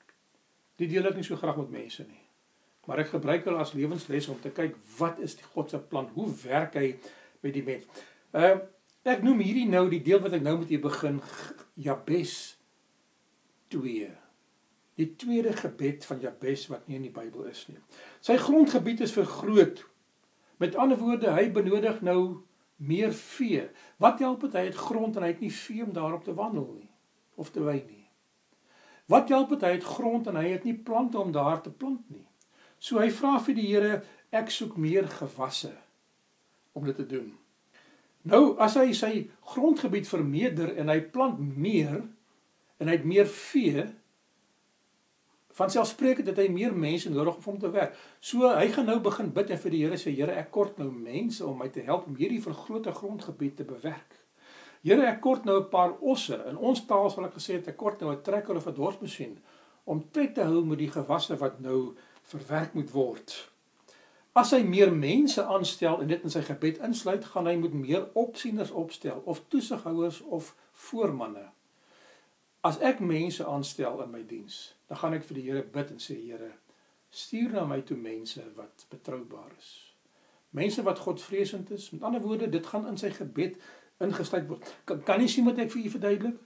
Dit 0.81 0.91
deel 0.91 1.07
ek 1.07 1.19
nie 1.19 1.27
so 1.27 1.37
graag 1.37 1.59
met 1.61 1.71
mense 1.71 2.07
nie. 2.09 2.23
Maar 2.87 3.05
ek 3.05 3.13
gebruik 3.15 3.45
hulle 3.47 3.63
as 3.63 3.75
lewensles 3.79 4.29
om 4.33 4.41
te 4.43 4.51
kyk 4.55 4.77
wat 4.99 5.21
is 5.23 5.37
die 5.39 5.47
God 5.55 5.71
se 5.71 5.79
plan? 5.79 6.09
Hoe 6.15 6.29
werk 6.43 6.79
hy 6.81 6.95
met 7.43 7.55
die 7.55 7.67
mens? 7.67 8.05
Ehm 8.33 8.59
uh, 8.59 8.63
Ek 9.03 9.25
noem 9.27 9.41
hierdie 9.43 9.67
nou 9.67 9.89
die 9.91 10.03
deel 10.05 10.21
wat 10.23 10.37
ek 10.37 10.45
nou 10.47 10.61
met 10.61 10.71
u 10.71 10.79
begin 10.85 11.17
Jabes 11.83 12.35
2. 13.75 14.11
Die 15.01 15.09
tweede 15.19 15.55
gebed 15.59 16.07
van 16.07 16.21
Jabes 16.23 16.69
wat 16.71 16.87
nie 16.87 17.01
in 17.01 17.09
die 17.09 17.15
Bybel 17.15 17.49
is 17.51 17.65
nie. 17.67 17.81
Sy 18.23 18.37
grondgebied 18.39 19.03
is 19.03 19.15
vergroot. 19.17 19.83
Met 20.63 20.79
ander 20.79 21.01
woorde, 21.01 21.33
hy 21.35 21.49
benodig 21.51 21.99
nou 22.07 22.45
meer 22.79 23.11
vee. 23.17 23.65
Wat 23.99 24.23
help 24.23 24.47
dit 24.47 24.55
hy 24.55 24.69
het 24.69 24.79
grond 24.79 25.19
en 25.19 25.27
hy 25.27 25.33
het 25.33 25.43
nie 25.43 25.51
vee 25.57 25.83
om 25.83 25.97
daarop 25.97 26.23
te 26.29 26.37
wandel 26.39 26.69
nie 26.77 26.91
of 27.41 27.51
te 27.51 27.65
wy 27.65 27.81
nie. 27.81 28.02
Wat 29.11 29.29
help 29.29 29.55
dit 29.55 29.65
hy 29.67 29.75
het 29.77 29.87
grond 29.87 30.27
en 30.31 30.39
hy 30.39 30.53
het 30.53 30.65
nie 30.65 30.77
plante 30.79 31.19
om 31.19 31.33
daar 31.35 31.61
te 31.63 31.71
plant 31.71 32.03
nie. 32.11 32.27
So 32.83 32.99
hy 33.03 33.11
vra 33.15 33.39
vir 33.43 33.57
die 33.59 33.69
Here, 33.71 34.03
ek 34.35 34.51
soek 34.51 34.77
meer 34.81 35.09
gewasse 35.11 35.73
om 36.73 36.87
dit 36.89 36.97
te 36.97 37.07
doen. 37.07 37.33
Nou 38.23 38.55
as 38.63 38.79
hy 38.79 38.93
sy 38.95 39.13
grondgebied 39.55 40.07
vermeerder 40.09 40.77
en 40.79 40.91
hy 40.93 41.01
plant 41.15 41.41
meer 41.43 42.01
en 42.79 42.89
hy 42.89 42.95
het 42.97 43.07
meer 43.07 43.29
vee 43.31 43.85
van 45.53 45.71
selfspreekend 45.71 46.31
dat 46.31 46.39
hy 46.41 46.49
meer 46.49 46.73
mense 46.73 47.11
nodig 47.13 47.37
het 47.37 47.47
om 47.51 47.59
te 47.61 47.71
werk. 47.75 47.97
So 48.25 48.49
hy 48.49 48.71
gaan 48.73 48.89
nou 48.89 48.99
begin 49.05 49.33
bid 49.35 49.53
en 49.53 49.61
vir 49.61 49.75
die 49.75 49.83
Here 49.85 50.01
sê 50.01 50.15
Here 50.15 50.39
ek 50.39 50.51
kort 50.55 50.79
nou 50.81 50.89
mense 50.95 51.45
om 51.45 51.59
my 51.61 51.69
te 51.73 51.85
help 51.87 52.09
om 52.09 52.17
hierdie 52.17 52.41
vergrote 52.43 52.95
grondgebied 52.97 53.59
te 53.61 53.69
bewerk. 53.69 54.22
Here 54.83 55.07
ek 55.07 55.21
kort 55.23 55.45
nou 55.45 55.61
'n 55.61 55.69
paar 55.71 55.93
osse. 56.01 56.37
In 56.51 56.57
ons 56.57 56.87
taal 56.87 57.11
sal 57.11 57.27
ek 57.27 57.35
gesê 57.39 57.55
het 57.55 57.69
ek 57.69 57.77
kort 57.77 58.01
nou 58.01 58.11
'n 58.11 58.23
trekker 58.23 58.57
of 58.57 58.67
'n 58.67 58.75
dorsmasjien 58.75 59.39
om 59.85 60.11
tred 60.11 60.35
te 60.35 60.43
hou 60.43 60.65
met 60.65 60.79
die 60.79 60.91
gewasse 60.91 61.37
wat 61.37 61.61
nou 61.61 61.95
verwerk 62.23 62.75
moet 62.75 62.91
word. 62.91 63.49
As 64.33 64.51
hy 64.51 64.63
meer 64.63 64.93
mense 64.93 65.43
aanstel 65.45 66.01
en 66.01 66.09
dit 66.09 66.23
in 66.23 66.31
sy 66.31 66.41
gebed 66.43 66.79
insluit, 66.79 67.25
gaan 67.25 67.47
hy 67.47 67.57
moet 67.57 67.75
meer 67.77 68.07
opsieners 68.15 68.71
opstel 68.71 69.23
of 69.25 69.43
toesighouers 69.49 70.21
of 70.21 70.55
voormanne. 70.73 71.51
As 72.65 72.79
ek 72.81 73.01
mense 73.01 73.45
aanstel 73.45 74.03
in 74.03 74.11
my 74.11 74.23
diens, 74.23 74.75
dan 74.89 74.99
gaan 74.99 75.15
ek 75.15 75.27
vir 75.29 75.35
die 75.35 75.43
Here 75.51 75.63
bid 75.63 75.91
en 75.91 76.01
sê 76.01 76.17
Here, 76.17 76.53
stuur 77.11 77.53
na 77.53 77.65
my 77.69 77.81
toe 77.81 77.97
mense 77.97 78.43
wat 78.57 78.87
betroubaar 78.89 79.53
is. 79.59 79.95
Mense 80.51 80.83
wat 80.83 80.99
Godvreesend 80.99 81.71
is. 81.71 81.91
Met 81.91 82.03
ander 82.03 82.21
woorde, 82.21 82.49
dit 82.49 82.67
gaan 82.67 82.87
in 82.89 82.97
sy 82.97 83.11
gebed 83.11 83.57
ingesluit 84.01 84.49
word. 84.49 84.77
Kan, 84.85 85.03
kan 85.03 85.21
nie 85.21 85.29
sien 85.29 85.45
wat 85.45 85.59
ek 85.59 85.71
vir 85.71 85.85
u 85.85 85.91
verduidelik? 85.91 86.39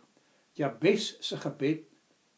Jabes 0.57 1.17
se 1.21 1.37
gebed 1.37 1.85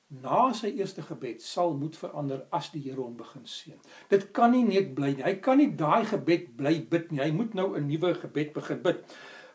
na 0.08 0.48
sy 0.56 0.70
eerste 0.78 1.02
gebed 1.04 1.42
sal 1.44 1.74
moet 1.76 1.96
verander 2.00 2.46
as 2.54 2.70
die 2.72 2.80
Here 2.80 3.02
hom 3.02 3.16
begin 3.16 3.44
seën. 3.44 3.76
Dit 4.08 4.30
kan 4.32 4.54
nie 4.54 4.64
net 4.64 4.94
bly 4.96 5.12
nie. 5.14 5.24
Hy 5.24 5.34
kan 5.44 5.60
nie 5.60 5.68
daai 5.76 6.06
gebed 6.08 6.54
bly 6.56 6.78
bid 6.90 7.12
nie. 7.12 7.20
Hy 7.20 7.30
moet 7.36 7.54
nou 7.54 7.74
'n 7.76 7.86
nuwe 7.86 8.14
gebed 8.14 8.54
begin 8.54 8.82
bid. 8.82 9.04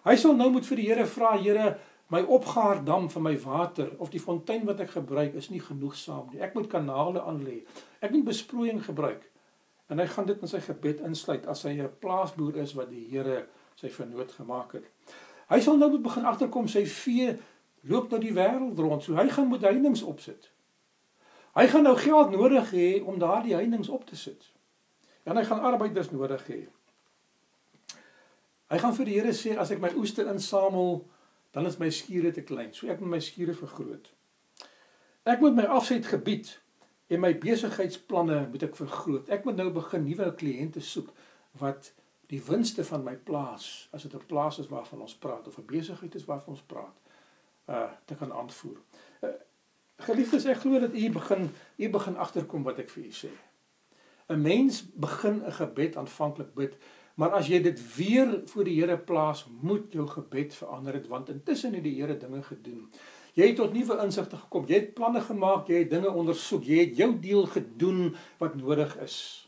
Hy 0.06 0.16
sal 0.16 0.36
nou 0.36 0.50
moet 0.52 0.66
vir 0.66 0.78
die 0.78 0.88
Here 0.88 1.06
vra, 1.06 1.38
Here, 1.38 1.80
my 2.10 2.22
opgaar 2.22 2.84
dam 2.86 3.10
vir 3.10 3.22
my 3.22 3.36
water 3.38 3.90
of 3.98 4.12
die 4.12 4.20
fontein 4.20 4.66
wat 4.66 4.80
ek 4.80 4.92
gebruik 4.92 5.34
is 5.34 5.50
nie 5.50 5.62
genoegsaam 5.64 6.30
nie. 6.32 6.42
Ek 6.42 6.54
moet 6.54 6.70
kanale 6.70 7.22
aanlê. 7.22 7.64
Ek 8.02 8.12
moet 8.12 8.26
besproeiing 8.26 8.84
gebruik. 8.86 9.24
En 9.90 10.00
hy 10.00 10.06
gaan 10.06 10.26
dit 10.26 10.42
in 10.42 10.48
sy 10.48 10.60
gebed 10.60 11.02
insluit 11.02 11.48
as 11.48 11.64
hy 11.64 11.80
'n 11.82 11.90
plaasboer 12.00 12.58
is 12.58 12.74
wat 12.74 12.90
die 12.90 13.08
Here 13.10 13.48
sy 13.76 13.90
vernoot 13.90 14.32
gemaak 14.32 14.74
het. 14.74 14.86
Hy 15.52 15.60
sal 15.62 15.78
nou 15.78 15.90
moet 15.92 16.06
begin 16.06 16.26
agterkom 16.30 16.68
sy 16.72 16.86
vee 16.90 17.34
loop 17.90 18.12
nou 18.12 18.20
die 18.22 18.34
wêreld 18.36 18.80
rond. 18.80 19.04
So 19.04 19.18
hy 19.20 19.28
gaan 19.30 19.50
moet 19.52 19.66
heininge 19.68 20.06
opsit. 20.08 20.50
Hy 21.54 21.68
gaan 21.70 21.86
nou 21.86 21.96
geld 22.00 22.32
nodig 22.34 22.72
hê 22.74 22.88
om 23.04 23.20
daardie 23.22 23.56
heininge 23.56 23.92
op 23.92 24.08
te 24.10 24.18
sit. 24.18 24.50
En 25.24 25.38
hy 25.38 25.44
gaan 25.48 25.62
arbeiders 25.62 26.12
nodig 26.12 26.48
hê. 26.48 26.62
Hy 28.74 28.80
gaan 28.82 28.96
vir 28.98 29.06
die 29.06 29.20
Here 29.20 29.34
sê 29.38 29.54
as 29.60 29.72
ek 29.72 29.82
my 29.84 29.92
oeste 30.00 30.26
insamel, 30.26 31.04
dan 31.54 31.68
is 31.70 31.78
my 31.78 31.92
skure 31.94 32.32
te 32.34 32.42
klein. 32.42 32.72
So 32.74 32.90
ek 32.90 33.04
moet 33.04 33.18
my 33.18 33.22
skure 33.22 33.54
vergroot. 33.54 34.10
Ek 35.30 35.44
moet 35.44 35.56
my 35.56 35.68
afsetgebied 35.70 36.50
en 37.14 37.22
my 37.22 37.34
besigheidsplanne 37.38 38.48
moet 38.50 38.66
ek 38.66 38.80
vergroot. 38.80 39.30
Ek 39.30 39.46
moet 39.46 39.60
nou 39.60 39.70
begin 39.76 40.08
nuwe 40.08 40.32
kliënte 40.40 40.82
soek 40.84 41.12
wat 41.62 41.92
die 42.34 42.42
winste 42.48 42.84
van 42.88 43.04
my 43.06 43.16
plaas, 43.30 43.88
as 43.94 44.06
dit 44.08 44.14
'n 44.14 44.26
plaas 44.28 44.60
is 44.60 44.68
waarvan 44.68 45.02
ons 45.02 45.16
praat 45.16 45.48
of 45.48 45.58
'n 45.58 45.66
besigheid 45.66 46.16
is 46.16 46.26
waarvan 46.26 46.54
ons 46.54 46.66
praat, 46.74 46.98
uh 47.70 47.92
te 48.06 48.16
kan 48.16 48.34
aanvoer. 48.34 48.78
Uh, 49.22 49.30
Geliefdes, 49.98 50.46
ek 50.46 50.58
glo 50.58 50.80
dat 50.80 50.94
u 50.94 51.10
begin 51.12 51.50
u 51.78 51.90
begin 51.90 52.18
agterkom 52.18 52.64
wat 52.64 52.80
ek 52.80 52.90
vir 52.90 53.04
u 53.04 53.12
sê. 53.12 53.32
'n 54.28 54.42
Mens 54.42 54.84
begin 54.96 55.44
'n 55.46 55.52
gebed 55.52 55.96
aanvanklik 55.96 56.54
bid, 56.54 56.78
maar 57.16 57.32
as 57.32 57.48
jy 57.48 57.62
dit 57.62 57.96
weer 57.96 58.42
voor 58.46 58.64
die 58.64 58.82
Here 58.82 58.98
plaas, 58.98 59.46
moet 59.62 59.94
jou 59.94 60.08
gebed 60.08 60.54
verander 60.54 60.94
het 60.94 61.08
want 61.08 61.30
intussen 61.30 61.74
het 61.74 61.84
die 61.84 62.02
Here 62.02 62.18
dinge 62.18 62.44
gedoen. 62.44 62.90
Jy 63.34 63.48
het 63.48 63.56
tot 63.56 63.74
nuwe 63.74 63.98
insigte 64.04 64.38
gekom. 64.38 64.66
Jy 64.68 64.76
het 64.76 64.94
planne 64.94 65.22
gemaak, 65.22 65.68
jy 65.68 65.76
het 65.76 65.90
dinge 65.90 66.12
ondersoek, 66.12 66.64
jy 66.64 66.78
het 66.78 66.98
jou 66.98 67.20
deel 67.20 67.46
gedoen 67.46 68.16
wat 68.38 68.56
nodig 68.56 68.98
is. 68.98 69.43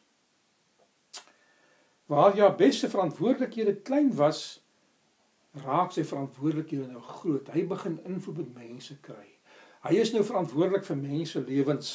Waar 2.06 2.36
jou 2.38 2.56
beste 2.56 2.89
verantwoordelikhede 2.89 3.76
klein 3.82 4.12
was, 4.16 4.41
raak 5.66 5.93
sy 5.95 6.03
verantwoordelikhede 6.06 6.88
nou 6.91 7.01
groot. 7.01 7.49
Hy 7.53 7.64
begin 7.68 7.97
invloed 8.06 8.43
met 8.43 8.53
mense 8.68 8.97
kry. 9.01 9.26
Hy 9.86 9.95
is 10.01 10.12
nou 10.14 10.22
verantwoordelik 10.26 10.86
vir 10.86 10.97
mense 10.97 11.41
lewens. 11.45 11.89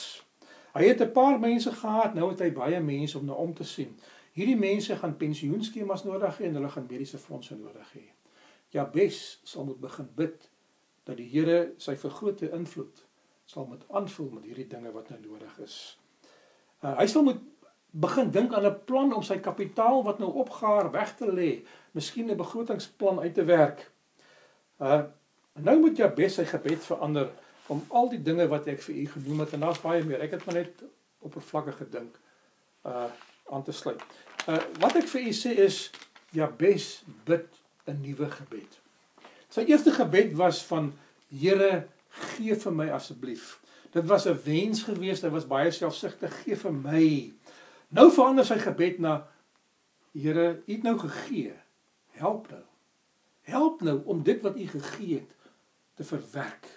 Hy 0.75 0.85
het 0.87 1.01
'n 1.03 1.13
paar 1.13 1.39
mense 1.39 1.73
gehad, 1.73 2.15
nou 2.15 2.31
het 2.31 2.41
hy 2.41 2.51
baie 2.51 2.81
mense 2.81 3.19
om 3.19 3.25
na 3.27 3.33
om 3.33 3.55
te 3.55 3.65
sien. 3.65 3.99
Hierdie 4.33 4.57
mense 4.57 4.97
gaan 4.97 5.17
pensioenskemas 5.17 6.05
nodig 6.05 6.39
hê 6.39 6.45
en 6.45 6.55
hulle 6.55 6.69
gaan 6.69 6.87
mediese 6.91 7.19
fondse 7.19 7.57
nodig 7.57 7.93
hê. 7.95 8.07
Jabes 8.71 9.41
sal 9.45 9.65
moet 9.65 9.81
begin 9.81 10.09
bid 10.15 10.51
dat 11.05 11.17
die 11.17 11.29
Here 11.29 11.73
sy 11.77 11.97
vergrote 11.97 12.51
invloed 12.51 13.07
sal 13.45 13.67
met 13.67 13.85
aanvul 13.91 14.31
met 14.31 14.45
hierdie 14.45 14.69
dinge 14.71 14.93
wat 14.93 15.11
nou 15.11 15.21
nodig 15.21 15.59
is. 15.59 15.99
Uh, 16.83 16.95
hy 16.99 17.07
sal 17.07 17.23
moet 17.23 17.41
begin 17.91 18.31
dink 18.31 18.55
aan 18.55 18.67
'n 18.67 18.85
plan 18.85 19.15
om 19.15 19.23
sy 19.23 19.39
kapitaal 19.39 20.03
wat 20.05 20.19
nou 20.19 20.31
opgaar 20.33 20.91
weg 20.91 21.17
te 21.17 21.27
lê, 21.27 21.65
miskien 21.93 22.31
'n 22.31 22.37
begrotingsplan 22.37 23.21
uit 23.21 23.35
te 23.35 23.45
werk. 23.45 23.91
Uh 24.79 25.03
nou 25.55 25.81
moet 25.81 25.99
jy 25.99 26.09
bes 26.15 26.35
sy 26.35 26.45
gebed 26.45 26.85
verander 26.85 27.31
om 27.67 27.85
al 27.89 28.09
die 28.09 28.23
dinge 28.23 28.49
wat 28.49 28.67
ek 28.67 28.83
vir 28.83 28.95
u 28.95 29.07
genoem 29.07 29.41
het 29.41 29.53
en 29.53 29.61
daar's 29.61 29.81
baie 29.81 30.05
meer. 30.05 30.21
Ek 30.21 30.31
het 30.31 30.45
maar 30.45 30.55
net 30.55 30.83
oppervlakkig 31.19 31.77
gedink 31.77 32.19
uh 32.85 33.11
aan 33.51 33.63
te 33.63 33.73
sluit. 33.73 34.03
Uh 34.49 34.63
wat 34.79 34.97
ek 34.97 35.09
vir 35.09 35.21
u 35.21 35.33
sê 35.33 35.59
is 35.59 35.91
Jabes 36.31 37.03
bid 37.25 37.47
'n 37.87 38.01
nuwe 38.01 38.31
gebed. 38.31 38.81
Sy 39.49 39.61
eerste 39.67 39.91
gebed 39.91 40.37
was 40.39 40.63
van 40.63 40.93
Here 41.31 41.87
gee 42.11 42.55
vir 42.55 42.73
my 42.73 42.89
asseblief. 42.91 43.61
Dit 43.93 44.07
was 44.07 44.27
'n 44.27 44.39
wens 44.45 44.83
geweest, 44.83 45.23
hy 45.23 45.29
was 45.29 45.47
baie 45.47 45.71
selfsugtig, 45.71 46.43
gee 46.43 46.57
vir 46.57 46.73
my. 46.73 47.33
Nou 47.91 48.07
verander 48.15 48.47
sy 48.47 48.59
gebed 48.63 49.01
na 49.03 49.25
Here, 50.15 50.63
U 50.67 50.73
het 50.73 50.83
nou 50.83 50.97
gegee. 50.99 51.55
Help 52.19 52.49
nou. 52.51 52.63
Help 53.47 53.83
nou 53.87 54.01
om 54.11 54.23
dit 54.27 54.43
wat 54.43 54.59
U 54.59 54.67
gegee 54.67 55.21
het 55.21 55.35
te 55.99 56.07
verwerk. 56.07 56.69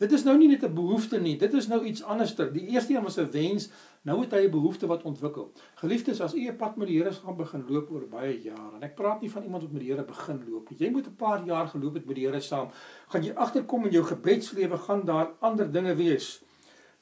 Dit 0.00 0.12
is 0.12 0.24
nou 0.26 0.34
nie 0.36 0.48
net 0.48 0.64
'n 0.64 0.74
behoefte 0.74 1.20
nie, 1.20 1.36
dit 1.38 1.52
is 1.54 1.68
nou 1.68 1.84
iets 1.84 2.02
anderster. 2.02 2.52
Die 2.52 2.66
eerste 2.66 2.94
een 2.94 3.02
was 3.02 3.16
'n 3.16 3.30
wens, 3.30 3.70
nou 4.02 4.20
het 4.20 4.32
hy 4.32 4.44
'n 4.44 4.50
behoefte 4.50 4.86
wat 4.86 5.02
ontwikkel. 5.02 5.52
Geliefdes, 5.74 6.20
as 6.20 6.34
u 6.34 6.48
'n 6.48 6.56
pad 6.56 6.76
met 6.76 6.88
die 6.88 6.98
Here 6.98 7.12
gaan 7.12 7.36
begin 7.36 7.64
loop 7.68 7.90
oor 7.90 8.08
baie 8.08 8.42
jare, 8.42 8.74
en 8.74 8.82
ek 8.82 8.94
praat 8.94 9.20
nie 9.20 9.30
van 9.30 9.42
iemand 9.42 9.62
wat 9.62 9.72
met 9.72 9.80
die 9.80 9.90
Here 9.90 10.04
begin 10.04 10.44
loop 10.48 10.70
nie. 10.70 10.78
Jy 10.78 10.90
moet 10.90 11.06
'n 11.06 11.16
paar 11.16 11.44
jaar 11.44 11.68
geloop 11.68 11.94
het 11.94 12.06
met 12.06 12.16
die 12.16 12.26
Here 12.26 12.40
saam, 12.40 12.68
gaan 13.08 13.22
jy 13.22 13.32
agterkom 13.34 13.84
in 13.84 13.92
jou 13.92 14.04
gebedslewe 14.04 14.78
gaan 14.78 15.04
daar 15.04 15.30
ander 15.40 15.72
dinge 15.72 15.94
wees 15.94 16.43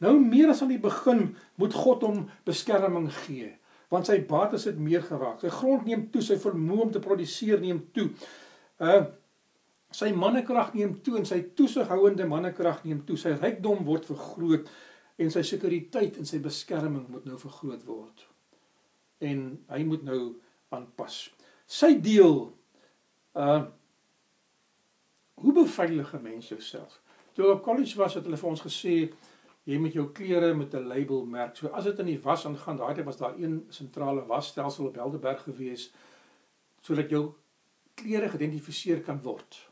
Nou 0.03 0.17
meer 0.19 0.51
as 0.51 0.63
aan 0.65 0.73
die 0.75 0.83
begin 0.83 1.29
moet 1.61 1.75
God 1.79 2.03
hom 2.07 2.23
beskerming 2.49 3.09
gee, 3.23 3.53
want 3.93 4.09
sy 4.09 4.19
bates 4.27 4.67
het 4.67 4.79
meer 4.81 5.05
geraak. 5.07 5.43
Sy 5.43 5.53
grond 5.53 5.87
neem 5.87 6.09
toe, 6.11 6.23
sy 6.25 6.39
vermoë 6.43 6.87
om 6.87 6.95
te 6.95 7.03
produseer 7.03 7.63
neem 7.63 7.85
toe. 7.97 8.11
Uh 8.83 9.03
sy 9.93 10.09
mannekrag 10.17 10.71
neem 10.73 10.95
toe 11.05 11.19
en 11.19 11.27
sy 11.29 11.37
toesighouende 11.53 12.25
mannekrag 12.25 12.79
neem 12.87 13.03
toe. 13.05 13.19
Sy 13.21 13.35
rykdom 13.37 13.83
word 13.85 14.07
vergroot 14.09 14.71
en 15.21 15.33
sy 15.35 15.43
sekuriteit 15.45 16.17
en 16.17 16.25
sy 16.25 16.41
beskerming 16.41 17.05
moet 17.13 17.27
nou 17.29 17.37
vergroot 17.37 17.85
word. 17.85 18.25
En 19.21 19.43
hy 19.69 19.83
moet 19.85 20.07
nou 20.09 20.21
aanpas. 20.73 21.27
Sy 21.69 21.95
deel 22.01 22.41
uh 23.37 23.63
hoe 25.43 25.53
beveilig 25.53 26.15
'n 26.15 26.23
mens 26.23 26.49
jouself? 26.49 27.01
Toe 27.35 27.53
op 27.53 27.63
college 27.63 27.99
was 27.99 28.15
het 28.15 28.25
hulle 28.25 28.37
vir 28.37 28.49
ons 28.49 28.63
gesê 28.63 29.13
jy 29.65 29.79
moet 29.79 29.95
jou 29.95 30.09
klere 30.13 30.55
met 30.55 30.75
'n 30.75 30.87
label 30.87 31.25
merk. 31.27 31.57
So 31.57 31.69
as 31.69 31.85
dit 31.85 31.99
in 31.99 32.07
die 32.07 32.21
was 32.21 32.47
aangaan, 32.47 32.77
daai 32.77 32.95
tyd 32.95 33.05
was 33.05 33.17
daar 33.17 33.39
een 33.39 33.67
sentrale 33.69 34.27
wasstelsel 34.27 34.87
op 34.87 34.97
Helderberg 34.97 35.43
gewees 35.43 35.93
sodat 36.83 37.11
jou 37.11 37.35
klere 37.95 38.29
geïdentifiseer 38.29 39.01
kan 39.01 39.23
word. 39.23 39.71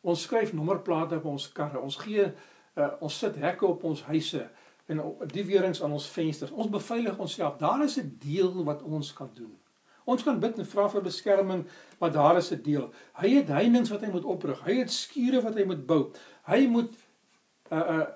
Ons 0.00 0.22
skryf 0.22 0.52
nommerplate 0.52 1.16
op 1.16 1.24
ons 1.24 1.52
karre. 1.52 1.78
Ons 1.78 1.96
gee 1.96 2.32
uh, 2.74 2.88
ons 3.00 3.18
sit 3.18 3.36
hekke 3.36 3.66
op 3.66 3.84
ons 3.84 4.02
huise 4.02 4.50
en 4.90 5.02
die 5.30 5.44
weerings 5.44 5.82
aan 5.82 5.92
ons 5.92 6.08
vensters. 6.10 6.50
Ons 6.50 6.70
beveilig 6.70 7.18
onsself. 7.18 7.56
Daar 7.56 7.84
is 7.84 7.98
'n 7.98 8.16
deel 8.18 8.64
wat 8.64 8.82
ons 8.82 9.12
kan 9.12 9.30
doen. 9.34 9.58
Ons 10.04 10.22
kan 10.22 10.40
bid 10.40 10.58
en 10.58 10.66
vra 10.66 10.88
vir 10.88 11.02
beskerming, 11.02 11.66
maar 11.98 12.12
daar 12.12 12.36
is 12.36 12.50
'n 12.50 12.62
deel. 12.62 12.92
Hy 13.12 13.28
het 13.28 13.48
heininge 13.48 13.88
wat 13.88 14.00
hy 14.00 14.10
moet 14.10 14.24
oprig. 14.24 14.64
Hy 14.64 14.74
het 14.74 14.90
skure 14.90 15.40
wat 15.40 15.54
hy 15.54 15.64
moet 15.64 15.86
bou. 15.86 16.12
Hy 16.46 16.66
moet 16.66 16.94
uh 17.70 17.78
uh 17.78 18.06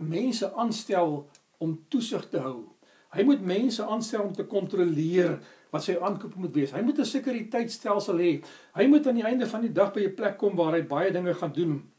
mense 0.00 0.54
aanstel 0.54 1.28
om 1.58 1.84
toesig 1.88 2.28
te 2.28 2.38
hou. 2.38 2.68
Hy 3.12 3.24
moet 3.28 3.42
mense 3.44 3.84
aanstel 3.84 4.22
om 4.24 4.32
te 4.32 4.46
kontroleer 4.48 5.36
wat 5.72 5.84
sy 5.84 5.96
aankope 6.00 6.40
moet 6.40 6.54
wees. 6.56 6.72
Hy 6.72 6.82
moet 6.82 6.98
'n 6.98 7.04
sekuriteitstelsel 7.04 8.18
hê. 8.18 8.44
Hy 8.74 8.86
moet 8.86 9.06
aan 9.06 9.20
die 9.20 9.24
einde 9.24 9.46
van 9.46 9.60
die 9.60 9.72
dag 9.72 9.92
by 9.92 10.00
'n 10.00 10.14
plek 10.14 10.38
kom 10.38 10.56
waar 10.56 10.72
hy 10.72 10.82
baie 10.82 11.12
dinge 11.12 11.34
gaan 11.34 11.52
doen. 11.52 11.90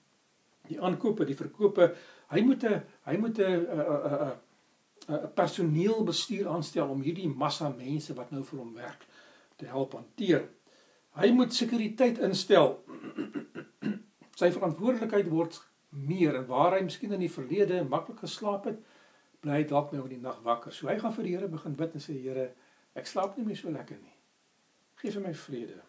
Die 0.67 0.81
aankope, 0.81 1.25
die 1.25 1.35
verkope, 1.35 1.95
hy 2.29 2.41
moet 2.41 2.63
'n 2.63 2.81
hy 3.05 3.17
moet 3.17 3.39
'n 3.39 3.43
'n 3.43 4.31
'n 5.09 5.33
personeelbestuur 5.35 6.47
aanstel 6.47 6.87
om 6.87 7.01
hierdie 7.01 7.27
massa 7.27 7.69
mense 7.69 8.13
wat 8.13 8.31
nou 8.31 8.43
vir 8.43 8.59
hom 8.59 8.73
werk 8.73 9.05
te 9.57 9.65
help 9.65 9.93
hanteer. 9.93 10.49
Hy 11.11 11.31
moet 11.31 11.53
sekuriteit 11.53 12.17
instel. 12.19 12.79
Sy 14.39 14.49
verantwoordelikheid 14.51 15.29
word 15.29 15.61
meer 15.93 16.35
en 16.35 16.45
waar 16.49 16.77
hy 16.77 16.83
miskien 16.85 17.13
in 17.13 17.23
die 17.23 17.31
verlede 17.31 17.83
maklik 17.83 18.23
geslaap 18.25 18.65
het, 18.65 18.79
bly 19.43 19.59
hy 19.59 19.63
dalk 19.69 19.91
nou 19.93 20.03
in 20.07 20.15
die 20.15 20.23
nag 20.23 20.39
wakker. 20.45 20.73
So 20.73 20.87
hy 20.87 20.97
gaan 20.99 21.13
vir 21.15 21.27
die 21.27 21.35
Here 21.35 21.49
begin 21.51 21.77
bid 21.79 21.95
en 21.97 22.03
sê 22.03 22.15
Here, 22.15 22.49
ek 22.95 23.09
slaap 23.09 23.37
nie 23.37 23.45
meer 23.45 23.59
so 23.59 23.71
lekker 23.73 23.97
nie. 23.99 24.15
Geef 25.01 25.17
vir 25.17 25.25
my 25.25 25.33
vrede. 25.35 25.81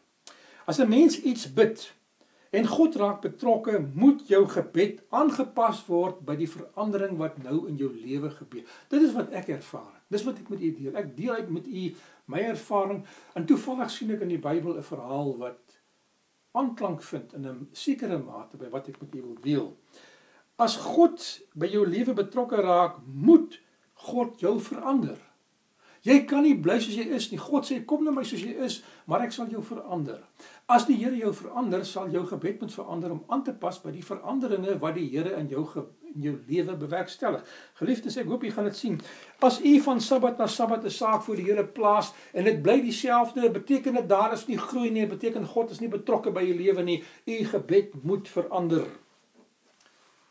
As 0.66 0.80
'n 0.80 0.88
mens 0.88 1.20
iets 1.20 1.46
bid 1.52 1.92
en 2.50 2.66
God 2.66 2.96
raak 2.96 3.20
betrokke, 3.20 3.78
moet 3.94 4.28
jou 4.28 4.46
gebed 4.46 5.02
aangepas 5.10 5.86
word 5.86 6.24
by 6.24 6.36
die 6.36 6.48
verandering 6.48 7.18
wat 7.18 7.42
nou 7.42 7.66
in 7.68 7.76
jou 7.76 7.90
lewe 7.92 8.30
gebeur. 8.30 8.64
Dit 8.88 9.02
is 9.02 9.12
wat 9.12 9.32
ek 9.32 9.48
ervaar. 9.48 10.02
Dis 10.08 10.24
wat 10.24 10.38
ek 10.38 10.48
met 10.48 10.60
u 10.60 10.74
deel. 10.74 10.96
Ek 10.96 11.16
deel 11.16 11.34
uit 11.34 11.50
met 11.50 11.66
u 11.66 11.94
my 12.26 12.40
ervaring 12.40 13.04
en 13.34 13.46
toevallig 13.46 13.90
sien 13.90 14.10
ek 14.14 14.22
in 14.22 14.28
die 14.28 14.38
Bybel 14.38 14.76
'n 14.76 14.82
verhaal 14.82 15.36
wat 15.38 15.63
aanklank 16.54 17.02
vind 17.02 17.34
in 17.34 17.46
'n 17.46 17.68
sekere 17.72 18.18
mate 18.18 18.56
by 18.56 18.68
wat 18.70 18.88
ek 18.88 19.00
met 19.00 19.14
u 19.14 19.22
wil 19.22 19.38
deel. 19.42 19.76
As 20.56 20.76
God 20.76 21.20
by 21.54 21.66
jou 21.66 21.86
lewe 21.86 22.14
betrokke 22.14 22.56
raak, 22.56 23.00
moet 23.06 23.60
God 23.92 24.40
jou 24.40 24.60
verander. 24.60 25.18
Jy 26.04 26.18
kan 26.28 26.44
nie 26.44 26.56
bly 26.60 26.76
soos 26.84 26.98
jy 26.98 27.06
is 27.16 27.30
nie. 27.32 27.38
God 27.40 27.64
sê 27.64 27.78
kom 27.88 28.02
na 28.04 28.12
my 28.12 28.22
soos 28.28 28.42
jy 28.44 28.52
is, 28.66 28.82
maar 29.08 29.22
ek 29.24 29.32
sal 29.32 29.48
jou 29.48 29.62
verander. 29.64 30.18
As 30.68 30.84
die 30.84 30.98
Here 31.00 31.16
jou 31.16 31.32
verander, 31.32 31.84
sal 31.88 32.10
jou 32.12 32.26
gebed 32.28 32.60
moet 32.60 32.72
verander 32.74 33.14
om 33.14 33.22
aan 33.32 33.44
te 33.46 33.54
pas 33.56 33.78
by 33.80 33.92
die 33.94 34.04
veranderinge 34.04 34.76
wat 34.82 34.98
die 34.98 35.06
Here 35.14 35.32
in 35.40 35.48
jou 35.48 35.64
in 36.14 36.26
jou 36.28 36.34
lewe 36.46 36.76
bewerkstellig. 36.78 37.42
Geliefdes, 37.80 38.18
ek 38.20 38.28
hoop 38.30 38.44
jy 38.44 38.52
gaan 38.54 38.68
dit 38.68 38.76
sien. 38.78 38.98
As 39.42 39.58
u 39.64 39.72
van 39.82 40.02
Sabbat 40.04 40.38
na 40.38 40.46
Sabbat 40.46 40.84
'n 40.84 40.90
saak 40.90 41.24
voor 41.24 41.40
die 41.40 41.48
Here 41.48 41.64
plaas 41.64 42.12
en 42.32 42.44
dit 42.44 42.62
bly 42.62 42.80
dieselfde, 42.80 43.50
beteken 43.50 43.94
dit 43.94 44.08
daar 44.08 44.32
is 44.32 44.46
nie 44.46 44.58
groei 44.58 44.90
nie, 44.90 45.06
beteken 45.06 45.46
God 45.46 45.70
is 45.70 45.80
nie 45.80 45.88
betrokke 45.88 46.30
by 46.30 46.42
jou 46.42 46.54
lewe 46.54 46.82
nie. 46.82 47.02
U 47.26 47.44
gebed 47.44 48.04
moet 48.04 48.28
verander. 48.28 48.86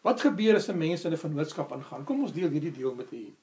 Wat 0.04 0.22
gebeur 0.22 0.56
as 0.56 0.70
'n 0.70 0.78
mens 0.78 1.06
in 1.06 1.12
'n 1.12 1.18
vennootskap 1.18 1.72
aangaan? 1.72 2.06
Kom 2.06 2.22
ons 2.22 2.34
deel 2.34 2.50
hierdie 2.50 2.72
deel 2.72 2.96
met 2.96 3.12
u. 3.12 3.34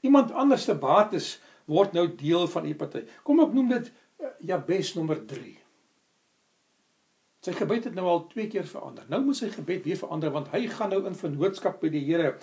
Iemand 0.00 0.32
anders 0.32 0.64
se 0.64 0.74
bates 0.74 1.40
word 1.70 1.92
nou 1.96 2.06
deel 2.16 2.48
van 2.48 2.66
u 2.66 2.74
party. 2.74 3.04
Kom 3.22 3.40
ek 3.44 3.54
noem 3.56 3.68
dit 3.76 3.90
uh, 3.90 4.32
Jabes 4.40 4.94
nommer 4.94 5.20
3. 5.28 5.54
Sy 7.44 7.52
gebed 7.52 7.90
het 7.90 7.96
nou 7.96 8.06
al 8.08 8.26
twee 8.30 8.48
keer 8.48 8.64
verander. 8.68 9.04
Nou 9.12 9.20
moet 9.24 9.36
sy 9.36 9.50
gebed 9.52 9.84
weer 9.84 10.00
verander 10.00 10.32
want 10.32 10.48
hy 10.54 10.64
gaan 10.72 10.94
nou 10.94 11.02
in 11.04 11.16
vennootskap 11.18 11.80
by 11.82 11.90
die 11.92 12.04
Here. 12.06 12.34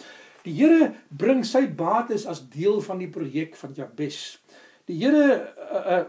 Die 0.45 0.53
Here 0.57 0.91
bring 1.09 1.45
sy 1.45 1.65
bates 1.67 2.27
as 2.29 2.43
deel 2.53 2.81
van 2.85 3.01
die 3.01 3.09
projek 3.09 3.57
van 3.57 3.73
Jabes. 3.77 4.21
Die 4.89 4.99
Here 5.01 5.25
uh, 5.37 5.81
uh, 5.81 6.03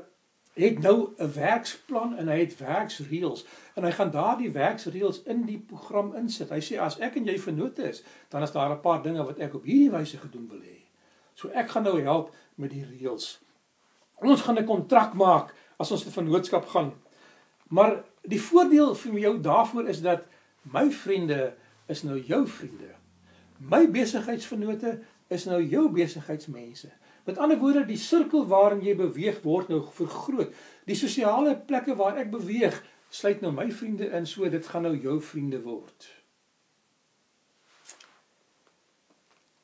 het 0.60 0.78
nou 0.84 1.14
'n 1.16 1.32
werksplan 1.32 2.16
en 2.18 2.28
hy 2.28 2.38
het 2.38 2.58
werksreëls 2.58 3.46
en 3.74 3.84
hy 3.84 3.90
gaan 3.90 4.10
daardie 4.10 4.50
werksreëls 4.52 5.22
in 5.22 5.46
die 5.46 5.58
program 5.58 6.14
insit. 6.14 6.50
Hy 6.50 6.60
sê 6.60 6.76
as 6.76 6.98
ek 7.00 7.16
en 7.16 7.24
jy 7.24 7.38
vennoote 7.38 7.88
is, 7.88 8.02
dan 8.28 8.42
is 8.42 8.52
daar 8.52 8.70
'n 8.70 8.80
paar 8.80 9.02
dinge 9.02 9.24
wat 9.24 9.38
ek 9.38 9.54
op 9.54 9.64
hierdie 9.64 9.90
wyse 9.90 10.18
gedoen 10.18 10.48
wil 10.48 10.60
hê. 10.60 10.84
So 11.34 11.48
ek 11.48 11.68
gaan 11.68 11.82
nou 11.82 12.00
help 12.02 12.34
met 12.55 12.70
die 12.70 12.84
reëls. 12.84 13.40
Ons 14.22 14.42
gaan 14.42 14.59
'n 14.59 14.64
kontrak 14.64 15.14
maak 15.14 15.55
as 15.76 15.90
ons 15.90 16.07
'n 16.07 16.11
vennootskap 16.11 16.66
gaan. 16.66 16.92
Maar 17.68 18.05
die 18.22 18.40
voordeel 18.40 18.94
vir 18.94 19.18
jou 19.18 19.40
daarvoor 19.40 19.88
is 19.88 20.00
dat 20.00 20.26
my 20.62 20.90
vriende 20.90 21.55
is 21.86 22.03
nou 22.03 22.18
jou 22.20 22.46
vriende. 22.46 22.94
My 23.59 23.90
besigheidsvennote 23.90 25.00
is 25.28 25.44
nou 25.44 25.62
jou 25.62 25.88
besigheidsmense. 25.92 26.90
Met 27.24 27.38
ander 27.38 27.59
woorde, 27.59 27.84
die 27.86 27.98
sirkel 28.00 28.46
waarin 28.46 28.82
jy 28.82 28.96
beweeg 28.98 29.42
word 29.42 29.68
nou 29.70 29.82
vergroot. 29.94 30.55
Die 30.86 30.98
sosiale 30.98 31.55
plekke 31.57 31.94
waar 31.96 32.18
ek 32.18 32.32
beweeg, 32.32 32.80
sluit 33.09 33.40
nou 33.40 33.53
my 33.55 33.68
vriende 33.70 34.09
in, 34.11 34.26
so 34.26 34.48
dit 34.50 34.66
gaan 34.66 34.82
nou 34.88 34.96
jou 34.98 35.20
vriende 35.22 35.61
word. 35.62 36.09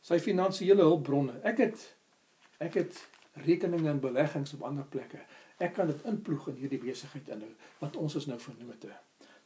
Sy 0.01 0.21
finansiële 0.23 0.87
hulpbronne. 0.87 1.41
Ek 1.43 1.59
het 1.59 1.98
ek 2.59 2.75
het 2.75 2.99
rekeninge 3.45 3.91
en 3.91 4.01
beleggings 4.01 4.55
op 4.55 4.63
ander 4.67 4.87
plekke. 4.91 5.21
Ek 5.63 5.75
kan 5.75 5.91
dit 5.91 6.07
inploeg 6.11 6.49
in 6.53 6.59
hierdie 6.63 6.81
besigheid 6.83 7.31
inhou 7.35 7.53
want 7.79 7.97
ons 7.97 8.19
is 8.19 8.27
nou 8.31 8.39
vennote. 8.43 8.91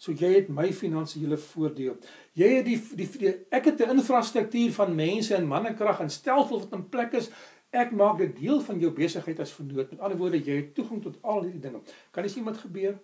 So 0.02 0.12
jy 0.18 0.32
het 0.34 0.48
my 0.50 0.66
finansiële 0.74 1.36
voordeel. 1.38 1.94
Jy 2.34 2.48
het 2.56 2.66
die, 2.66 2.78
die 2.98 3.08
die 3.20 3.32
ek 3.54 3.70
het 3.70 3.80
'n 3.86 3.98
infrastruktuur 3.98 4.72
van 4.72 4.94
mense 4.94 5.34
en 5.34 5.46
mannekrag 5.46 6.00
en 6.00 6.10
stelsels 6.10 6.64
wat 6.64 6.72
in 6.72 6.88
plek 6.88 7.12
is. 7.12 7.30
Ek 7.70 7.92
maak 7.92 8.18
dit 8.18 8.36
deel 8.36 8.60
van 8.60 8.78
jou 8.78 8.90
besigheid 8.90 9.40
as 9.40 9.52
vennoot. 9.52 9.90
Met 9.90 10.00
ander 10.00 10.18
woorde, 10.18 10.38
jy 10.38 10.56
het 10.56 10.74
toegang 10.74 11.02
tot 11.02 11.16
al 11.22 11.42
hierdie 11.42 11.60
dinge. 11.60 11.80
Kan 12.10 12.28
sien 12.28 12.44
wat 12.44 12.58
gebeur? 12.58 12.98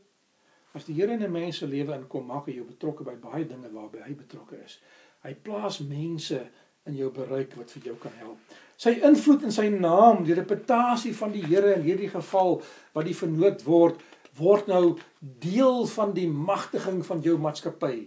As 0.74 0.84
die 0.84 0.94
Here 0.94 1.12
in 1.12 1.22
'n 1.22 1.32
mens 1.32 1.56
se 1.56 1.66
lewe 1.66 1.94
inkom, 1.94 2.26
maak 2.26 2.46
hy 2.46 2.52
jou 2.52 2.66
betrokke 2.66 3.04
by 3.04 3.14
baie 3.14 3.46
dinge 3.46 3.72
waarby 3.72 3.98
hy 3.98 4.14
betrokke 4.14 4.64
is. 4.64 4.80
Hy 5.22 5.34
plaas 5.34 5.78
mense 5.78 6.50
in 6.84 6.96
jou 6.96 7.10
bereik 7.10 7.54
wat 7.54 7.70
vir 7.70 7.82
jou 7.82 7.96
kan 7.96 8.12
help 8.12 8.38
sy 8.78 8.94
invloed 9.02 9.46
en 9.48 9.54
sy 9.54 9.66
naam, 9.74 10.22
die 10.26 10.36
reputasie 10.38 11.14
van 11.18 11.32
die 11.34 11.42
Here 11.42 11.74
in 11.74 11.86
hierdie 11.86 12.10
geval 12.12 12.60
wat 12.94 13.08
die 13.08 13.16
vernoot 13.16 13.64
word, 13.66 13.98
word 14.38 14.68
nou 14.70 14.98
deel 15.42 15.86
van 15.96 16.14
die 16.14 16.28
magtiging 16.30 17.02
van 17.06 17.22
jou 17.24 17.34
maatskappy, 17.42 18.06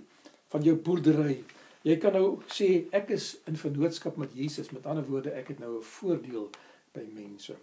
van 0.52 0.64
jou 0.64 0.78
boerdery. 0.80 1.42
Jy 1.84 1.98
kan 2.00 2.16
nou 2.16 2.40
sê 2.52 2.86
ek 2.96 3.12
is 3.18 3.34
in 3.50 3.58
vennootskap 3.60 4.20
met 4.22 4.32
Jesus, 4.38 4.70
met 4.72 4.86
ander 4.88 5.04
woorde 5.08 5.34
ek 5.36 5.52
het 5.52 5.60
nou 5.60 5.80
'n 5.80 5.84
voordeel 5.84 6.50
by 6.94 7.04
mense. 7.14 7.56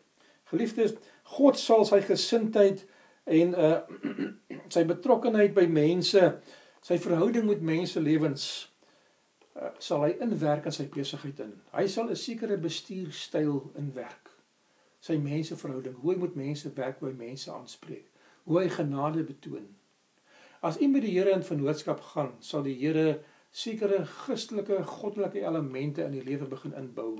Geliefdes, 0.50 0.94
God 1.22 1.58
sal 1.58 1.84
sy 1.84 2.00
gesindheid 2.00 2.84
en 3.24 3.54
uh 3.54 3.80
sy 4.74 4.84
betrokkenheid 4.84 5.54
by 5.54 5.66
mense, 5.66 6.40
sy 6.82 6.98
verhouding 6.98 7.46
met 7.46 7.62
mense 7.62 8.00
lewens 8.00 8.68
Eh, 9.58 9.70
sal 9.82 10.04
hy 10.06 10.12
inwerk 10.22 10.68
in 10.70 10.74
sy 10.74 10.86
besigheid 10.92 11.40
in. 11.42 11.54
Hy 11.74 11.86
sal 11.90 12.10
'n 12.10 12.16
sekere 12.16 12.58
bestuurstyl 12.62 13.56
inwerk. 13.80 14.30
Sy 15.00 15.16
menseverhouding, 15.18 15.96
hoe 16.02 16.12
hy 16.12 16.18
met 16.20 16.36
mense 16.36 16.70
werk, 16.76 17.00
hoe 17.00 17.10
hy 17.10 17.16
mense 17.16 17.50
aanspreek, 17.50 18.06
hoe 18.44 18.60
hy 18.60 18.68
genade 18.68 19.24
betoon. 19.24 19.66
As 20.62 20.78
u 20.80 20.86
met 20.88 21.02
die 21.02 21.14
Here 21.18 21.30
in 21.30 21.42
vennootskap 21.42 22.00
gaan, 22.00 22.32
sal 22.40 22.62
die 22.62 22.74
Here 22.74 23.20
sekere 23.50 24.04
Christelike, 24.04 24.82
goddelike 24.84 25.40
elemente 25.40 26.04
in 26.04 26.14
u 26.14 26.22
lewe 26.22 26.46
begin 26.46 26.74
inbou 26.74 27.18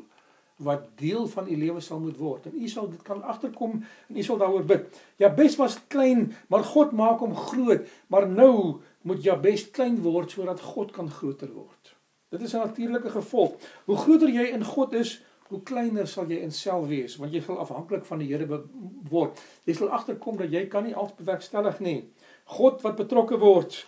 wat 0.59 0.89
deel 0.99 1.27
van 1.27 1.47
u 1.49 1.57
lewe 1.57 1.81
sal 1.81 2.01
moet 2.01 2.17
word. 2.19 2.47
En 2.47 2.63
u 2.63 2.69
sal 2.69 2.91
dit 2.91 3.03
kan 3.03 3.23
agterkom 3.23 3.85
en 4.09 4.17
u 4.17 4.23
sal 4.23 4.39
daaroor 4.39 4.65
bid. 4.65 5.03
Jabes 5.17 5.57
was 5.57 5.79
klein, 5.87 6.35
maar 6.49 6.65
God 6.65 6.93
maak 6.93 7.19
hom 7.19 7.35
groot. 7.35 7.87
Maar 8.07 8.29
nou 8.29 8.81
moet 9.03 9.23
Jabes 9.23 9.71
klein 9.71 10.03
word 10.03 10.31
sodat 10.31 10.61
God 10.61 10.91
kan 10.91 11.11
groter 11.11 11.53
word. 11.53 11.98
Dit 12.29 12.41
is 12.41 12.53
'n 12.53 12.57
natuurlike 12.57 13.11
gevolg. 13.11 13.55
Hoe 13.85 13.97
groter 13.97 14.29
jy 14.29 14.43
in 14.53 14.65
God 14.65 14.93
is, 14.93 15.23
hoe 15.49 15.63
kleiner 15.63 16.07
sal 16.07 16.27
jy 16.29 16.43
in 16.45 16.53
self 16.53 16.87
wees, 16.89 17.17
want 17.17 17.33
jy 17.33 17.41
sal 17.41 17.59
afhanklik 17.59 18.05
van 18.05 18.19
die 18.19 18.29
Here 18.29 18.61
word. 19.09 19.41
Jy 19.65 19.75
sal 19.75 19.89
agterkom 19.89 20.37
dat 20.37 20.53
jy 20.53 20.67
kan 20.67 20.85
nie 20.85 20.95
alles 20.95 21.15
bewerkstellig 21.17 21.81
nie. 21.81 22.11
God 22.45 22.83
wat 22.83 22.97
betrokke 22.97 23.39
word. 23.39 23.87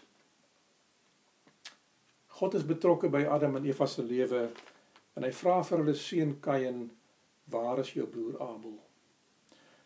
God 2.41 2.55
is 2.55 2.65
betrokke 2.65 3.11
by 3.13 3.27
Adam 3.29 3.57
en 3.57 3.67
Eva 3.69 3.87
se 3.87 4.03
lewe 4.03 4.47
en 5.17 5.27
hy 5.27 5.33
vra 5.33 5.59
vir 5.63 5.83
hulle 5.83 5.95
seun 5.95 6.41
Kain, 6.41 6.91
"Waar 7.51 7.79
is 7.79 7.93
jou 7.93 8.07
broer 8.07 8.41
Abel?" 8.41 8.79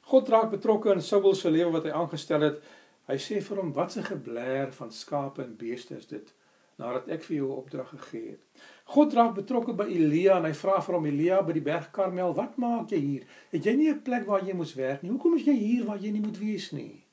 God 0.01 0.29
raak 0.29 0.51
betrokke 0.51 0.93
in 0.93 1.03
Saul 1.03 1.35
se 1.35 1.51
lewe 1.51 1.73
wat 1.73 1.85
hy 1.85 1.91
aangestel 1.91 2.41
het. 2.41 2.63
Hy 3.09 3.15
sê 3.15 3.43
vir 3.43 3.57
hom: 3.57 3.73
"Wat 3.73 3.97
'n 3.97 4.03
geblær 4.03 4.73
van 4.73 4.93
skape 4.93 5.43
en 5.43 5.57
beeste 5.57 5.97
is 5.97 6.07
dit?" 6.07 6.33
Nadat 6.77 7.09
ek 7.09 7.23
vir 7.23 7.37
jou 7.37 7.49
'n 7.49 7.59
opdrag 7.59 7.89
gegee 7.89 8.31
het. 8.31 8.41
God 8.85 9.15
raak 9.15 9.35
betrokke 9.35 9.73
by 9.73 9.85
Elia 9.85 10.37
en 10.37 10.45
hy 10.45 10.53
vra 10.53 10.81
vir 10.81 10.95
hom 10.95 11.07
Elia 11.07 11.43
by 11.43 11.53
die 11.53 11.61
berg 11.61 11.91
Karmel, 11.93 12.35
"Wat 12.35 12.57
maak 12.57 12.91
jy 12.91 12.99
hier? 12.99 13.25
Het 13.51 13.65
jy 13.65 13.77
nie 13.77 13.91
'n 13.91 14.03
plek 14.03 14.27
waar 14.27 14.45
jy 14.45 14.55
moes 14.55 14.75
werk 14.75 15.03
nie? 15.03 15.11
Hoekom 15.11 15.37
is 15.37 15.45
jy 15.45 15.55
hier 15.55 15.85
waar 15.85 15.99
jy 15.99 16.11
nie 16.11 16.21
moet 16.21 16.39
wees 16.39 16.73
nie?" 16.73 17.05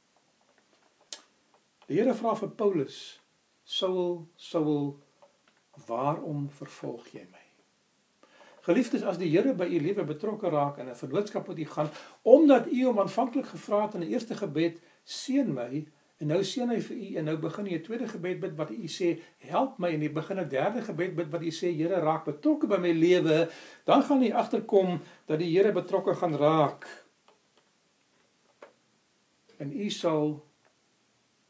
Die 1.87 1.97
Here 1.97 2.13
vra 2.13 2.35
vir 2.35 2.49
Paulus, 2.49 3.19
"Saul, 3.63 4.27
Saul, 4.35 4.99
waarom 5.87 6.49
vervolg 6.49 7.07
jy 7.13 7.27
my?" 7.31 7.41
Geliefdes, 8.61 9.03
as 9.03 9.17
die 9.17 9.29
Here 9.29 9.53
by 9.53 9.65
u 9.65 9.79
lewe 9.79 10.03
betrokke 10.05 10.49
raak 10.49 10.77
in 10.77 10.89
'n 10.89 10.95
vennootskap 10.95 11.47
met 11.47 11.59
u 11.59 11.65
gaan, 11.65 11.89
omdat 12.21 12.67
u 12.67 12.85
hom 12.85 12.99
aanvanklik 12.99 13.45
gevra 13.45 13.85
het 13.85 13.95
in 13.95 14.01
'n 14.01 14.11
eerste 14.11 14.35
gebed, 14.35 14.81
"Seën 15.03 15.53
my," 15.53 15.87
En 16.21 16.29
nou 16.29 16.43
sien 16.45 16.69
hy 16.69 16.77
vir 16.85 16.97
u 16.97 17.07
en 17.17 17.25
nou 17.25 17.33
begin 17.41 17.65
hy 17.65 17.77
'n 17.79 17.83
tweede 17.85 18.07
gebed 18.07 18.39
bid 18.39 18.53
wat 18.57 18.69
u 18.69 18.87
sê 18.87 19.07
help 19.49 19.79
my 19.81 19.89
en 19.89 20.01
hy 20.01 20.09
begin 20.13 20.39
'n 20.39 20.49
derde 20.49 20.81
gebed 20.85 21.15
bid 21.15 21.31
wat 21.33 21.41
u 21.41 21.49
sê 21.49 21.73
Here 21.73 21.99
raak 21.99 22.25
betrokke 22.25 22.67
by 22.67 22.77
my 22.77 22.91
lewe, 22.93 23.49
dan 23.85 24.03
gaan 24.03 24.21
hy 24.21 24.29
agterkom 24.31 25.01
dat 25.25 25.39
die 25.39 25.49
Here 25.57 25.71
betrokke 25.71 26.13
gaan 26.15 26.35
raak. 26.35 26.85
En 29.57 29.71
u 29.71 29.89
sal 29.89 30.45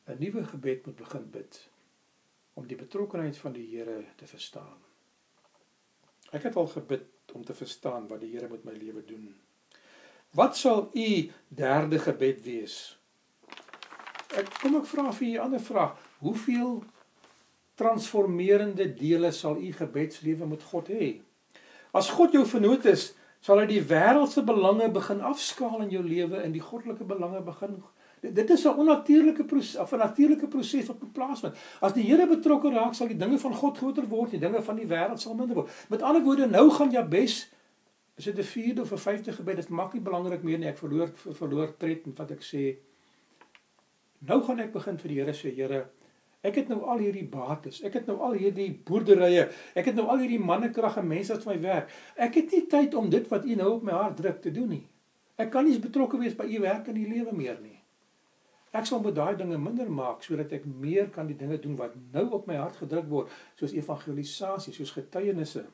'n 0.07 0.17
nuwe 0.19 0.45
gebed 0.45 0.85
moet 0.85 0.95
begin 0.95 1.29
bid 1.31 1.69
om 2.53 2.67
die 2.67 2.77
betrokkenheid 2.77 3.37
van 3.37 3.53
die 3.53 3.67
Here 3.75 4.05
te 4.15 4.27
verstaan. 4.27 4.79
Ek 6.31 6.43
het 6.43 6.55
al 6.55 6.67
gebid 6.67 7.03
om 7.33 7.43
te 7.43 7.53
verstaan 7.53 8.07
wat 8.07 8.19
die 8.19 8.31
Here 8.31 8.47
met 8.47 8.63
my 8.63 8.71
lewe 8.71 9.03
doen. 9.05 9.35
Wat 10.31 10.57
sal 10.57 10.89
u 10.93 11.31
derde 11.47 11.99
gebed 11.99 12.43
wees? 12.43 13.00
Ek 14.37 14.47
kom 14.61 14.75
ek 14.79 14.85
vra 14.85 15.11
vir 15.11 15.27
'n 15.27 15.43
ander 15.45 15.59
vraag. 15.59 15.95
Hoeveel 16.19 16.83
transformerende 17.75 18.93
dele 18.93 19.31
sal 19.31 19.57
u 19.57 19.71
gebedslewe 19.73 20.45
met 20.45 20.63
God 20.63 20.87
hê? 20.87 21.21
As 21.93 22.09
God 22.09 22.31
jou 22.31 22.45
vernoot 22.45 22.85
is, 22.85 23.13
sal 23.41 23.59
hy 23.59 23.65
die 23.65 23.81
wêreldse 23.83 24.43
belange 24.45 24.89
begin 24.89 25.21
afskaal 25.21 25.81
in 25.81 25.89
jou 25.89 26.03
lewe 26.03 26.37
en 26.37 26.51
die 26.51 26.61
goddelike 26.61 27.03
belange 27.03 27.41
begin 27.41 27.83
Dit 28.21 28.49
is 28.49 28.65
'n 28.65 28.77
onnatuurlike 28.77 29.43
proses 29.45 29.91
'n 29.91 29.97
natuurlike 29.97 30.47
proses 30.47 30.87
wat 30.87 31.13
plaasvind. 31.13 31.55
As 31.81 31.93
die 31.93 32.03
Here 32.03 32.27
betrokke 32.27 32.69
raak, 32.69 32.93
sal 32.93 33.07
die 33.07 33.17
dinge 33.17 33.39
van 33.39 33.53
God 33.53 33.77
groter 33.77 34.07
word, 34.07 34.31
die 34.31 34.39
dinge 34.39 34.61
van 34.61 34.75
die 34.75 34.85
wêreld 34.85 35.19
sal 35.19 35.33
minder 35.33 35.55
word. 35.55 35.69
Met 35.89 36.01
ander 36.01 36.21
woorde, 36.21 36.47
nou 36.47 36.69
gaan 36.69 36.91
Jabes 36.91 37.49
is 38.15 38.23
dit 38.23 38.37
'n 38.37 38.43
4de 38.43 38.81
of 38.81 38.91
'n 38.91 38.97
5de 38.97 39.31
gebed, 39.31 39.55
dit 39.55 39.69
maak 39.69 39.93
nie 39.93 40.01
belangrik 40.01 40.43
meer 40.43 40.57
nie. 40.59 40.67
Ek 40.67 40.77
verloor 40.77 41.09
verloor 41.15 41.77
tred 41.77 42.05
en 42.05 42.13
wat 42.15 42.31
ek 42.31 42.41
sê, 42.41 42.77
Nou 44.27 44.37
gaan 44.45 44.61
ek 44.61 44.71
begin 44.75 44.99
vir 45.01 45.11
die 45.11 45.17
Here 45.19 45.33
sê, 45.33 45.51
Here, 45.55 45.81
ek 46.45 46.61
het 46.61 46.69
nou 46.69 46.79
al 46.89 47.01
hierdie 47.01 47.25
bates, 47.29 47.81
ek 47.85 47.99
het 47.99 48.07
nou 48.09 48.19
al 48.25 48.37
hierdie 48.37 48.69
boerderye, 48.85 49.47
ek 49.77 49.91
het 49.91 49.97
nou 49.97 50.07
al 50.09 50.21
hierdie 50.21 50.41
mannekrag 50.41 50.99
en 51.01 51.09
mense 51.09 51.33
wat 51.33 51.45
vir 51.45 51.53
my 51.55 51.59
werk. 51.65 51.93
Ek 52.17 52.37
het 52.37 52.53
nie 52.53 52.63
tyd 52.69 52.97
om 52.97 53.09
dit 53.13 53.27
wat 53.33 53.45
U 53.45 53.57
nou 53.57 53.69
op 53.75 53.85
my 53.87 53.97
hart 53.97 54.17
druk 54.21 54.41
te 54.43 54.53
doen 54.53 54.69
nie. 54.77 54.83
Ek 55.41 55.49
kan 55.53 55.65
nie 55.65 55.77
betrokke 55.81 56.19
wees 56.21 56.37
by 56.37 56.45
U 56.49 56.61
werk 56.65 56.89
in 56.91 56.99
die 56.99 57.09
lewe 57.09 57.33
meer 57.33 57.57
nie. 57.61 57.77
Ek 58.71 58.85
sal 58.87 59.01
met 59.03 59.17
daai 59.17 59.35
dinge 59.35 59.57
minder 59.59 59.89
maak 59.91 60.21
sodat 60.23 60.53
ek 60.55 60.65
meer 60.65 61.09
kan 61.11 61.27
die 61.27 61.35
dinge 61.35 61.57
doen 61.59 61.75
wat 61.79 61.97
nou 62.13 62.29
op 62.37 62.45
my 62.47 62.55
hart 62.61 62.77
gedruk 62.79 63.09
word, 63.11 63.33
soos 63.59 63.73
evangelisasie, 63.75 64.71
soos 64.75 64.93
getuienisse. 64.95 65.65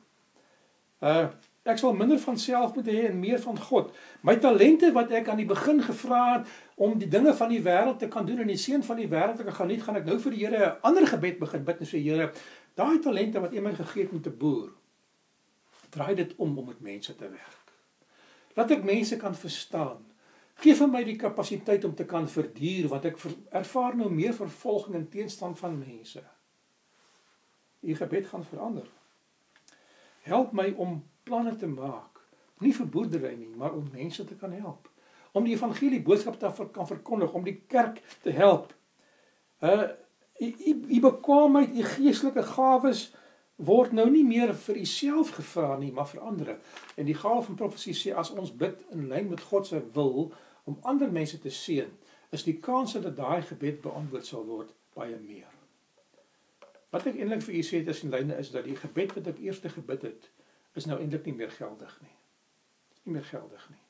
Uh 0.98 1.28
ek 1.68 1.80
sal 1.80 1.94
minder 1.96 2.18
van 2.22 2.38
self 2.38 2.74
moet 2.74 2.88
hê 2.90 3.08
en 3.08 3.20
meer 3.20 3.40
van 3.42 3.58
God. 3.68 3.92
My 4.26 4.36
talente 4.40 4.90
wat 4.96 5.12
ek 5.14 5.28
aan 5.28 5.40
die 5.42 5.48
begin 5.48 5.82
gevra 5.84 6.22
het 6.38 6.48
om 6.76 6.96
die 6.98 7.10
dinge 7.10 7.34
van 7.34 7.52
die 7.52 7.62
wêreld 7.62 7.98
te 8.00 8.08
kan 8.08 8.26
doen 8.26 8.42
en 8.44 8.50
die 8.52 8.58
seën 8.60 8.84
van 8.84 8.96
die 9.00 9.08
wêreld 9.10 9.40
te 9.42 9.52
gaan 9.52 9.68
nie, 9.68 9.80
gaan 9.82 10.00
ek 10.00 10.08
nou 10.08 10.18
vir 10.22 10.36
die 10.36 10.44
Here 10.46 10.66
'n 10.66 10.76
ander 10.82 11.06
gebed 11.06 11.38
begin 11.38 11.64
bid 11.64 11.80
en 11.80 11.86
sê 11.86 12.02
Here, 12.02 12.32
daai 12.74 12.98
talente 12.98 13.40
wat 13.40 13.52
U 13.52 13.60
my 13.60 13.74
gegee 13.74 14.02
het 14.02 14.12
om 14.12 14.22
te 14.22 14.30
boer, 14.30 14.70
draai 15.90 16.14
dit 16.14 16.34
om 16.36 16.58
om 16.58 16.66
met 16.66 16.80
mense 16.80 17.14
te 17.14 17.28
werk. 17.28 17.72
Laat 18.56 18.70
ek 18.70 18.84
mense 18.84 19.16
kan 19.16 19.34
verstaan. 19.34 20.04
Geef 20.58 20.78
vir 20.78 20.88
my 20.90 21.04
die 21.04 21.16
kapasiteit 21.16 21.84
om 21.84 21.94
te 21.94 22.04
kan 22.04 22.28
verduur 22.28 22.88
wat 22.88 23.04
ek 23.04 23.18
ver, 23.18 23.34
ervaar 23.50 23.96
nou 23.96 24.10
meer 24.10 24.34
vervolging 24.34 24.96
en 24.98 25.08
teenstand 25.08 25.58
van 25.58 25.78
mense. 25.78 26.22
U 27.80 27.94
gebed 27.94 28.26
gaan 28.26 28.44
verander. 28.44 28.88
Help 30.26 30.52
my 30.52 30.72
om 30.76 31.04
planne 31.28 31.54
te 31.56 31.68
maak, 31.70 32.22
nie 32.64 32.74
vir 32.74 32.88
boerdery 32.90 33.34
nie, 33.36 33.52
maar 33.56 33.76
om 33.76 33.90
mense 33.92 34.24
te 34.26 34.36
kan 34.38 34.54
help 34.56 34.88
om 35.32 35.46
die 35.46 35.54
evangelie 35.54 36.00
boodskap 36.02 36.38
te 36.40 36.50
kan 36.72 36.86
verkondig, 36.88 37.32
om 37.32 37.46
die 37.46 37.60
kerk 37.70 38.02
te 38.22 38.34
help. 38.34 38.74
Uh 39.60 39.88
u 40.38 41.00
bekwaamheid, 41.02 41.72
u 41.74 41.82
geestelike 41.82 42.44
gawes 42.46 43.08
word 43.58 43.90
nou 43.90 44.04
nie 44.06 44.22
meer 44.22 44.52
vir 44.54 44.76
uself 44.78 45.32
gevra 45.34 45.72
nie, 45.80 45.90
maar 45.92 46.06
vir 46.06 46.20
ander. 46.22 46.52
En 46.94 47.08
die 47.08 47.16
gawe 47.18 47.42
van 47.42 47.58
profesie 47.58 47.94
sê 47.98 48.12
as 48.14 48.30
ons 48.30 48.52
bid 48.54 48.84
in 48.94 49.08
lyn 49.10 49.26
met 49.32 49.42
God 49.42 49.66
se 49.66 49.80
wil 49.96 50.28
om 50.62 50.78
ander 50.86 51.10
mense 51.10 51.40
te 51.42 51.50
seën, 51.50 51.90
is 52.30 52.46
die 52.46 52.54
kans 52.62 52.94
dat 52.94 53.16
daai 53.18 53.42
gebed 53.48 53.82
beantwoord 53.82 54.30
sal 54.30 54.46
word 54.46 54.70
baie 54.94 55.18
meer. 55.18 55.50
Wat 56.94 57.10
ek 57.10 57.18
eintlik 57.18 57.42
vir 57.48 57.58
u 57.58 57.64
sê 57.66 57.82
tussen 57.82 58.14
lyne 58.14 58.38
is 58.38 58.54
dat 58.54 58.68
die 58.70 58.78
gebed 58.78 59.18
wat 59.18 59.32
ek 59.34 59.42
eers 59.42 59.58
gebid 59.74 60.06
het, 60.06 60.30
is 60.78 60.86
nou 60.88 60.98
eintlik 61.00 61.26
nie 61.28 61.36
meer 61.38 61.50
geldig 61.54 61.94
nie. 62.04 62.14
Is 62.94 63.04
nie 63.04 63.16
meer 63.16 63.26
geldig 63.28 63.64
nie. 63.72 63.82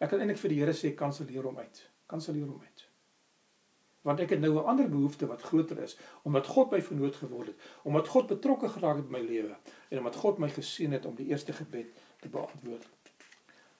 Ek 0.00 0.12
kan 0.12 0.20
eintlik 0.20 0.40
vir 0.42 0.52
die 0.52 0.60
Here 0.60 0.74
sê 0.76 0.92
kanselleer 0.96 1.48
hom 1.48 1.58
uit. 1.58 1.80
Kanselleer 2.10 2.48
hom 2.50 2.60
uit. 2.60 2.84
Want 4.06 4.20
ek 4.22 4.36
het 4.36 4.40
nou 4.40 4.52
'n 4.54 4.68
ander 4.70 4.88
behoefte 4.88 5.26
wat 5.26 5.42
groter 5.42 5.78
is, 5.82 5.96
omdat 6.22 6.46
God 6.46 6.70
my 6.70 6.82
vernoot 6.82 7.16
geword 7.16 7.46
het, 7.46 7.56
omdat 7.82 8.08
God 8.08 8.26
betrokke 8.26 8.68
geraak 8.68 8.96
het 8.96 9.08
by 9.08 9.18
my 9.18 9.24
lewe 9.26 9.56
en 9.88 9.98
omdat 9.98 10.16
God 10.16 10.38
my 10.38 10.48
geseën 10.48 10.92
het 10.92 11.06
om 11.06 11.14
die 11.14 11.26
eerste 11.26 11.52
gebed 11.52 11.86
te 12.20 12.28
beantwoord. 12.28 12.86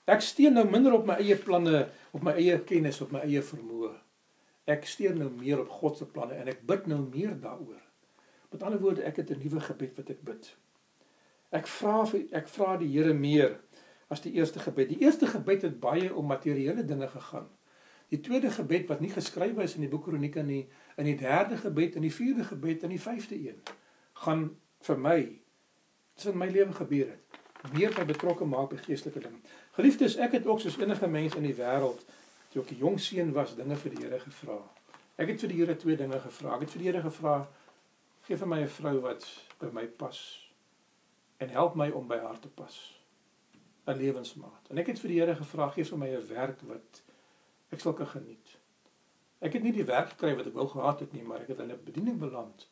Ek 0.06 0.20
steun 0.20 0.52
nou 0.52 0.64
minder 0.70 0.92
op 0.92 1.06
my 1.06 1.14
eie 1.14 1.36
planne, 1.36 1.88
op 2.10 2.22
my 2.22 2.32
eie 2.32 2.58
kennis, 2.64 3.00
op 3.00 3.10
my 3.10 3.20
eie 3.20 3.42
vermoë. 3.42 3.94
Ek 4.66 4.84
steun 4.84 5.18
nou 5.18 5.30
meer 5.30 5.60
op 5.60 5.68
God 5.68 5.96
se 5.96 6.06
planne 6.06 6.34
en 6.34 6.48
ek 6.48 6.66
bid 6.66 6.86
nou 6.86 7.00
meer 7.10 7.40
daaroor. 7.40 7.82
Met 8.50 8.62
ander 8.62 8.80
woorde, 8.80 9.02
ek 9.02 9.16
het 9.16 9.30
'n 9.30 9.38
nuwe 9.38 9.60
gebed 9.60 9.96
wat 9.96 10.10
ek 10.10 10.22
bid. 10.22 10.56
Ek 11.56 11.68
vra 11.70 12.02
ek 12.36 12.48
vra 12.52 12.76
die 12.80 12.90
Here 12.92 13.14
meer 13.14 13.56
as 14.12 14.22
die 14.22 14.34
eerste 14.36 14.60
gebed. 14.62 14.90
Die 14.92 15.02
eerste 15.04 15.26
gebed 15.30 15.64
het 15.66 15.80
baie 15.80 16.12
om 16.14 16.28
materiële 16.28 16.84
dinge 16.84 17.08
gegaan. 17.08 17.48
Die 18.12 18.20
tweede 18.22 18.50
gebed 18.54 18.86
wat 18.90 19.00
nie 19.02 19.10
geskryf 19.10 19.58
is 19.64 19.74
in 19.74 19.82
die 19.86 19.90
boek 19.90 20.04
Kronieke 20.06 20.44
nie, 20.46 20.66
in 20.96 21.08
die 21.08 21.16
derde 21.18 21.58
gebed 21.58 21.96
en 21.96 22.06
die 22.06 22.12
vierde 22.14 22.44
gebed 22.46 22.84
en 22.86 22.94
die 22.94 23.02
vyfde 23.02 23.34
een 23.48 23.58
gaan 24.22 24.46
vir 24.86 25.00
my 25.02 25.18
dis 26.16 26.28
in 26.30 26.38
my 26.38 26.46
lewe 26.48 26.72
gebeur 26.72 27.10
het. 27.10 27.40
Meer 27.74 27.92
by 27.92 28.06
betrokke 28.08 28.46
maak 28.48 28.70
by 28.70 28.78
geestelike 28.84 29.20
dinge. 29.20 29.40
Geliefdes, 29.76 30.16
ek 30.22 30.38
het 30.38 30.46
ook 30.46 30.62
soos 30.62 30.78
enige 30.80 31.08
mens 31.10 31.34
in 31.36 31.44
die 31.44 31.56
wêreld 31.56 32.04
toe 32.52 32.62
ek 32.62 32.72
'n 32.72 32.80
jong 32.80 33.00
seun 33.00 33.32
was, 33.32 33.56
dinge 33.56 33.76
vir 33.76 33.94
die 33.94 34.04
Here 34.04 34.20
gevra. 34.20 34.60
Ek 35.18 35.28
het 35.28 35.40
vir 35.40 35.48
die 35.48 35.58
Here 35.58 35.76
twee 35.76 35.96
dinge 35.96 36.20
gevra. 36.20 36.54
Ek 36.54 36.60
het 36.60 36.70
vir 36.70 36.82
die 36.82 36.88
Here 36.88 37.02
gevra: 37.02 37.48
"Geef 38.28 38.38
vir 38.38 38.48
my 38.48 38.60
'n 38.62 38.68
vrou 38.68 39.00
wat 39.00 39.26
by 39.58 39.68
my 39.72 39.86
pas 39.86 40.45
en 41.38 41.48
help 41.48 41.74
my 41.74 41.90
om 41.90 42.06
by 42.08 42.18
haar 42.18 42.38
te 42.40 42.48
pas." 42.48 42.96
'n 43.86 43.96
lewensmaat. 43.96 44.68
En 44.70 44.78
ek 44.82 44.90
het 44.90 45.00
vir 45.00 45.12
die 45.12 45.18
Here 45.20 45.34
gevra 45.38 45.68
gee 45.74 45.84
vir 45.86 45.98
my 45.98 46.08
'n 46.10 46.28
werk 46.28 46.62
wat 46.66 47.02
ek 47.70 47.80
sal 47.80 47.92
kan 47.94 48.06
geniet. 48.06 48.56
Ek 49.38 49.52
het 49.52 49.62
nie 49.62 49.72
die 49.72 49.84
werk 49.84 50.08
gekry 50.14 50.34
wat 50.36 50.46
ek 50.46 50.54
wou 50.54 50.66
gehad 50.68 51.00
het 51.00 51.12
nie, 51.12 51.22
maar 51.22 51.40
ek 51.40 51.48
het 51.48 51.60
in 51.60 51.70
'n 51.70 51.84
bediening 51.84 52.18
beland 52.18 52.68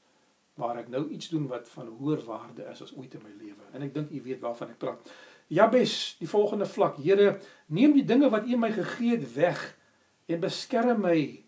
waar 0.55 0.79
ek 0.79 0.89
nou 0.89 1.09
iets 1.09 1.29
doen 1.29 1.47
wat 1.47 1.69
van 1.69 1.87
hoër 1.87 2.25
waarde 2.25 2.63
is 2.71 2.83
as 2.83 2.97
ooit 2.97 3.15
in 3.15 3.23
my 3.23 3.31
lewe. 3.39 3.63
En 3.73 3.83
ek 3.83 3.95
dink 3.95 4.11
u 4.11 4.23
weet 4.23 4.41
waarvan 4.41 4.71
ek 4.71 4.79
praat. 4.79 5.11
Jabes, 5.47 6.17
die 6.19 6.29
volgende 6.29 6.67
vlak. 6.67 6.97
Here, 6.97 7.41
neem 7.67 7.93
die 7.93 8.05
dinge 8.05 8.31
wat 8.31 8.47
U 8.47 8.57
my 8.57 8.73
gegee 8.73 9.11
het 9.11 9.35
weg 9.35 9.79
en 10.27 10.41
beskerm 10.41 11.01
my 11.01 11.45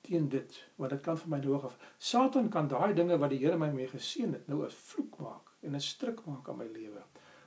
teen 0.00 0.28
dit, 0.28 0.64
want 0.76 0.90
dit 0.90 1.00
kan 1.00 1.18
vir 1.18 1.28
my 1.28 1.38
nodig 1.38 1.64
af. 1.64 1.78
Satan 1.98 2.48
kan 2.48 2.68
daai 2.68 2.94
dinge 2.94 3.18
wat 3.18 3.30
die 3.30 3.38
Here 3.38 3.56
my 3.56 3.70
mee 3.70 3.88
geseën 3.88 4.32
het, 4.32 4.48
nou 4.48 4.64
'n 4.64 4.70
vloek 4.70 5.18
maak 5.18 5.53
en 5.64 5.74
'n 5.74 5.80
stryk 5.80 6.24
maak 6.24 6.48
aan 6.48 6.56
my 6.56 6.68
lewe. 6.72 7.02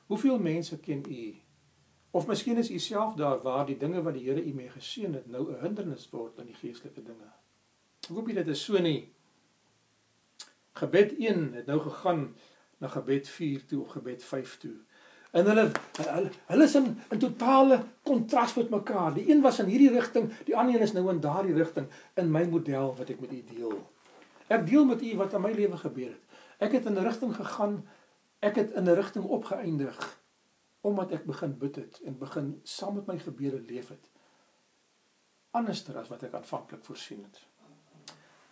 Hoeveel 0.08 0.40
mense 0.40 0.80
ken 0.80 1.04
u? 1.10 1.36
Of 2.12 2.28
miskien 2.28 2.58
is 2.58 2.72
u 2.72 2.80
self 2.80 3.14
daar 3.14 3.42
waar 3.42 3.66
die 3.66 3.78
dinge 3.78 4.02
wat 4.02 4.14
die 4.14 4.30
Here 4.30 4.44
u 4.44 4.54
mee 4.54 4.70
geseën 4.70 5.14
het 5.14 5.28
nou 5.28 5.52
'n 5.52 5.62
hindernis 5.62 6.10
word 6.10 6.40
aan 6.40 6.46
die 6.46 6.56
geestelike 6.56 7.04
dinge. 7.04 7.32
Ek 8.10 8.16
hoop 8.16 8.28
dit 8.28 8.48
is 8.48 8.64
so 8.64 8.80
nie. 8.80 9.14
Gebed 10.74 11.18
1 11.18 11.54
het 11.54 11.66
nou 11.66 11.80
gegaan 11.80 12.36
na 12.78 12.88
gebed 12.88 13.28
4 13.28 13.66
toe 13.66 13.82
of 13.82 13.92
gebed 13.92 14.24
5 14.24 14.58
toe. 14.58 14.76
En 15.32 15.46
hulle 15.46 15.72
hulle 15.98 16.30
hulle 16.46 16.64
is 16.64 16.76
in 16.76 16.88
in 17.10 17.20
totale 17.20 17.84
kontras 18.04 18.56
met 18.56 18.70
mekaar. 18.70 19.14
Die 19.14 19.32
een 19.32 19.42
was 19.42 19.60
in 19.60 19.66
hierdie 19.66 19.92
rigting, 19.92 20.32
die 20.46 20.56
ander 20.56 20.76
een 20.76 20.82
is 20.82 20.94
nou 20.96 21.10
in 21.10 21.20
daardie 21.20 21.54
rigting 21.54 21.88
in 22.14 22.32
my 22.32 22.46
model 22.46 22.96
wat 22.98 23.10
ek 23.10 23.20
met 23.20 23.32
u 23.32 23.44
deel. 23.54 23.76
Ek 24.48 24.66
deel 24.68 24.86
met 24.86 25.04
u 25.04 25.16
wat 25.20 25.34
in 25.34 25.44
my 25.44 25.52
lewe 25.52 25.78
gebeur 25.78 26.14
het. 26.14 26.24
Ek 26.58 26.72
het 26.72 26.86
in 26.86 26.96
'n 26.98 27.04
rigting 27.04 27.36
gegaan, 27.36 27.84
ek 28.40 28.56
het 28.56 28.72
in 28.72 28.84
'n 28.84 28.96
rigting 28.96 29.26
opgeëindig 29.26 29.98
omdat 30.82 31.12
ek 31.12 31.26
begin 31.26 31.58
bid 31.58 31.76
het 31.76 32.02
en 32.06 32.18
begin 32.18 32.60
saam 32.64 32.94
met 32.96 33.06
my 33.06 33.20
gebede 33.20 33.60
leef 33.60 33.90
het. 33.90 34.10
Anderster 35.52 35.98
as 35.98 36.08
wat 36.08 36.24
ek 36.24 36.34
aanvanklik 36.34 36.86
voorsien 36.86 37.24
het. 37.24 37.42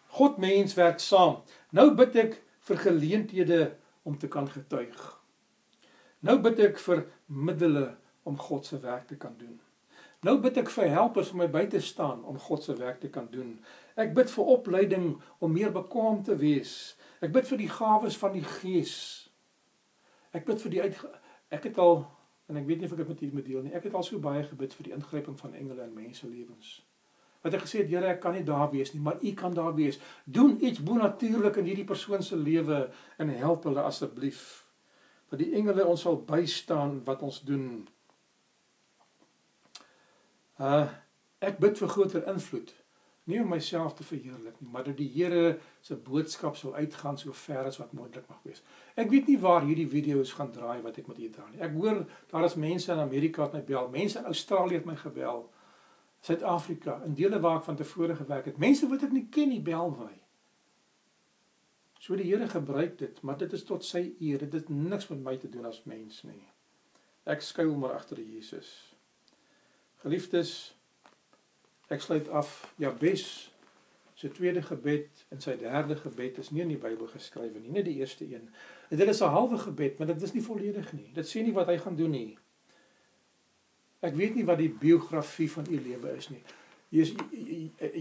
God 0.08 0.38
mens 0.38 0.74
werk 0.74 1.00
saam. 1.00 1.42
Nou 1.70 1.94
bid 1.96 2.16
ek 2.16 2.42
vir 2.60 2.78
geleenthede 2.78 3.78
om 4.04 4.18
te 4.18 4.28
kan 4.28 4.50
getuig. 4.50 5.22
Nou 6.20 6.40
bid 6.42 6.60
ek 6.60 6.80
vir 6.80 7.06
middele 7.26 7.98
om 8.24 8.38
God 8.38 8.66
se 8.66 8.80
werk 8.80 9.08
te 9.08 9.18
kan 9.18 9.36
doen. 9.38 9.60
Nou 10.26 10.40
bid 10.42 10.58
ek 10.58 10.72
vir 10.74 10.90
helpers 10.90 11.30
om 11.32 11.44
my 11.44 11.48
by 11.52 11.66
te 11.70 11.80
staan 11.84 12.24
om 12.26 12.40
God 12.42 12.64
se 12.64 12.74
werk 12.80 13.00
te 13.04 13.12
kan 13.14 13.28
doen. 13.32 13.60
Ek 13.96 14.16
bid 14.16 14.32
vir 14.32 14.52
opleiding 14.56 15.12
om 15.40 15.54
meer 15.54 15.74
bekwam 15.76 16.24
te 16.26 16.38
wees. 16.40 16.96
Ek 17.22 17.34
bid 17.36 17.46
vir 17.48 17.62
die 17.62 17.70
gawes 17.70 18.18
van 18.18 18.34
die 18.34 18.46
Gees. 18.56 19.25
Ek 20.36 20.46
bid 20.48 20.62
vir 20.66 20.74
die 20.74 20.82
uit 20.84 21.00
ek 21.56 21.70
het 21.70 21.80
al 21.80 22.02
en 22.50 22.60
ek 22.60 22.68
weet 22.68 22.82
nie 22.82 22.90
of 22.90 22.94
ek 22.94 23.02
dit 23.04 23.10
met 23.14 23.22
julle 23.24 23.38
moet 23.38 23.48
deel 23.48 23.64
nie. 23.66 23.74
Ek 23.78 23.88
het 23.88 23.96
al 23.96 24.04
so 24.06 24.20
baie 24.22 24.44
gebid 24.46 24.74
vir 24.76 24.90
die 24.90 24.94
ingryping 24.98 25.38
van 25.40 25.56
engele 25.56 25.88
in 25.88 25.96
mense 25.96 26.28
lewens. 26.28 26.76
Wat 27.46 27.54
ek 27.54 27.66
gesê 27.66 27.84
het 27.84 27.92
Here 27.94 28.10
ek 28.10 28.22
kan 28.24 28.36
nie 28.36 28.46
daar 28.46 28.70
wees 28.74 28.94
nie 28.94 29.02
maar 29.06 29.22
u 29.22 29.34
kan 29.38 29.54
daar 29.54 29.74
wees. 29.78 30.00
Doen 30.26 30.58
iets 30.66 30.84
bonatuurlik 30.84 31.60
in 31.62 31.70
hierdie 31.72 31.88
persoon 31.88 32.24
se 32.26 32.38
lewe 32.38 32.88
en 33.22 33.34
help 33.42 33.70
hulle 33.70 33.86
asseblief 33.86 34.64
dat 35.32 35.42
die 35.42 35.54
engele 35.58 35.86
ons 35.90 36.04
sal 36.06 36.20
bystaan 36.22 37.00
wat 37.08 37.24
ons 37.26 37.42
doen. 37.46 37.86
Uh 40.62 40.86
ek 41.46 41.60
bid 41.62 41.78
vir 41.78 41.92
groter 41.92 42.24
invloed 42.32 42.72
nie 43.32 43.42
om 43.42 43.50
myself 43.50 43.96
te 43.98 44.06
verheerlik 44.08 44.60
nie 44.62 44.70
maar 44.72 44.86
dat 44.88 44.98
die 44.98 45.10
Here 45.16 45.58
se 45.82 45.96
boodskap 45.96 46.58
sal 46.60 46.76
uitgaan 46.76 47.18
so 47.18 47.34
ver 47.46 47.66
as 47.72 47.80
wat 47.82 47.94
moontlik 47.94 48.30
mag 48.30 48.42
wees 48.44 48.64
ek 48.96 49.10
weet 49.12 49.28
nie 49.32 49.40
waar 49.42 49.66
hierdie 49.66 49.90
video's 49.90 50.34
gaan 50.38 50.54
draai 50.56 50.82
wat 50.86 50.98
ek 51.02 51.10
met 51.12 51.20
u 51.20 51.30
dra 51.30 51.50
nie 51.52 51.64
ek 51.66 51.76
hoor 51.78 52.06
daar 52.32 52.48
is 52.50 52.60
mense 52.68 52.92
in 52.92 53.04
Amerika 53.04 53.46
wat 53.46 53.58
my 53.58 53.64
bel 53.74 53.90
mense 53.90 54.20
in 54.20 54.34
Australië 54.34 54.82
het 54.82 54.90
my 54.90 54.98
gebel 55.02 55.46
Suid-Afrika, 56.26 57.02
in 57.06 57.14
dele 57.14 57.40
waar 57.40 57.60
ek 57.60 57.68
van 57.68 57.76
tevore 57.78 58.16
gewerk 58.18 58.48
het. 58.50 58.58
Mense 58.58 58.88
wat 58.90 59.04
ek 59.06 59.12
nie 59.14 59.28
ken 59.30 59.52
nie 59.52 59.62
bel 59.62 59.92
my. 59.94 60.14
So 62.02 62.18
die 62.18 62.26
Here 62.26 62.48
gebruik 62.50 62.98
dit, 62.98 63.20
maar 63.22 63.38
dit 63.38 63.54
is 63.54 63.66
tot 63.66 63.86
sy 63.86 64.08
eer. 64.20 64.42
Dit 64.42 64.54
het 64.58 64.72
niks 64.74 65.10
met 65.12 65.22
my 65.26 65.36
te 65.42 65.50
doen 65.50 65.68
as 65.70 65.84
mens 65.90 66.24
nie. 66.26 66.42
Ek 67.30 67.46
skuil 67.46 67.76
maar 67.78 67.94
agter 67.98 68.22
Jesus. 68.22 68.72
Geliefdes, 70.02 70.75
ek 71.94 72.02
sluit 72.02 72.30
af. 72.30 72.74
Jabes 72.82 73.52
se 74.16 74.32
tweede 74.32 74.62
gebed 74.64 75.26
en 75.30 75.42
sy 75.44 75.58
derde 75.60 75.98
gebed 76.00 76.38
is 76.40 76.50
nie 76.56 76.64
in 76.64 76.72
die 76.72 76.80
Bybel 76.80 77.10
geskrywe 77.12 77.60
nie, 77.60 77.74
net 77.76 77.86
die 77.86 77.98
eerste 78.00 78.24
een. 78.24 78.48
En 78.90 78.98
dit 78.98 79.08
is 79.08 79.22
'n 79.22 79.36
halwe 79.36 79.58
gebed, 79.58 79.98
maar 79.98 80.08
dit 80.08 80.22
is 80.22 80.34
nie 80.34 80.44
volledig 80.44 80.94
nie. 80.94 81.12
Dit 81.14 81.28
sê 81.28 81.44
nie 81.44 81.54
wat 81.54 81.68
hy 81.68 81.78
gaan 81.78 81.96
doen 81.96 82.12
nie. 82.12 82.38
Ek 84.00 84.16
weet 84.16 84.36
nie 84.36 84.46
wat 84.46 84.58
die 84.58 84.70
biografie 84.70 85.52
van 85.52 85.66
u 85.70 85.82
lewe 85.82 86.16
is 86.18 86.30
nie. 86.30 86.44
Jesus 86.90 87.18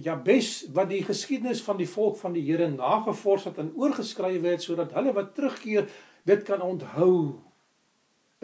Jabes 0.02 0.66
wat 0.72 0.88
die 0.88 1.02
geskiedenis 1.04 1.62
van 1.62 1.76
die 1.76 1.88
volk 1.88 2.16
van 2.16 2.32
die 2.32 2.44
Here 2.44 2.68
nagevors 2.70 3.44
het 3.44 3.58
en 3.58 3.72
oorgeskrywe 3.74 4.48
het 4.48 4.62
sodat 4.62 4.92
hulle 4.92 5.12
wat 5.12 5.34
terugkeer 5.34 5.88
dit 6.24 6.42
kan 6.42 6.62
onthou. 6.62 7.40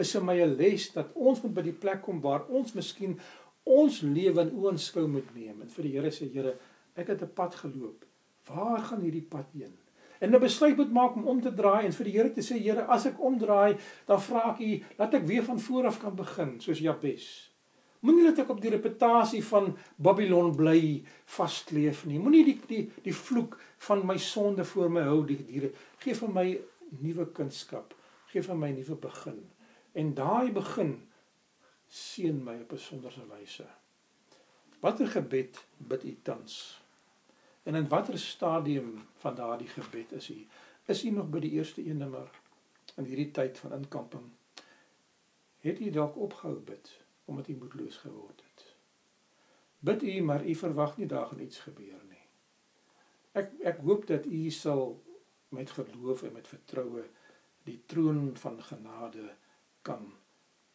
Is 0.01 0.11
vir 0.11 0.23
my 0.23 0.37
les 0.45 0.89
dat 0.91 1.13
ons 1.13 1.41
moet 1.41 1.53
by 1.53 1.61
die 1.61 1.77
plek 1.77 2.01
kom 2.01 2.21
waar 2.21 2.47
ons 2.49 2.73
miskien 2.73 3.19
ons 3.63 4.01
lewe 4.01 4.41
in 4.41 4.55
oënskou 4.57 5.07
moet 5.07 5.27
neem 5.35 5.61
en 5.61 5.69
vir 5.69 5.87
die 5.87 5.93
Here 5.97 6.11
sê 6.11 6.27
Here, 6.33 6.55
ek 6.95 7.07
het 7.07 7.21
'n 7.21 7.33
pad 7.35 7.55
geloop. 7.55 8.05
Waar 8.47 8.81
gaan 8.81 9.01
hierdie 9.01 9.27
pad 9.29 9.47
heen? 9.53 9.73
En 10.19 10.35
'n 10.35 10.39
besluit 10.39 10.77
moet 10.77 10.91
maak 10.91 11.15
om 11.15 11.27
om 11.27 11.41
te 11.41 11.53
draai 11.53 11.85
en 11.85 11.93
vir 11.93 12.05
die 12.05 12.13
Here 12.13 12.31
te 12.31 12.41
sê 12.41 12.57
Here, 12.59 12.85
as 12.87 13.05
ek 13.05 13.19
omdraai, 13.19 13.77
dan 14.07 14.21
vra 14.21 14.51
ek 14.53 14.59
U 14.59 14.83
dat 14.97 15.13
ek 15.13 15.25
weer 15.25 15.43
van 15.43 15.59
voor 15.59 15.85
af 15.85 15.99
kan 15.99 16.15
begin 16.15 16.59
soos 16.59 16.79
Jabes. 16.79 17.51
Moenie 18.01 18.23
dat 18.23 18.39
ek 18.39 18.49
op 18.49 18.61
die 18.61 18.71
reputasie 18.73 19.43
van 19.45 19.75
Babylon 20.01 20.55
bly 20.55 21.03
vaskleef 21.25 22.05
nie. 22.05 22.19
Moenie 22.19 22.43
die 22.47 22.59
die 22.67 22.89
die 23.03 23.13
vloek 23.13 23.59
van 23.77 24.01
my 24.05 24.17
sonde 24.17 24.65
voor 24.65 24.89
my 24.89 25.03
hou 25.05 25.25
die 25.25 25.37
diere. 25.37 25.69
Geef 26.01 26.23
vir 26.23 26.33
my 26.33 26.45
nuwe 27.01 27.27
kunskap. 27.37 27.93
Geef 28.33 28.49
vir 28.49 28.57
my 28.57 28.71
nuwe 28.73 28.97
begin. 29.03 29.37
En 29.93 30.13
daai 30.17 30.51
begin 30.51 30.95
seën 31.91 32.43
my 32.43 32.55
op 32.61 32.71
'n 32.71 32.77
sonderse 32.87 33.27
wyse. 33.27 33.67
Watter 34.79 35.07
gebed 35.07 35.65
bid 35.77 36.03
u 36.03 36.17
tans? 36.21 36.81
En 37.63 37.75
in 37.75 37.87
watter 37.87 38.19
stadium 38.19 39.07
van 39.17 39.35
daardie 39.35 39.67
gebed 39.67 40.11
is 40.11 40.29
u? 40.29 40.47
Is 40.85 41.03
u 41.05 41.09
nog 41.09 41.29
by 41.29 41.39
die 41.39 41.51
eerste 41.51 41.85
een 41.85 41.97
nommer 41.97 42.29
in 42.95 43.03
hierdie 43.03 43.31
tyd 43.31 43.57
van 43.57 43.73
inkamping? 43.73 44.29
Het 45.59 45.79
u 45.79 45.89
dalk 45.89 46.15
opgehou 46.15 46.59
bid? 46.59 47.01
omdat 47.31 47.47
u 47.47 47.55
moedeloos 47.55 47.97
geword 47.97 48.41
het. 48.49 48.75
Bid 49.79 50.03
u, 50.03 50.21
maar 50.21 50.47
u 50.47 50.55
verwag 50.55 50.97
nie 50.97 51.07
daar 51.07 51.25
gaan 51.25 51.39
iets 51.39 51.59
gebeur 51.59 52.01
nie. 52.09 52.25
Ek 53.31 53.53
ek 53.71 53.79
hoop 53.85 54.07
dat 54.07 54.25
u 54.25 54.49
sal 54.49 55.03
met 55.49 55.71
geloof 55.71 56.23
en 56.23 56.33
met 56.33 56.47
vertroue 56.47 57.05
die 57.63 57.79
troon 57.85 58.35
van 58.37 58.59
genade 58.63 59.35
kan 59.81 60.13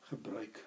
gebruik. 0.09 0.65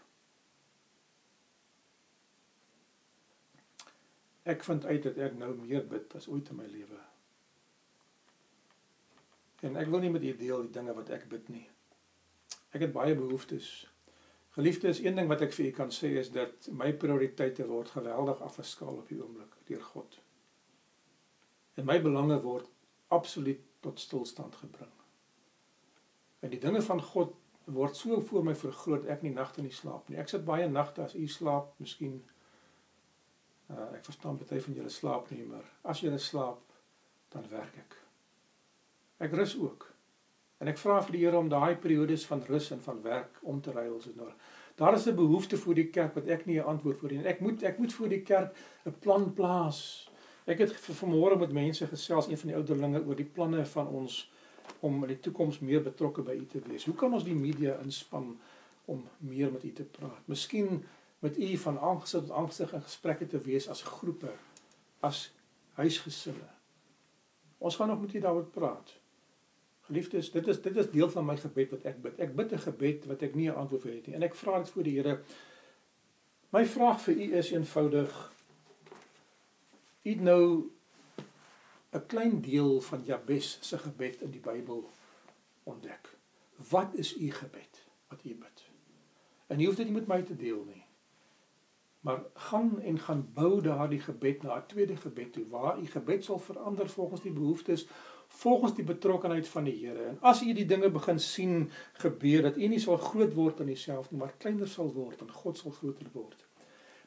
Ek 4.49 4.65
vind 4.65 4.85
uit 4.85 5.03
dat 5.05 5.19
ek 5.29 5.37
nou 5.37 5.53
meer 5.59 5.85
bid 5.87 6.15
as 6.17 6.27
ooit 6.31 6.49
in 6.49 6.57
my 6.57 6.65
lewe. 6.69 6.99
En 9.67 9.75
ek 9.77 9.91
wil 9.91 10.01
nie 10.03 10.11
met 10.13 10.25
u 10.25 10.33
deel 10.39 10.65
die 10.65 10.75
dinge 10.79 10.95
wat 10.97 11.11
ek 11.13 11.27
bid 11.29 11.49
nie. 11.53 11.67
Ek 12.73 12.85
het 12.85 12.93
baie 12.95 13.15
behoeftes 13.17 13.69
Geliefdes, 14.59 14.99
een 14.99 15.15
ding 15.15 15.27
wat 15.29 15.43
ek 15.45 15.53
vir 15.55 15.69
u 15.69 15.71
kan 15.77 15.91
sê 15.93 16.09
is 16.19 16.31
dat 16.35 16.65
my 16.75 16.89
prioriteite 16.99 17.67
word 17.69 17.91
geweldig 17.93 18.41
afgeskaal 18.43 18.97
op 18.99 19.11
die 19.11 19.19
oomblik 19.21 19.53
deur 19.69 19.83
God. 19.93 20.17
En 21.79 21.85
my 21.87 21.99
belange 22.01 22.39
word 22.43 22.65
absoluut 23.07 23.61
tot 23.85 24.01
stilstand 24.01 24.57
gebring. 24.59 24.91
En 26.43 26.51
die 26.51 26.59
dinge 26.59 26.81
van 26.81 26.99
God 27.11 27.37
word 27.69 27.95
so 27.95 28.19
voor 28.31 28.43
my 28.49 28.55
vergroot 28.57 29.05
ek 29.05 29.23
nie 29.23 29.31
nagte 29.35 29.61
nie 29.61 29.71
slaap 29.75 30.09
nie. 30.09 30.17
Ek 30.19 30.31
sit 30.31 30.43
baie 30.43 30.67
nagte 30.67 31.05
as 31.05 31.15
u 31.15 31.27
slaap, 31.29 31.75
miskien 31.79 32.19
uh, 33.69 33.89
ek 33.95 34.05
verstaan 34.05 34.37
baie 34.37 34.61
van 34.61 34.73
julle 34.73 34.89
slaap 34.89 35.29
nie, 35.31 35.45
maar 35.45 35.65
as 35.83 36.01
julle 36.01 36.19
slaap, 36.19 36.61
dan 37.33 37.45
werk 37.49 37.77
ek. 37.77 37.97
Ek 39.19 39.33
rus 39.35 39.57
ook. 39.59 39.85
En 40.59 40.67
ek 40.67 40.79
vra 40.79 40.99
vir 41.05 41.15
die 41.15 41.21
Here 41.23 41.39
om 41.39 41.49
daai 41.51 41.75
periodes 41.79 42.25
van 42.27 42.41
rus 42.47 42.71
en 42.75 42.81
van 42.83 43.01
werk 43.03 43.39
om 43.47 43.61
te 43.61 43.71
ruil 43.71 43.99
dit 44.03 44.15
nou. 44.15 44.31
Daar 44.79 44.95
is 44.95 45.07
'n 45.07 45.15
behoefte 45.15 45.57
vir 45.57 45.75
die 45.75 45.89
kerk 45.89 46.15
wat 46.15 46.27
ek 46.27 46.45
nie 46.45 46.59
'n 46.59 46.65
antwoord 46.65 46.99
vir 46.99 47.11
nie. 47.11 47.25
Ek 47.25 47.41
moet 47.41 47.63
ek 47.63 47.79
moet 47.79 47.93
vir 47.93 48.09
die 48.09 48.21
kerk 48.21 48.55
'n 48.85 48.95
plan 48.99 49.33
plaas. 49.33 50.09
Ek 50.45 50.57
het 50.57 50.71
vanmôre 50.71 51.37
met 51.39 51.51
mense 51.51 51.87
gesels, 51.87 52.27
een 52.27 52.37
van 52.37 52.47
die 52.47 52.55
ouderlinge 52.55 53.05
oor 53.05 53.15
die 53.15 53.31
planne 53.33 53.65
van 53.65 53.87
ons 53.87 54.31
om 54.79 55.03
in 55.03 55.07
die 55.07 55.19
toekoms 55.19 55.59
meer 55.59 55.81
betrokke 55.81 56.21
by 56.21 56.31
u 56.31 56.45
te 56.45 56.59
wees. 56.59 56.85
Hoe 56.85 56.95
kan 56.95 57.13
ons 57.13 57.23
die 57.23 57.35
media 57.35 57.77
inspann 57.83 58.39
om 58.85 59.03
meer 59.17 59.51
met 59.51 59.63
u 59.63 59.71
te 59.71 59.83
praat? 59.83 60.27
Miskien 60.27 60.85
met 61.19 61.37
u 61.37 61.57
van 61.57 61.79
aangesig 61.79 62.21
tot 62.21 62.31
aangesig 62.31 62.73
in 62.73 62.81
gesprekke 62.81 63.27
te 63.27 63.41
wees 63.41 63.67
as 63.69 63.81
groepe, 63.81 64.31
as 64.99 65.31
huisgesinne. 65.73 66.47
Ons 67.57 67.75
gaan 67.75 67.87
nog 67.87 68.01
met 68.01 68.13
u 68.13 68.19
daaroor 68.19 68.45
praat. 68.45 68.93
Geliefdes, 69.81 70.31
dit 70.31 70.47
is 70.47 70.61
dit 70.61 70.75
is 70.75 70.91
deel 70.91 71.09
van 71.09 71.25
my 71.25 71.35
gebed 71.37 71.71
wat 71.75 71.85
ek 71.89 72.01
bid. 72.01 72.19
Ek 72.19 72.35
bid 72.35 72.51
'n 72.53 72.65
gebed 72.65 73.05
wat 73.05 73.21
ek 73.21 73.35
nie 73.35 73.49
'n 73.49 73.55
antwoord 73.55 73.81
vir 73.81 73.93
het 73.93 74.07
nie. 74.07 74.15
En 74.15 74.23
ek 74.23 74.35
vra 74.35 74.57
dit 74.57 74.69
voor 74.69 74.83
die 74.83 74.95
Here. 74.95 75.19
My 76.49 76.65
vraag 76.65 77.01
vir 77.01 77.13
u 77.13 77.37
is 77.37 77.51
eenvoudig. 77.51 78.31
U 80.03 80.09
het 80.09 80.21
nou 80.21 80.71
'n 81.91 82.05
klein 82.05 82.41
deel 82.41 82.81
van 82.81 83.03
Jabes 83.03 83.57
se 83.61 83.77
gebed 83.77 84.21
in 84.21 84.31
die 84.31 84.39
Bybel 84.39 84.89
ontdek. 85.63 86.17
Wat 86.69 86.93
is 86.93 87.17
u 87.17 87.31
gebed 87.31 87.85
wat 88.07 88.23
u 88.23 88.35
bid? 88.35 88.63
En 89.47 89.59
u 89.59 89.65
hoef 89.65 89.75
dit 89.75 89.85
nie 89.85 89.95
met 89.95 90.07
my 90.07 90.21
te 90.21 90.35
deel 90.35 90.63
nie. 90.63 90.83
Maar 91.99 92.19
gaan 92.33 92.81
en 92.81 92.99
gaan 92.99 93.29
bou 93.33 93.61
daardie 93.61 93.99
gebed 93.99 94.43
na 94.43 94.55
'n 94.57 94.67
tweede 94.67 94.95
gebed 94.95 95.33
toe 95.33 95.47
waar 95.47 95.79
u 95.79 95.85
gebed 95.85 96.23
sal 96.23 96.39
verander 96.39 96.89
volgens 96.89 97.21
die 97.21 97.31
behoeftes 97.31 97.87
volgens 98.29 98.75
die 98.75 98.83
betrokkenheid 98.83 99.47
van 99.47 99.63
die 99.63 99.85
Here. 99.85 100.03
En 100.03 100.17
as 100.21 100.41
u 100.41 100.53
die 100.53 100.65
dinge 100.65 100.89
begin 100.89 101.19
sien 101.19 101.71
gebeur 101.93 102.41
dat 102.41 102.57
u 102.57 102.67
nie 102.67 102.79
sal 102.79 102.97
groot 102.97 103.33
word 103.33 103.59
in 103.59 103.65
jouself 103.65 104.11
nie, 104.11 104.19
maar 104.19 104.33
kleiner 104.37 104.67
sal 104.67 104.93
word 104.93 105.21
en 105.21 105.31
God 105.31 105.57
sal 105.57 105.71
groter 105.71 106.07
word. 106.13 106.45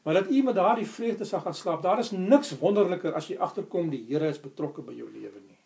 Maar 0.02 0.14
dat 0.14 0.30
u 0.30 0.42
met 0.42 0.54
daardie 0.54 0.86
vreugde 0.86 1.24
sal 1.24 1.40
gaan 1.40 1.54
slaap. 1.54 1.82
Daar 1.82 1.98
is 1.98 2.10
niks 2.10 2.58
wonderliker 2.58 3.14
as 3.14 3.28
jy 3.28 3.36
agterkom 3.38 3.90
die 3.90 4.04
Here 4.08 4.28
is 4.28 4.40
betrokke 4.40 4.82
by 4.82 4.94
jou 4.98 5.10
lewe 5.10 5.40
nie. 5.40 5.60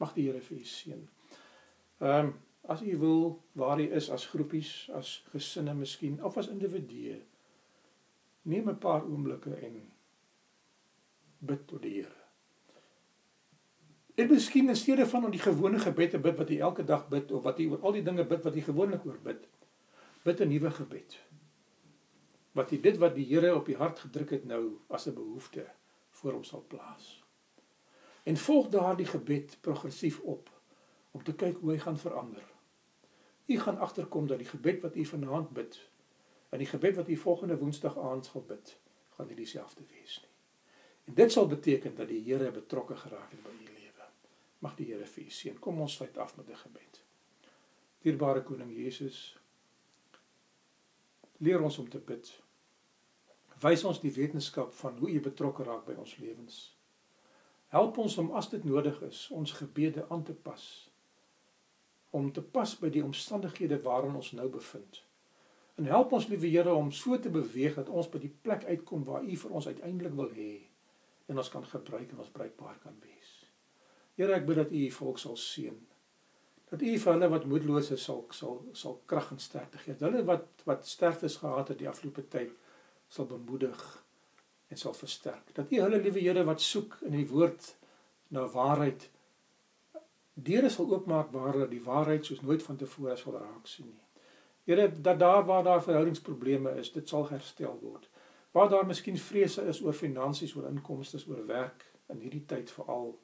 Mag 0.00 0.14
die 0.16 0.30
Here 0.30 0.40
vir 0.40 0.56
u 0.56 0.64
seën. 0.64 1.08
Ehm 2.00 2.30
um, 2.30 2.38
as 2.70 2.82
u 2.82 2.96
wil 2.98 3.22
waar 3.52 3.80
u 3.80 3.86
is 3.96 4.10
as 4.10 4.26
groepies, 4.26 4.90
as 4.94 5.24
gesinne 5.32 5.74
miskien 5.74 6.18
of 6.24 6.36
as 6.36 6.48
individue. 6.48 7.16
Neem 8.42 8.68
'n 8.68 8.78
paar 8.78 9.04
oomblikke 9.04 9.54
en 9.54 9.92
bid 11.38 11.66
tot 11.66 11.82
die 11.82 11.94
Here. 11.94 12.20
En 14.14 14.28
miskien 14.28 14.68
in 14.68 14.76
steede 14.76 15.06
van 15.06 15.24
om 15.24 15.30
die 15.30 15.40
gewone 15.40 15.78
gebed 15.78 16.10
te 16.10 16.18
bid 16.18 16.36
wat 16.36 16.48
jy 16.48 16.58
elke 16.58 16.84
dag 16.84 17.08
bid 17.08 17.32
of 17.32 17.42
wat 17.42 17.58
jy 17.58 17.70
oor 17.70 17.80
al 17.80 17.92
die 17.92 18.02
dinge 18.02 18.24
bid 18.24 18.44
wat 18.44 18.54
jy 18.54 18.62
gewoonlik 18.62 19.04
oor 19.06 19.18
bid, 19.24 19.48
bid 20.24 20.40
'n 20.40 20.48
nuwe 20.48 20.70
gebed. 20.70 21.18
Wat 22.52 22.70
jy 22.70 22.80
dit 22.80 22.96
wat 22.98 23.14
die 23.14 23.24
Here 23.24 23.54
op 23.54 23.66
die 23.66 23.76
hart 23.76 23.98
gedruk 23.98 24.30
het 24.30 24.44
nou 24.44 24.80
as 24.88 25.06
'n 25.06 25.14
behoefte 25.14 25.66
voor 26.10 26.32
hom 26.32 26.44
sal 26.44 26.64
plaas. 26.68 27.24
En 28.24 28.36
volg 28.36 28.68
daardie 28.68 29.06
gebed 29.06 29.58
progressief 29.60 30.20
op 30.20 30.50
om 31.10 31.22
te 31.22 31.34
kyk 31.34 31.56
hoe 31.56 31.70
hy 31.70 31.78
gaan 31.78 31.98
verander. 31.98 32.44
U 33.46 33.58
gaan 33.58 33.78
agterkom 33.78 34.26
dat 34.26 34.38
die 34.38 34.48
gebed 34.48 34.82
wat 34.82 34.96
u 34.96 35.04
vanaand 35.04 35.50
bid 35.50 35.89
en 36.50 36.58
die 36.58 36.66
gebed 36.66 36.96
wat 36.96 37.08
u 37.08 37.16
volgende 37.16 37.58
Woensdag 37.58 37.98
aand 37.98 38.26
sal 38.26 38.44
bid, 38.46 38.76
gaan 39.16 39.26
nie 39.26 39.38
dieselfde 39.38 39.84
wees 39.90 40.18
nie. 40.22 40.30
En 41.04 41.14
dit 41.14 41.32
sal 41.32 41.46
beteken 41.46 41.94
dat 41.94 42.08
die 42.08 42.22
Here 42.24 42.50
betrokke 42.50 42.96
geraak 42.96 43.30
het 43.30 43.42
by 43.42 43.50
u 43.50 43.64
lewe. 43.66 44.08
Mag 44.58 44.76
die 44.76 44.86
Here 44.90 45.06
vir 45.06 45.24
u 45.24 45.30
seën. 45.30 45.58
Kom 45.58 45.80
ons 45.80 45.94
sluit 45.94 46.18
af 46.18 46.36
met 46.36 46.48
'n 46.48 46.56
gebed. 46.64 47.02
Dierbare 48.02 48.42
koning 48.42 48.72
Jesus, 48.76 49.38
leer 51.38 51.62
ons 51.62 51.78
om 51.78 51.88
te 51.88 51.98
bid. 51.98 52.42
Wys 53.60 53.84
ons 53.84 54.00
die 54.00 54.12
wetenskap 54.12 54.72
van 54.72 54.98
hoe 54.98 55.10
u 55.10 55.20
betrokke 55.20 55.62
raak 55.62 55.84
by 55.86 55.92
ons 55.92 56.16
lewens. 56.16 56.76
Help 57.68 57.98
ons 57.98 58.18
om 58.18 58.30
as 58.30 58.48
dit 58.48 58.64
nodig 58.64 59.02
is, 59.02 59.28
ons 59.30 59.52
gebede 59.52 60.08
aan 60.08 60.22
te 60.22 60.34
pas 60.34 60.90
om 62.10 62.32
te 62.32 62.42
pas 62.42 62.72
by 62.78 62.90
die 62.90 63.04
omstandighede 63.04 63.78
waarin 63.84 64.16
ons 64.18 64.32
nou 64.34 64.48
bevind. 64.50 65.02
En 65.80 65.86
help 65.88 66.10
ons 66.12 66.26
liewe 66.28 66.48
Here 66.52 66.72
om 66.76 66.90
so 66.92 67.16
te 67.18 67.30
beweeg 67.32 67.78
dat 67.78 67.88
ons 67.88 68.08
by 68.12 68.18
die 68.20 68.34
plek 68.44 68.66
uitkom 68.68 69.04
waar 69.06 69.24
U 69.24 69.36
vir 69.42 69.52
ons 69.56 69.68
uiteindelik 69.70 70.16
wil 70.18 70.28
hê 70.36 70.50
en 71.32 71.38
ons 71.40 71.48
kan 71.48 71.64
gebruik 71.64 72.10
en 72.10 72.18
ons 72.20 72.32
bruikbaar 72.34 72.76
kan 72.82 72.98
wees. 73.00 73.30
Here, 74.18 74.34
ek 74.36 74.44
bid 74.48 74.58
dat 74.60 74.74
U 74.74 74.80
U 74.84 74.90
volk 74.98 75.20
sal 75.22 75.38
seën. 75.40 75.78
Dat 76.68 76.84
U 76.84 76.90
vir 77.04 77.12
hulle 77.14 77.30
wat 77.32 77.46
moedeloos 77.48 77.88
is 77.96 78.04
sal 78.04 78.26
sal 78.36 78.60
sal 78.76 78.98
krag 79.08 79.30
en 79.32 79.40
sterkte 79.40 79.80
gee. 79.80 79.96
Dat 79.96 80.10
hulle 80.10 80.26
wat 80.28 80.66
wat 80.68 80.84
sterftes 80.90 81.38
gehad 81.40 81.72
het 81.72 81.80
die 81.80 81.88
afgelope 81.88 82.26
tyd 82.28 82.52
sal 83.08 83.30
bemoedig 83.30 83.80
en 84.68 84.82
sal 84.84 84.92
versterk. 85.00 85.54
Dat 85.56 85.72
U 85.72 85.80
hulle 85.80 86.02
liewe 86.04 86.26
Here 86.26 86.44
wat 86.50 86.60
soek 86.60 87.00
in 87.08 87.16
die 87.16 87.26
woord 87.32 87.72
na 88.36 88.44
waarheid 88.52 89.08
deure 90.34 90.68
sal 90.68 90.92
oopmaak 90.92 91.32
waar 91.32 91.54
hulle 91.54 91.72
die 91.72 91.82
waarheid 91.88 92.28
soos 92.28 92.44
nooit 92.44 92.68
vantevore 92.68 93.16
sal 93.16 93.40
raak 93.40 93.64
sien 93.64 93.88
nie. 93.88 94.09
Here 94.64 94.90
dat 95.00 95.18
daar 95.18 95.44
waar 95.44 95.64
daar 95.64 95.82
verhoudingsprobleme 95.82 96.76
is, 96.78 96.92
dit 96.92 97.08
sal 97.08 97.28
herstel 97.28 97.78
word. 97.82 98.08
Waar 98.52 98.68
daar 98.68 98.86
miskien 98.86 99.18
vrese 99.18 99.62
is 99.70 99.80
oor 99.82 99.92
finansies, 99.92 100.54
oor 100.56 100.68
inkomste, 100.68 101.18
oor 101.28 101.46
werk 101.46 101.86
in 102.10 102.20
hierdie 102.20 102.44
tyd 102.46 102.70
veral 102.70 103.14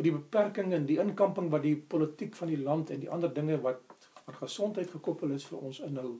oor 0.00 0.06
die 0.08 0.16
beperkings 0.16 0.72
en 0.72 0.86
die 0.88 0.96
inkamping 1.02 1.50
wat 1.52 1.66
die 1.66 1.76
politiek 1.76 2.32
van 2.38 2.48
die 2.48 2.60
land 2.64 2.88
en 2.90 3.02
die 3.02 3.10
ander 3.12 3.28
dinge 3.36 3.58
wat 3.60 4.06
aan 4.24 4.38
gesondheid 4.38 4.88
gekoppel 4.88 5.34
is 5.36 5.44
vir 5.44 5.60
ons 5.60 5.80
inhou. 5.84 6.14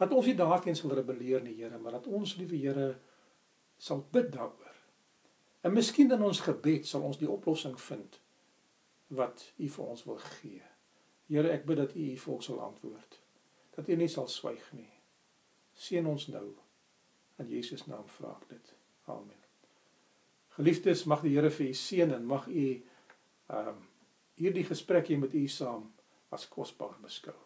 Dat 0.00 0.10
ons 0.10 0.26
nie 0.26 0.34
daarteen 0.34 0.74
sal 0.74 0.96
rebelleer 0.98 1.44
nie, 1.44 1.54
Here, 1.60 1.78
maar 1.78 2.00
dat 2.00 2.08
ons 2.10 2.34
liewe 2.40 2.58
Here 2.58 2.88
sal 3.78 4.02
bid 4.10 4.32
daaroor. 4.34 4.80
En 5.62 5.72
miskien 5.72 6.10
in 6.10 6.26
ons 6.26 6.42
gebed 6.42 6.90
sal 6.90 7.06
ons 7.06 7.20
die 7.20 7.30
oplossing 7.30 7.78
vind 7.80 8.18
wat 9.14 9.46
U 9.62 9.68
vir 9.76 9.84
ons 9.94 10.02
wil 10.08 10.18
gee. 10.40 10.62
Here, 11.30 11.52
ek 11.54 11.68
bid 11.70 11.78
dat 11.84 11.94
U 11.94 12.08
U 12.10 12.16
volk 12.24 12.42
sal 12.42 12.58
antwoord. 12.66 13.20
Dat 13.74 13.88
U 13.88 13.96
nie 13.96 14.08
sal 14.08 14.28
swyg 14.30 14.66
nie. 14.72 14.90
Seën 15.74 16.06
ons 16.06 16.28
nou. 16.30 16.46
In 17.42 17.50
Jesus 17.50 17.86
naam 17.90 18.06
vra 18.18 18.36
ek 18.40 18.48
dit. 18.52 18.74
Amen. 19.10 19.40
Geliefdes, 20.54 21.02
mag 21.10 21.24
die 21.24 21.34
Here 21.34 21.50
vir 21.50 21.72
u 21.72 21.74
seën 21.74 22.14
en 22.14 22.28
mag 22.30 22.46
u 22.46 22.68
ehm 22.70 23.72
um, 23.72 23.82
hierdie 24.38 24.64
gesprek 24.66 25.10
hier 25.10 25.18
met 25.18 25.34
u 25.34 25.44
saam 25.48 25.88
as 26.34 26.46
kosbaar 26.50 26.94
beskou. 27.02 27.36